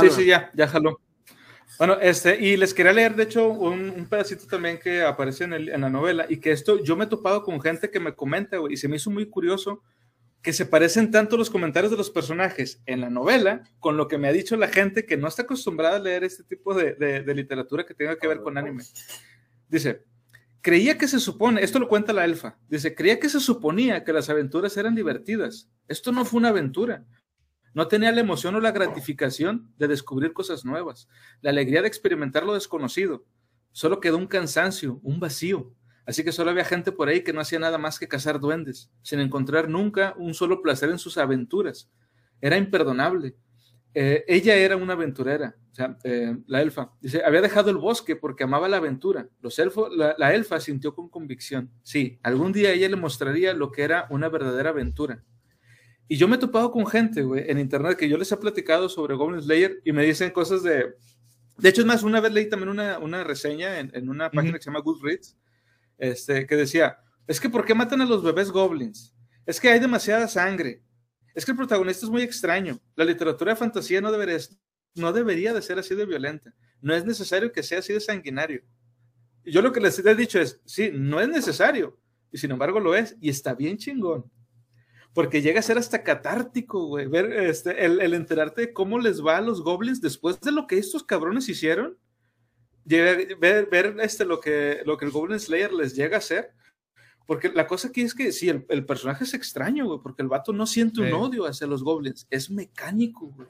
[0.00, 1.00] sí, sí, ya, ya jaló.
[1.78, 5.68] Bueno, este, y les quería leer, de hecho, un, pedacito también que aparece en, el,
[5.68, 8.58] en, la novela, y que esto, yo me he topado con gente que me comenta,
[8.58, 9.82] güey, y se me hizo muy curioso
[10.42, 14.18] que se parecen tanto los comentarios de los personajes en la novela con lo que
[14.18, 17.34] me ha dicho la gente que no está acostumbrada a leer este tipo de, de
[17.34, 18.82] literatura que tenga que ver con anime.
[19.68, 20.04] Dice,
[20.60, 24.12] creía que se supone, esto lo cuenta la elfa, dice, creía que se suponía que
[24.12, 25.70] las aventuras eran divertidas.
[25.86, 27.04] Esto no fue una aventura,
[27.74, 31.08] no tenía la emoción o la gratificación de descubrir cosas nuevas,
[31.40, 33.24] la alegría de experimentar lo desconocido.
[33.72, 35.72] Solo quedó un cansancio, un vacío.
[36.04, 38.90] Así que solo había gente por ahí que no hacía nada más que cazar duendes,
[39.02, 41.90] sin encontrar nunca un solo placer en sus aventuras.
[42.40, 43.36] Era imperdonable.
[43.94, 46.92] Eh, ella era una aventurera, o sea, eh, la elfa.
[47.00, 49.28] Dice, había dejado el bosque porque amaba la aventura.
[49.42, 51.70] Los elfos, la, la elfa sintió con convicción.
[51.82, 55.22] Sí, algún día ella le mostraría lo que era una verdadera aventura.
[56.08, 58.88] Y yo me he topado con gente, güey, en internet que yo les he platicado
[58.88, 60.94] sobre Goblin Slayer y me dicen cosas de...
[61.58, 64.54] De hecho, es más, una vez leí también una, una reseña en, en una página
[64.54, 65.36] que se llama Goodreads,
[65.98, 69.14] este, que decía, es que ¿por qué matan a los bebés goblins?
[69.46, 70.82] Es que hay demasiada sangre.
[71.34, 72.78] Es que el protagonista es muy extraño.
[72.94, 74.38] La literatura de fantasía no debería,
[74.94, 76.54] no debería de ser así de violenta.
[76.80, 78.62] No es necesario que sea así de sanguinario.
[79.44, 81.98] Yo lo que les he dicho es, sí, no es necesario.
[82.30, 83.16] Y sin embargo lo es.
[83.20, 84.30] Y está bien chingón
[85.14, 89.42] porque llega a ser hasta catártico, ver este, el, enterarte de cómo les va a
[89.42, 91.98] los goblins después de lo que estos cabrones hicieron,
[92.84, 96.52] ver, ver este, lo, que, lo que el Goblin Slayer les llega a hacer,
[97.26, 100.52] porque la cosa aquí es que sí, el, personaje es extraño, güey, porque el vato
[100.52, 103.48] no siente un odio hacia los goblins, es mecánico, güey.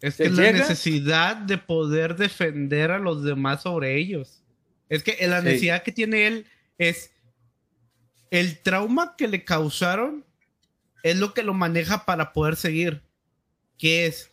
[0.00, 4.42] Es que la necesidad de poder defender a los demás sobre ellos.
[4.88, 6.46] Es que la necesidad que tiene él
[6.78, 7.12] es
[8.30, 10.24] el trauma que le causaron
[11.02, 13.02] es lo que lo maneja para poder seguir.
[13.78, 14.30] Que es,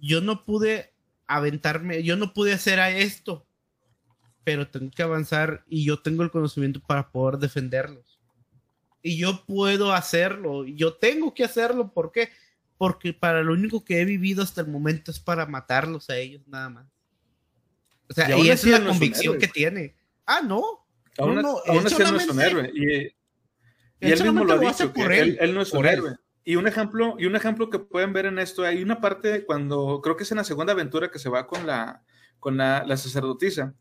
[0.00, 0.92] yo no pude
[1.26, 3.46] aventarme, yo no pude hacer a esto,
[4.46, 8.20] pero tengo que avanzar y yo tengo el conocimiento para poder defenderlos.
[9.02, 12.30] Y yo puedo hacerlo, yo tengo que hacerlo, ¿por qué?
[12.78, 16.46] Porque para lo único que he vivido hasta el momento es para matarlos a ellos
[16.46, 16.86] nada más.
[18.08, 19.96] O sea, y, esa es la convicción que tiene.
[20.24, 20.62] Ah, no.
[21.18, 22.70] Aún, no, no, aún no es un héroe.
[22.72, 23.06] Y,
[24.06, 25.54] y él, mismo lo ha dicho, que él.
[25.54, 26.14] no es un héroe.
[26.44, 30.00] Y un ejemplo, y un ejemplo que pueden ver en esto, hay una parte cuando,
[30.04, 32.04] creo que es en la segunda aventura que se va con la,
[32.38, 33.74] con la, sacerdotisa,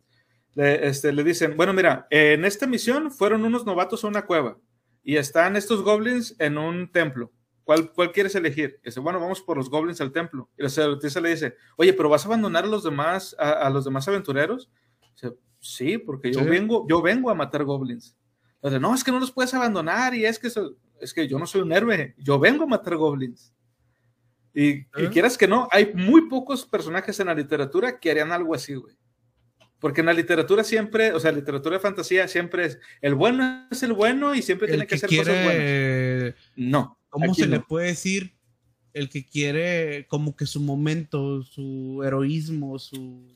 [0.56, 4.58] le, este, le dicen, bueno, mira, en esta misión fueron unos novatos a una cueva
[5.04, 7.32] y están estos goblins en un templo.
[7.64, 8.80] ¿Cuál, cuál quieres elegir?
[8.84, 10.50] Y dice, bueno, vamos por los goblins al templo.
[10.58, 13.86] Y la sacerdotisa le dice, oye, pero ¿vas a abandonar a los demás, a, los
[13.86, 14.70] demás aventureros?
[15.14, 18.16] Dice, sí, porque yo, Vengo, yo vengo a matar goblins
[18.80, 20.50] no, es que no los puedes abandonar y es que,
[21.00, 23.54] es que yo no soy un héroe, yo vengo a matar goblins.
[24.54, 28.74] Y, quieras que no, hay muy pocos personajes en la literatura que harían algo así,
[28.74, 28.96] güey.
[29.80, 33.84] Porque en la literatura siempre, o sea, literatura de fantasía siempre es el bueno es
[33.84, 36.36] el bueno y siempre tiene que, hacer cosas buenas.
[36.56, 36.98] No.
[37.10, 38.36] ¿Cómo se le puede decir?
[38.94, 43.36] El que quiere como que su momento, su heroísmo, su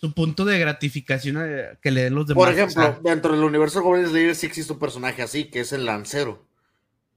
[0.00, 2.42] su punto de gratificación eh, que le den los demás.
[2.42, 5.84] Por ejemplo, dentro del universo Goblin Slayer sí existe un personaje así, que es el
[5.84, 6.46] lancero.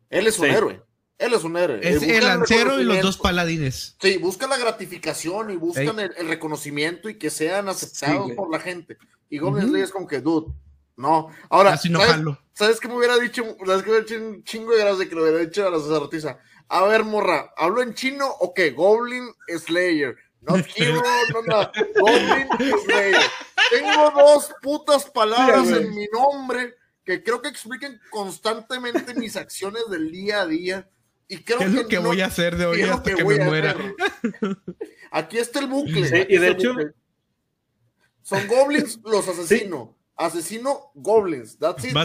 [0.10, 0.84] Él es un héroe.
[1.24, 1.80] Él es un héroe.
[1.82, 3.96] Es el lancero y los dos paladines.
[4.02, 8.98] Sí, buscan la gratificación y buscan el, reconocimiento y que sean aceptados por la gente.
[9.30, 10.54] Y Goblin Slayer es como que, dude,
[10.98, 11.30] no.
[11.50, 11.78] Ahora,
[12.54, 13.56] ¿sabes, qué me hubiera dicho?
[13.66, 15.72] ¿Sabes qué me hubiera dicho un chingo de gracias de que lo hubiera dicho a
[15.72, 16.40] la sacerdotisa?
[16.68, 18.72] A ver, morra, ¿hablo en chino o qué?
[18.72, 20.16] Goblin Slayer.
[20.42, 21.02] No Hero,
[21.34, 21.72] no, no.
[22.00, 22.48] Goblin
[22.86, 23.22] Slayer.
[23.72, 26.76] Tengo dos putas palabras en mi nombre
[27.06, 30.90] que creo que expliquen constantemente mis acciones del día a día.
[31.28, 33.76] Y creo ¿Qué es lo que, voy a hacer de hoy hasta que, me muera?
[35.12, 36.08] Aquí está el bucle.
[36.08, 36.76] Sí, y de hecho,
[38.22, 39.98] son goblins, los asesino.
[40.16, 41.58] Asesino goblins.
[41.58, 41.96] That's it.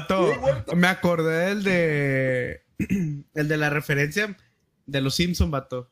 [0.74, 2.62] me acordé del de
[3.34, 4.36] el de la referencia
[4.86, 5.90] de los Simpson, vato.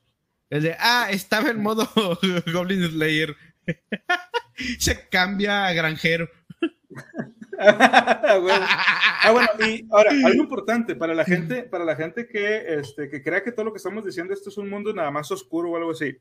[0.48, 1.88] El de, ah, estaba en modo
[2.52, 3.36] Goblin Slayer.
[4.78, 6.28] Se cambia a granjero.
[7.58, 13.22] Ah, bueno, y ahora, algo importante para la gente, para la gente que, este, que
[13.22, 15.76] crea que todo lo que estamos diciendo esto es un mundo nada más oscuro o
[15.76, 16.16] algo así.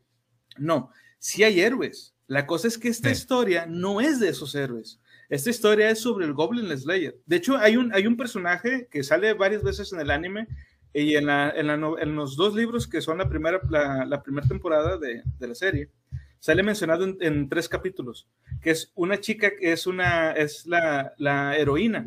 [0.58, 2.16] No, sí hay héroes.
[2.28, 5.00] La cosa es que esta historia no es de esos héroes.
[5.30, 7.20] Esta historia es sobre el Goblin Slayer.
[7.26, 10.48] De hecho, hay un, hay un personaje que sale varias veces en el anime
[10.94, 14.24] y en, la, en, la, en los dos libros que son la primera, la, la
[14.24, 15.90] primera temporada de, de, la serie,
[16.46, 18.28] sale mencionado en, en, tres capítulos,
[18.62, 22.06] que es una chica que es, una, es la, la heroína.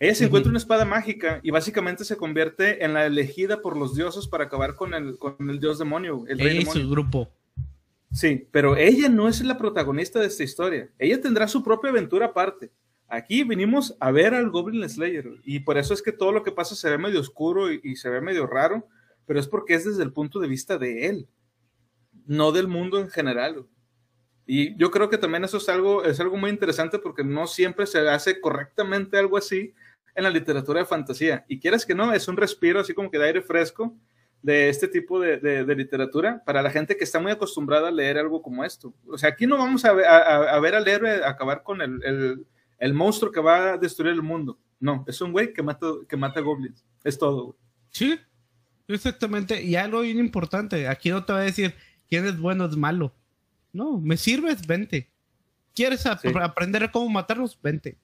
[0.00, 0.28] Ella se uh -huh.
[0.28, 4.44] encuentra una espada mágica y básicamente se convierte en la elegida por los dioses para
[4.44, 6.84] acabar con el, con el dios demonio, el rey demonio.
[6.84, 7.28] su grupo.
[8.10, 10.88] Sí, pero ella no es la protagonista de esta historia.
[10.98, 12.70] Ella tendrá su propia aventura aparte.
[13.08, 16.50] Aquí vinimos a ver al Goblin Slayer y por eso es que todo lo que
[16.50, 18.88] pasa se ve medio oscuro y, y, se ve medio raro,
[19.26, 21.28] pero es porque es desde el punto de vista de él,
[22.26, 23.66] no del mundo en general.
[24.46, 27.86] Y yo creo que también eso es algo, es algo muy interesante porque no siempre
[27.86, 29.74] se hace correctamente algo así
[30.14, 31.44] en la literatura de fantasía.
[31.48, 33.96] Y quieras que no, es un respiro así como que de aire fresco
[34.42, 38.18] de este tipo de, de, literatura para la gente que está muy acostumbrada a leer
[38.18, 38.94] algo como esto.
[39.08, 42.46] O sea, aquí no vamos a ver, a, ver al héroe acabar con el, el,
[42.78, 44.58] el, monstruo que va a destruir el mundo.
[44.78, 46.84] No, es un güey que mata, que mata goblins.
[47.02, 47.56] Es todo.
[47.90, 48.20] Sí,
[48.86, 49.60] exactamente.
[49.62, 51.74] Y algo bien importante, aquí no te va a decir
[52.08, 53.12] quién es bueno es malo.
[53.72, 55.10] No, me sirves, vente.
[55.74, 56.28] ¿Quieres ap sí.
[56.40, 57.58] aprender cómo matarlos?
[57.60, 57.98] Vente.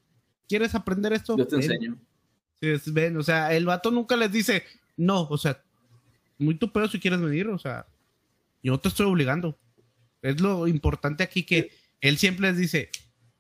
[0.48, 1.36] ¿Quieres aprender esto?
[1.36, 1.64] Yo te ven.
[1.64, 1.98] enseño.
[2.60, 4.64] Sí, ven, o sea, el vato nunca les dice,
[4.96, 5.62] no, o sea,
[6.38, 7.86] muy tu pedo si quieres venir, o sea,
[8.62, 9.58] yo te estoy obligando.
[10.20, 11.68] Es lo importante aquí que sí.
[12.00, 12.90] él siempre les dice,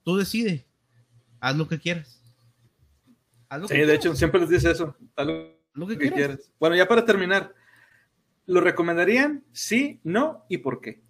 [0.02, 0.64] tú decide,
[1.38, 2.20] haz lo que quieras.
[3.48, 4.04] Haz lo sí, que de quieras.
[4.04, 6.36] hecho, siempre les dice eso, haz lo, lo que, que quieras.
[6.38, 6.52] quieras.
[6.58, 7.54] Bueno, ya para terminar,
[8.46, 9.44] ¿lo recomendarían?
[9.52, 11.02] Sí, no y por qué?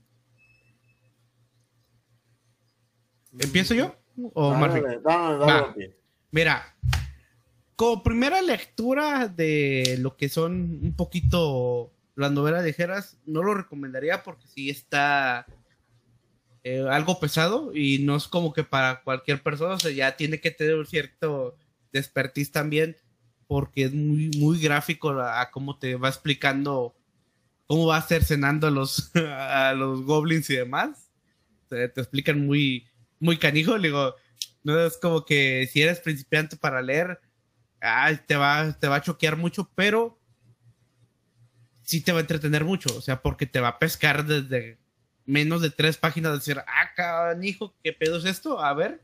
[3.39, 3.97] ¿Empiezo yo?
[4.35, 5.97] ¿O dale, dale, dale,
[6.31, 6.77] Mira,
[7.77, 14.23] como primera lectura de lo que son un poquito las novelas ligeras, no lo recomendaría
[14.23, 15.47] porque sí está
[16.63, 20.41] eh, algo pesado y no es como que para cualquier persona, o sea, ya tiene
[20.41, 21.57] que tener un cierto
[21.91, 22.97] despertiz también
[23.47, 26.95] porque es muy, muy gráfico a, a cómo te va explicando
[27.73, 31.09] cómo va a los, a los goblins y demás.
[31.71, 32.87] Te, te explican muy,
[33.19, 34.15] muy canijo, le digo,
[34.63, 37.19] no es como que si eres principiante para leer,
[37.81, 40.21] ay, te, va, te va a choquear mucho, pero
[41.81, 44.79] sí te va a entretener mucho, o sea, porque te va a pescar desde
[45.25, 48.63] menos de tres páginas, decir, ah, canijo, ¿qué pedo es esto?
[48.63, 49.03] A ver,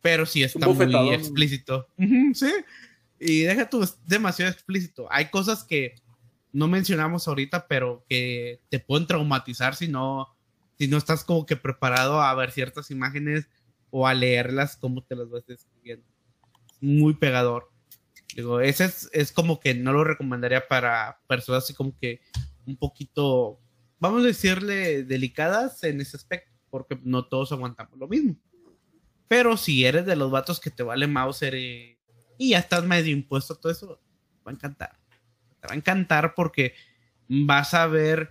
[0.00, 1.86] pero sí está muy explícito.
[2.34, 2.52] sí,
[3.20, 5.06] y deja tú, es demasiado explícito.
[5.08, 5.94] Hay cosas que
[6.56, 10.34] no mencionamos ahorita, pero que te pueden traumatizar si no
[10.78, 13.48] si no estás como que preparado a ver ciertas imágenes
[13.90, 16.06] o a leerlas como te las vas describiendo.
[16.80, 17.70] Muy pegador.
[18.34, 22.20] Digo, ese es, es como que no lo recomendaría para personas así como que
[22.66, 23.60] un poquito,
[23.98, 28.36] vamos a decirle, delicadas en ese aspecto, porque no todos aguantamos lo mismo.
[29.28, 31.98] Pero si eres de los vatos que te vale Mauser y,
[32.38, 34.00] y ya estás medio impuesto a todo eso,
[34.46, 35.05] va a encantar.
[35.66, 36.74] Te va a encantar porque
[37.28, 38.30] vas a ver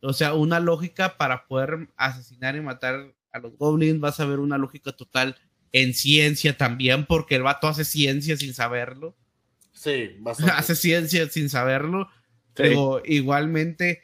[0.00, 4.00] o sea, una lógica para poder asesinar y matar a los goblins.
[4.00, 5.36] Vas a ver una lógica total
[5.72, 9.16] en ciencia también, porque el vato hace ciencia sin saberlo.
[9.72, 10.52] Sí, bastante.
[10.52, 12.08] hace ciencia sin saberlo.
[12.48, 12.54] Sí.
[12.54, 14.02] Pero igualmente,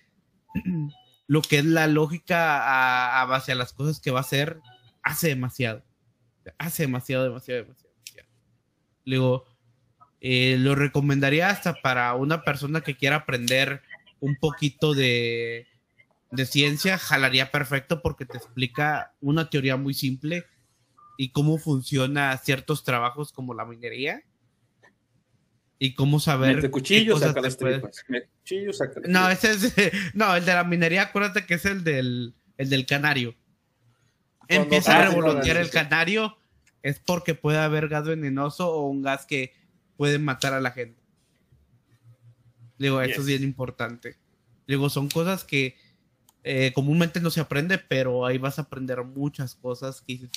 [1.26, 4.58] lo que es la lógica a, a, base a las cosas que va a hacer,
[5.02, 5.84] hace demasiado.
[6.58, 7.94] Hace demasiado, demasiado, demasiado.
[7.94, 8.28] demasiado.
[9.06, 9.44] Luego,
[10.26, 13.82] eh, lo recomendaría hasta para una persona que quiera aprender
[14.20, 15.66] un poquito de,
[16.30, 20.46] de ciencia jalaría perfecto porque te explica una teoría muy simple
[21.18, 24.22] y cómo funciona ciertos trabajos como la minería
[25.78, 28.02] y cómo saber Mete cuchillo, saca las tripas.
[28.40, 31.84] cuchillo, saca las no ese es no el de la minería acuérdate que es el
[31.84, 33.34] del el del canario
[34.38, 36.38] Cuando empieza a revolotear el canario
[36.82, 39.52] es porque puede haber gas venenoso o un gas que
[39.96, 41.00] puede matar a la gente
[42.78, 43.12] digo yes.
[43.12, 44.16] eso es bien importante
[44.66, 45.76] digo son cosas que
[46.46, 50.30] eh, comúnmente no se aprende, pero ahí vas a aprender muchas cosas que dices,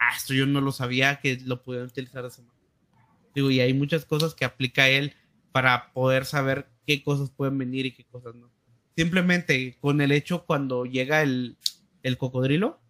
[0.00, 2.56] ah, esto yo no lo sabía que lo pueden utilizar de esa manera.
[3.32, 5.14] Digo, y hay muchas cosas que aplica él
[5.52, 8.50] para poder saber qué cosas pueden venir y qué cosas no.
[8.96, 11.56] Simplemente con el hecho cuando llega el,
[12.02, 12.80] el cocodrilo,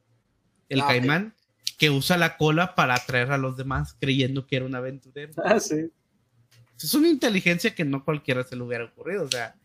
[0.70, 1.34] el ah, caimán.
[1.78, 5.32] Que usa la cola para atraer a los demás creyendo que era un aventurero.
[5.44, 5.90] Ah, sí.
[6.80, 9.56] Es una inteligencia que no cualquiera se le hubiera ocurrido, o sea,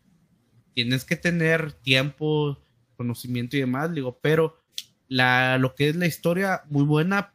[0.74, 2.58] tienes que tener tiempo,
[2.96, 4.58] conocimiento y demás, digo, pero
[5.08, 7.34] la, lo que es la historia, muy buena,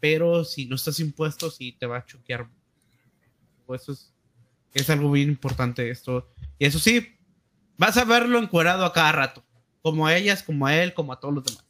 [0.00, 2.48] pero si no estás impuesto, sí te va a choquear.
[3.66, 4.12] Pues eso es,
[4.72, 6.28] es algo bien importante esto.
[6.58, 7.16] Y eso sí,
[7.76, 9.44] vas a verlo encuerado a cada rato,
[9.82, 11.64] como a ellas, como a él, como a todos los demás.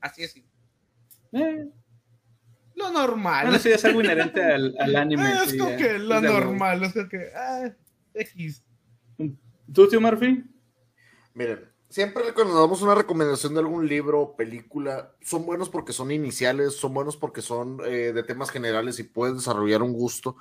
[0.00, 0.36] Así es.
[1.32, 1.68] Eh,
[2.74, 3.46] lo normal.
[3.46, 5.32] Bueno, eso ya es algo inherente al, al anime.
[5.44, 5.76] es como ya.
[5.76, 7.70] que lo Es normal, es como que, ah,
[8.14, 8.62] X.
[9.72, 10.44] ¿Tú, tío Murphy?
[11.34, 16.10] Miren, siempre cuando damos una recomendación de algún libro o película, son buenos porque son
[16.10, 20.36] iniciales, son buenos porque son eh, de temas generales y puedes desarrollar un gusto.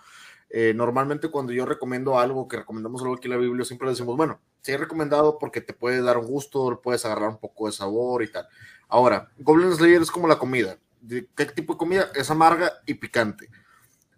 [0.49, 4.16] Eh, normalmente cuando yo recomiendo algo, que recomendamos algo aquí en la Biblia, siempre decimos,
[4.16, 7.66] bueno, si he recomendado porque te puede dar un gusto, le puedes agarrar un poco
[7.66, 8.48] de sabor y tal.
[8.88, 10.78] Ahora, Goblin Slayer es como la comida.
[11.02, 12.10] ¿De ¿Qué tipo de comida?
[12.16, 13.49] Es amarga y picante.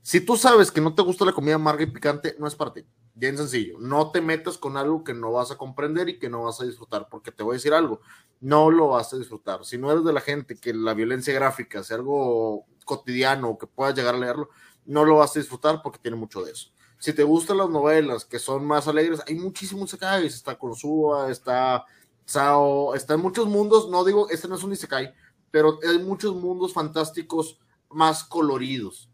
[0.01, 2.73] Si tú sabes que no te gusta la comida amarga y picante, no es para
[2.73, 2.85] ti.
[3.13, 3.77] Bien sencillo.
[3.79, 6.65] No te metas con algo que no vas a comprender y que no vas a
[6.65, 7.99] disfrutar, porque te voy a decir algo,
[8.39, 9.65] no lo vas a disfrutar.
[9.65, 13.67] Si no eres de la gente que la violencia gráfica sea algo cotidiano o que
[13.67, 14.49] puedas llegar a leerlo,
[14.85, 16.71] no lo vas a disfrutar porque tiene mucho de eso.
[16.99, 20.33] Si te gustan las novelas que son más alegres, hay muchísimos isekais.
[20.33, 21.85] Está Konosuba, está
[22.27, 23.89] Sao, está en muchos mundos.
[23.89, 25.13] No digo, este no es un isekai,
[25.49, 27.57] pero hay muchos mundos fantásticos
[27.89, 29.09] más coloridos.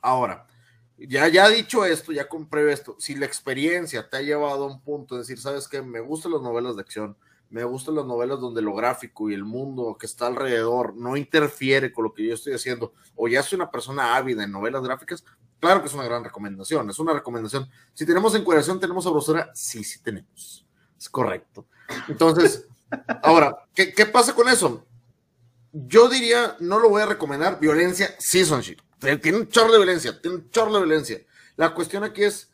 [0.00, 0.46] Ahora,
[0.96, 4.80] ya, ya dicho esto, ya compré esto, si la experiencia te ha llevado a un
[4.80, 7.16] punto de decir, sabes que me gustan las novelas de acción,
[7.50, 11.92] me gustan las novelas donde lo gráfico y el mundo que está alrededor no interfiere
[11.92, 15.24] con lo que yo estoy haciendo, o ya soy una persona ávida en novelas gráficas,
[15.58, 17.68] claro que es una gran recomendación, es una recomendación.
[17.92, 20.64] Si tenemos encuadración, tenemos sabrosura, sí, sí tenemos,
[20.96, 21.66] es correcto.
[22.08, 22.66] Entonces,
[23.22, 24.84] ahora, ¿qué, qué pasa con eso?
[25.72, 28.80] Yo diría, no lo voy a recomendar, violencia, sí, son shit.
[28.98, 31.20] Tiene un chorro de violencia, tiene un chorro de violencia.
[31.56, 32.50] La cuestión aquí es,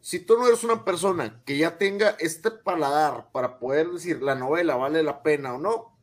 [0.00, 4.34] si tú no eres una persona que ya tenga este paladar para poder decir la
[4.34, 5.96] novela vale la pena o no,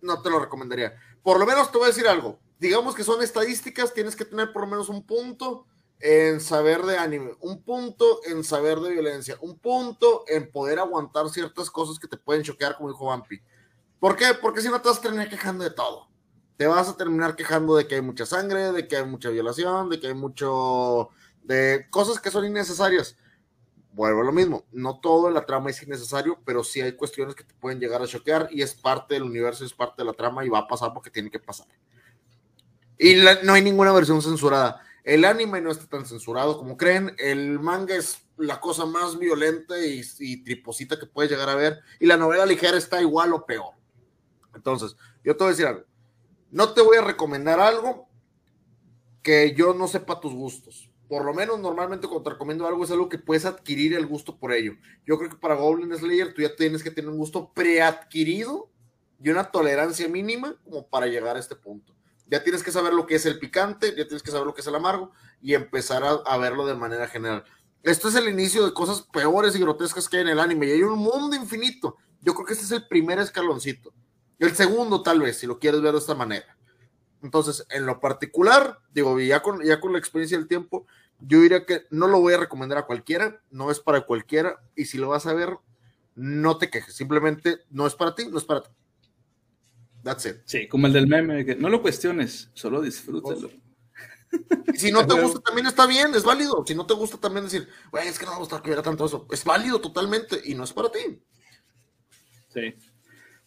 [0.00, 0.94] no te lo recomendaría.
[1.22, 2.38] Por lo menos te voy a decir algo.
[2.58, 5.66] Digamos que son estadísticas, tienes que tener por lo menos un punto
[6.00, 11.28] en saber de anime, un punto en saber de violencia, un punto en poder aguantar
[11.28, 13.40] ciertas cosas que te pueden choquear, como dijo Vampi.
[13.98, 14.26] ¿Por qué?
[14.40, 16.10] Porque si no te vas a terminar quejando de todo
[16.60, 19.88] te vas a terminar quejando de que hay mucha sangre, de que hay mucha violación,
[19.88, 21.08] de que hay mucho
[21.42, 23.16] de cosas que son innecesarias.
[23.94, 27.34] Vuelvo a lo mismo, no todo en la trama es innecesario, pero sí hay cuestiones
[27.34, 30.12] que te pueden llegar a choquear y es parte del universo, es parte de la
[30.12, 31.66] trama y va a pasar porque tiene que pasar.
[32.98, 34.82] Y no hay ninguna versión censurada.
[35.04, 39.74] El anime no está tan censurado como creen, el manga es la cosa más violenta
[39.78, 43.74] y, triposita que puedes llegar a ver, y la novela ligera está igual o peor.
[44.54, 45.90] Entonces, yo te voy a decir algo
[46.50, 48.08] no te voy a recomendar algo
[49.22, 50.90] que yo no sepa tus gustos.
[51.08, 54.38] Por lo menos normalmente cuando te recomiendo algo es algo que puedes adquirir el gusto
[54.38, 54.74] por ello.
[55.06, 58.70] Yo creo que para Goblin Slayer tú ya tienes que tener un gusto preadquirido
[59.22, 61.94] y una tolerancia mínima como para llegar a este punto.
[62.30, 64.60] Ya tienes que saber lo que es el picante, ya tienes que saber lo que
[64.60, 65.10] es el amargo
[65.42, 67.44] y empezar a, verlo de manera general.
[67.82, 70.72] Esto es el inicio de cosas peores y grotescas que hay en el anime y
[70.72, 71.96] hay un mundo infinito.
[72.20, 73.92] Yo creo que este es el primer escaloncito.
[74.38, 76.56] El segundo, tal vez, si lo quieres ver de esta manera.
[77.22, 80.86] Entonces, en lo particular, digo, ya con, ya con la experiencia del tiempo,
[81.20, 84.86] yo diría que no lo voy a recomendar a cualquiera, no es para cualquiera, y
[84.86, 85.58] si lo vas a ver,
[86.14, 88.70] no te quejes, simplemente no es para ti, no es para ti.
[90.02, 90.36] That's it.
[90.44, 93.50] Sí, como el del meme, que no lo cuestiones, solo disfrútalo.
[94.72, 96.64] Y si no te gusta, también está bien, es válido.
[96.66, 99.04] Si no te gusta, también decir, güey, es que no me gusta que hubiera tanto
[99.04, 99.26] eso.
[99.30, 101.20] Es válido totalmente y no es para ti.
[102.48, 102.74] Sí.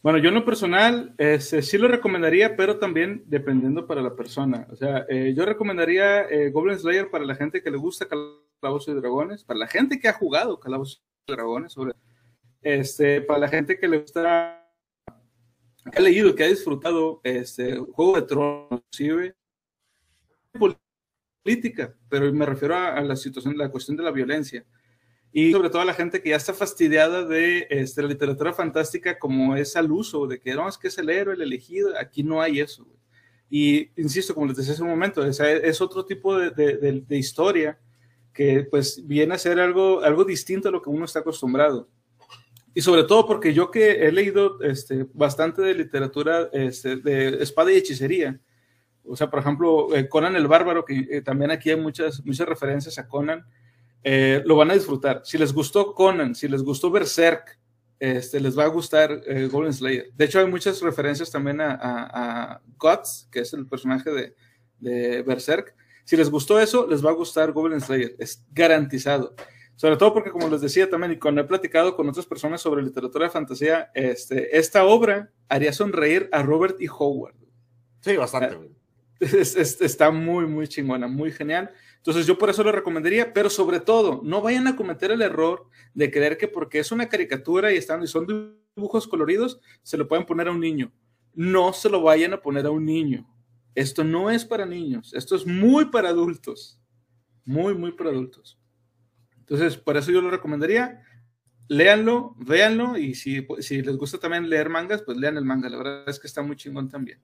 [0.01, 4.67] Bueno, yo en lo personal este, sí lo recomendaría, pero también dependiendo para la persona.
[4.69, 8.93] O sea, eh, yo recomendaría eh, Goblin Slayer para la gente que le gusta Calabozos
[8.93, 11.93] y Dragones, para la gente que ha jugado Calabozos y Dragones, sobre,
[12.61, 14.62] este, para la gente que le gusta,
[15.91, 19.35] que ha leído, que ha disfrutado este, Juego de Tronos, inclusive
[21.43, 24.65] política, pero me refiero a, a la situación, la cuestión de la violencia
[25.35, 29.17] y sobre todo a la gente que ya está fastidiada de este, la literatura fantástica
[29.17, 32.21] como es al uso, de que no, es que es el héroe, el elegido, aquí
[32.21, 32.85] no hay eso.
[33.49, 37.01] Y insisto, como les decía hace un momento, es, es otro tipo de, de, de,
[37.01, 37.79] de, historia
[38.31, 41.89] que pues viene a ser algo, algo distinto a lo que uno está acostumbrado.
[42.73, 47.71] Y sobre todo porque yo que he leído este, bastante de literatura este, de espada
[47.71, 48.39] y hechicería,
[49.05, 52.47] o sea, por ejemplo, eh, Conan el Bárbaro, que eh, también aquí hay muchas, muchas
[52.47, 53.45] referencias a Conan,
[54.03, 55.21] eh, lo van a disfrutar.
[55.23, 57.59] Si les gustó Conan, si les gustó Berserk,
[57.99, 60.11] este, les va a gustar eh, Golden Slayer.
[60.13, 64.35] De hecho, hay muchas referencias también a, a, a Guts, que es el personaje de,
[64.79, 65.73] de, Berserk.
[66.03, 68.13] Si les gustó eso, les va a gustar Golden Slayer.
[68.19, 69.35] Es garantizado.
[69.75, 72.83] Sobre todo porque, como les decía también, y cuando he platicado con otras personas sobre
[72.83, 76.87] literatura de fantasía, este, esta obra haría sonreír a Robert E.
[76.87, 77.35] Howard.
[78.01, 78.71] Sí, bastante.
[79.19, 81.71] Es, es, está muy, muy chingona, muy genial.
[81.97, 85.67] Entonces yo por eso lo recomendaría, pero sobre todo, no vayan a cometer el error
[85.93, 88.27] de creer que porque es una caricatura y, están, y son
[88.75, 90.91] dibujos coloridos, se lo pueden poner a un niño.
[91.33, 93.25] No se lo vayan a poner a un niño.
[93.73, 96.79] esto no es para niños, esto es muy para adultos,
[97.45, 98.59] muy, muy para adultos.
[99.43, 101.03] Entonces, por eso yo lo recomendaría,
[101.67, 105.77] léanlo, véanlo y si, si les gusta también leer mangas, pues lean el manga, la
[105.77, 107.19] verdad es que está muy chingón también.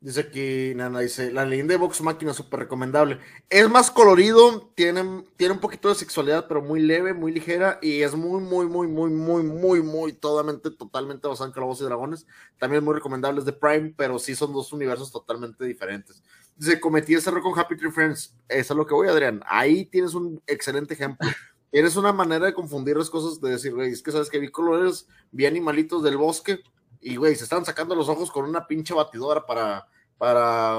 [0.00, 3.20] Dice aquí, Nana, dice, la leyenda de Vox Máquina súper recomendable.
[3.48, 8.02] Es más colorido, tiene, tiene un poquito de sexualidad, pero muy leve, muy ligera, y
[8.02, 12.26] es muy, muy, muy, muy, muy, muy, muy, totalmente, totalmente basado en Calabozos y Dragones.
[12.58, 16.20] También muy recomendable, es de Prime, pero sí son dos universos totalmente diferentes.
[16.56, 18.34] Dice, cometí ese error con Happy Tree Friends.
[18.48, 19.40] Eso es lo que voy, Adrián.
[19.46, 21.28] Ahí tienes un excelente ejemplo.
[21.72, 24.50] Tienes una manera de confundir las cosas, de decir, güey, es que sabes que vi
[24.50, 26.62] colores, vi animalitos del bosque,
[27.00, 29.88] y güey, se están sacando los ojos con una pinche batidora para
[30.22, 30.76] para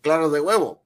[0.00, 0.82] claro de huevo.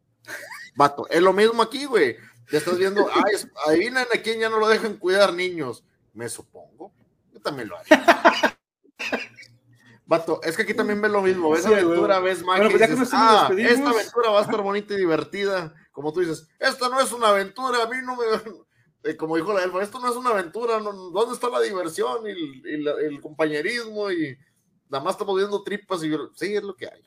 [0.75, 2.17] Vato, es lo mismo aquí, güey.
[2.51, 3.35] Ya estás viendo, ay,
[3.69, 5.85] adivinan a quién ya no lo dejan cuidar niños.
[6.13, 6.93] Me supongo.
[7.33, 8.05] Yo también lo haría.
[10.07, 11.51] Vato, es que aquí también ves lo mismo.
[11.53, 12.69] Ves aventura, ves magia.
[12.69, 12.83] Pues
[13.13, 15.73] ah, esta aventura va a estar bonita y divertida.
[15.93, 18.25] Como tú dices, esta no es una aventura, a mí no me.
[19.03, 20.79] Eh, como dijo la elfa, esto no es una aventura.
[20.79, 24.11] ¿Dónde está la diversión y, el compañerismo?
[24.11, 24.37] Y
[24.89, 27.03] nada más estamos viendo tripas y sí, es lo que hay.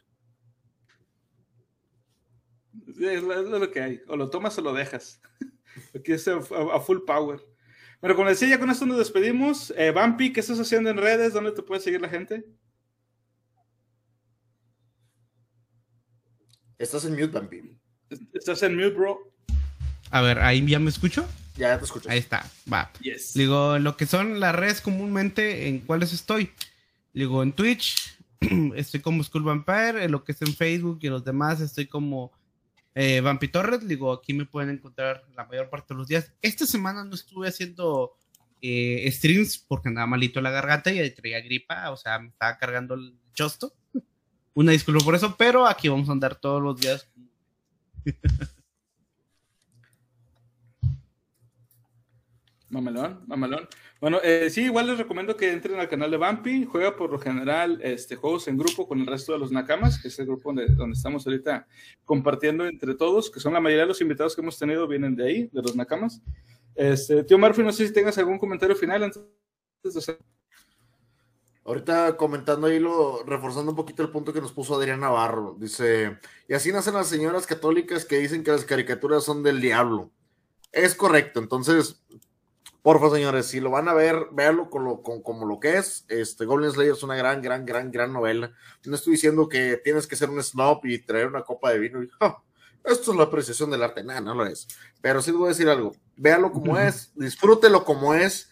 [3.00, 4.02] Es lo, que hay.
[4.08, 5.22] O lo tomas o lo dejas.
[5.96, 6.42] Aquí es a,
[6.80, 7.40] full power.
[8.02, 9.72] Pero como decía, ya con esto nos despedimos.
[9.78, 11.34] Eh, Bumpy, ¿qué estás haciendo en redes?
[11.34, 12.46] ¿Dónde te puede seguir la gente?
[16.78, 17.80] Estás en mute, Bumpy.
[18.34, 19.33] Estás en mute, bro.
[20.14, 21.28] A ver, ahí ya me escucho.
[21.58, 22.08] Ya, te escucho.
[22.08, 22.92] Ahí está, va.
[23.34, 26.52] Digo, lo que son las redes comúnmente, ¿en cuáles estoy?
[27.16, 28.16] Digo, en Twitch,
[28.76, 32.32] estoy como School Vampire, en lo que es en Facebook y los demás estoy como
[32.94, 36.32] eh, Vampi Torres, digo, aquí me pueden encontrar la mayor parte de los días.
[36.44, 38.16] Esta semana no estuve haciendo
[38.62, 42.94] eh, streams porque andaba malito la garganta y traía gripa, o sea, me estaba cargando
[42.94, 43.74] el chosto.
[44.54, 47.10] Una disculpa por eso, pero aquí vamos a andar todos los días.
[52.74, 53.68] mamelón, mamelón.
[54.02, 56.66] Bueno, eh, sí, igual les recomiendo que entren al canal de Bumpy.
[56.66, 60.10] Juega por lo general este, juegos en grupo con el resto de los Nakamas, que
[60.10, 61.68] es el grupo donde, donde estamos ahorita
[62.04, 65.26] compartiendo entre todos, que son la mayoría de los invitados que hemos tenido vienen de
[65.26, 66.22] ahí, de los Nakamas.
[66.76, 69.24] Este, tío Murphy, no sé si tengas algún comentario final antes
[69.84, 70.18] de hacer.
[71.66, 75.56] Ahorita comentando ahí, lo, reforzando un poquito el punto que nos puso Adrián Navarro.
[75.58, 76.18] Dice,
[76.50, 80.12] y así nacen las señoras católicas que dicen que las caricaturas son del diablo.
[80.74, 82.04] Es correcto, entonces
[82.84, 86.06] Porfa, señores, si lo van a ver, véanlo con como lo que es.
[86.10, 88.52] Este, Goblin Slayer es una gran, gran, gran, gran novela.
[88.84, 92.04] No estoy diciendo que tienes que ser un snob y traer una copa de vino
[92.04, 92.10] y,
[92.84, 94.04] esto es la apreciación del arte.
[94.04, 94.68] Nada, no lo es.
[95.02, 95.96] Pero sí les voy a decir algo.
[96.18, 98.50] Véalo como es, disfrútelo como es.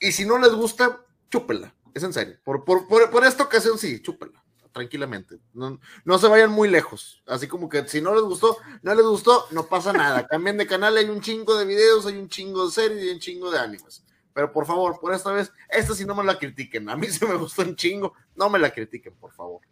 [0.00, 1.74] Y si no les gusta, chúpela.
[1.92, 2.38] Es en serio.
[2.42, 4.43] Por, por, por esta ocasión, sí, chúpela
[4.74, 5.38] tranquilamente.
[5.54, 7.22] No, no, se vayan muy lejos.
[7.26, 10.26] Así como que si no les gustó, no les gustó, no pasa nada.
[10.26, 13.20] Cambien de canal, hay un chingo de videos, hay un chingo de series y un
[13.20, 14.04] chingo de animes.
[14.34, 16.90] Pero por favor, por esta vez, esta sí no me la critiquen.
[16.90, 19.62] A mí se me gustó un chingo, no me la critiquen, por favor.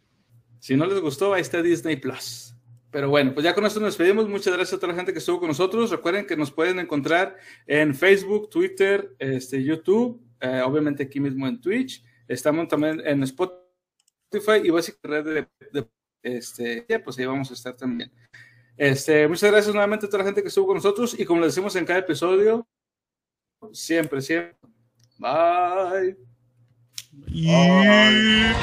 [0.60, 2.54] Si no les gustó, ahí está Disney Plus.
[2.92, 4.28] Pero bueno, pues ya con esto nos despedimos.
[4.28, 5.90] Muchas gracias a toda la gente que estuvo con nosotros.
[5.90, 11.60] Recuerden que nos pueden encontrar en Facebook, Twitter, este, YouTube, eh, obviamente aquí mismo en
[11.60, 12.04] Twitch.
[12.28, 13.61] Estamos también en Spotify
[14.62, 15.88] y básicamente red de,
[16.22, 18.10] este, ya, pues ahí vamos a estar también.
[18.76, 21.54] Este, muchas gracias nuevamente a toda la gente que estuvo con nosotros y como les
[21.54, 22.66] decimos en cada episodio,
[23.72, 24.56] siempre, siempre.
[25.18, 26.16] Bye.
[27.12, 28.54] Bye.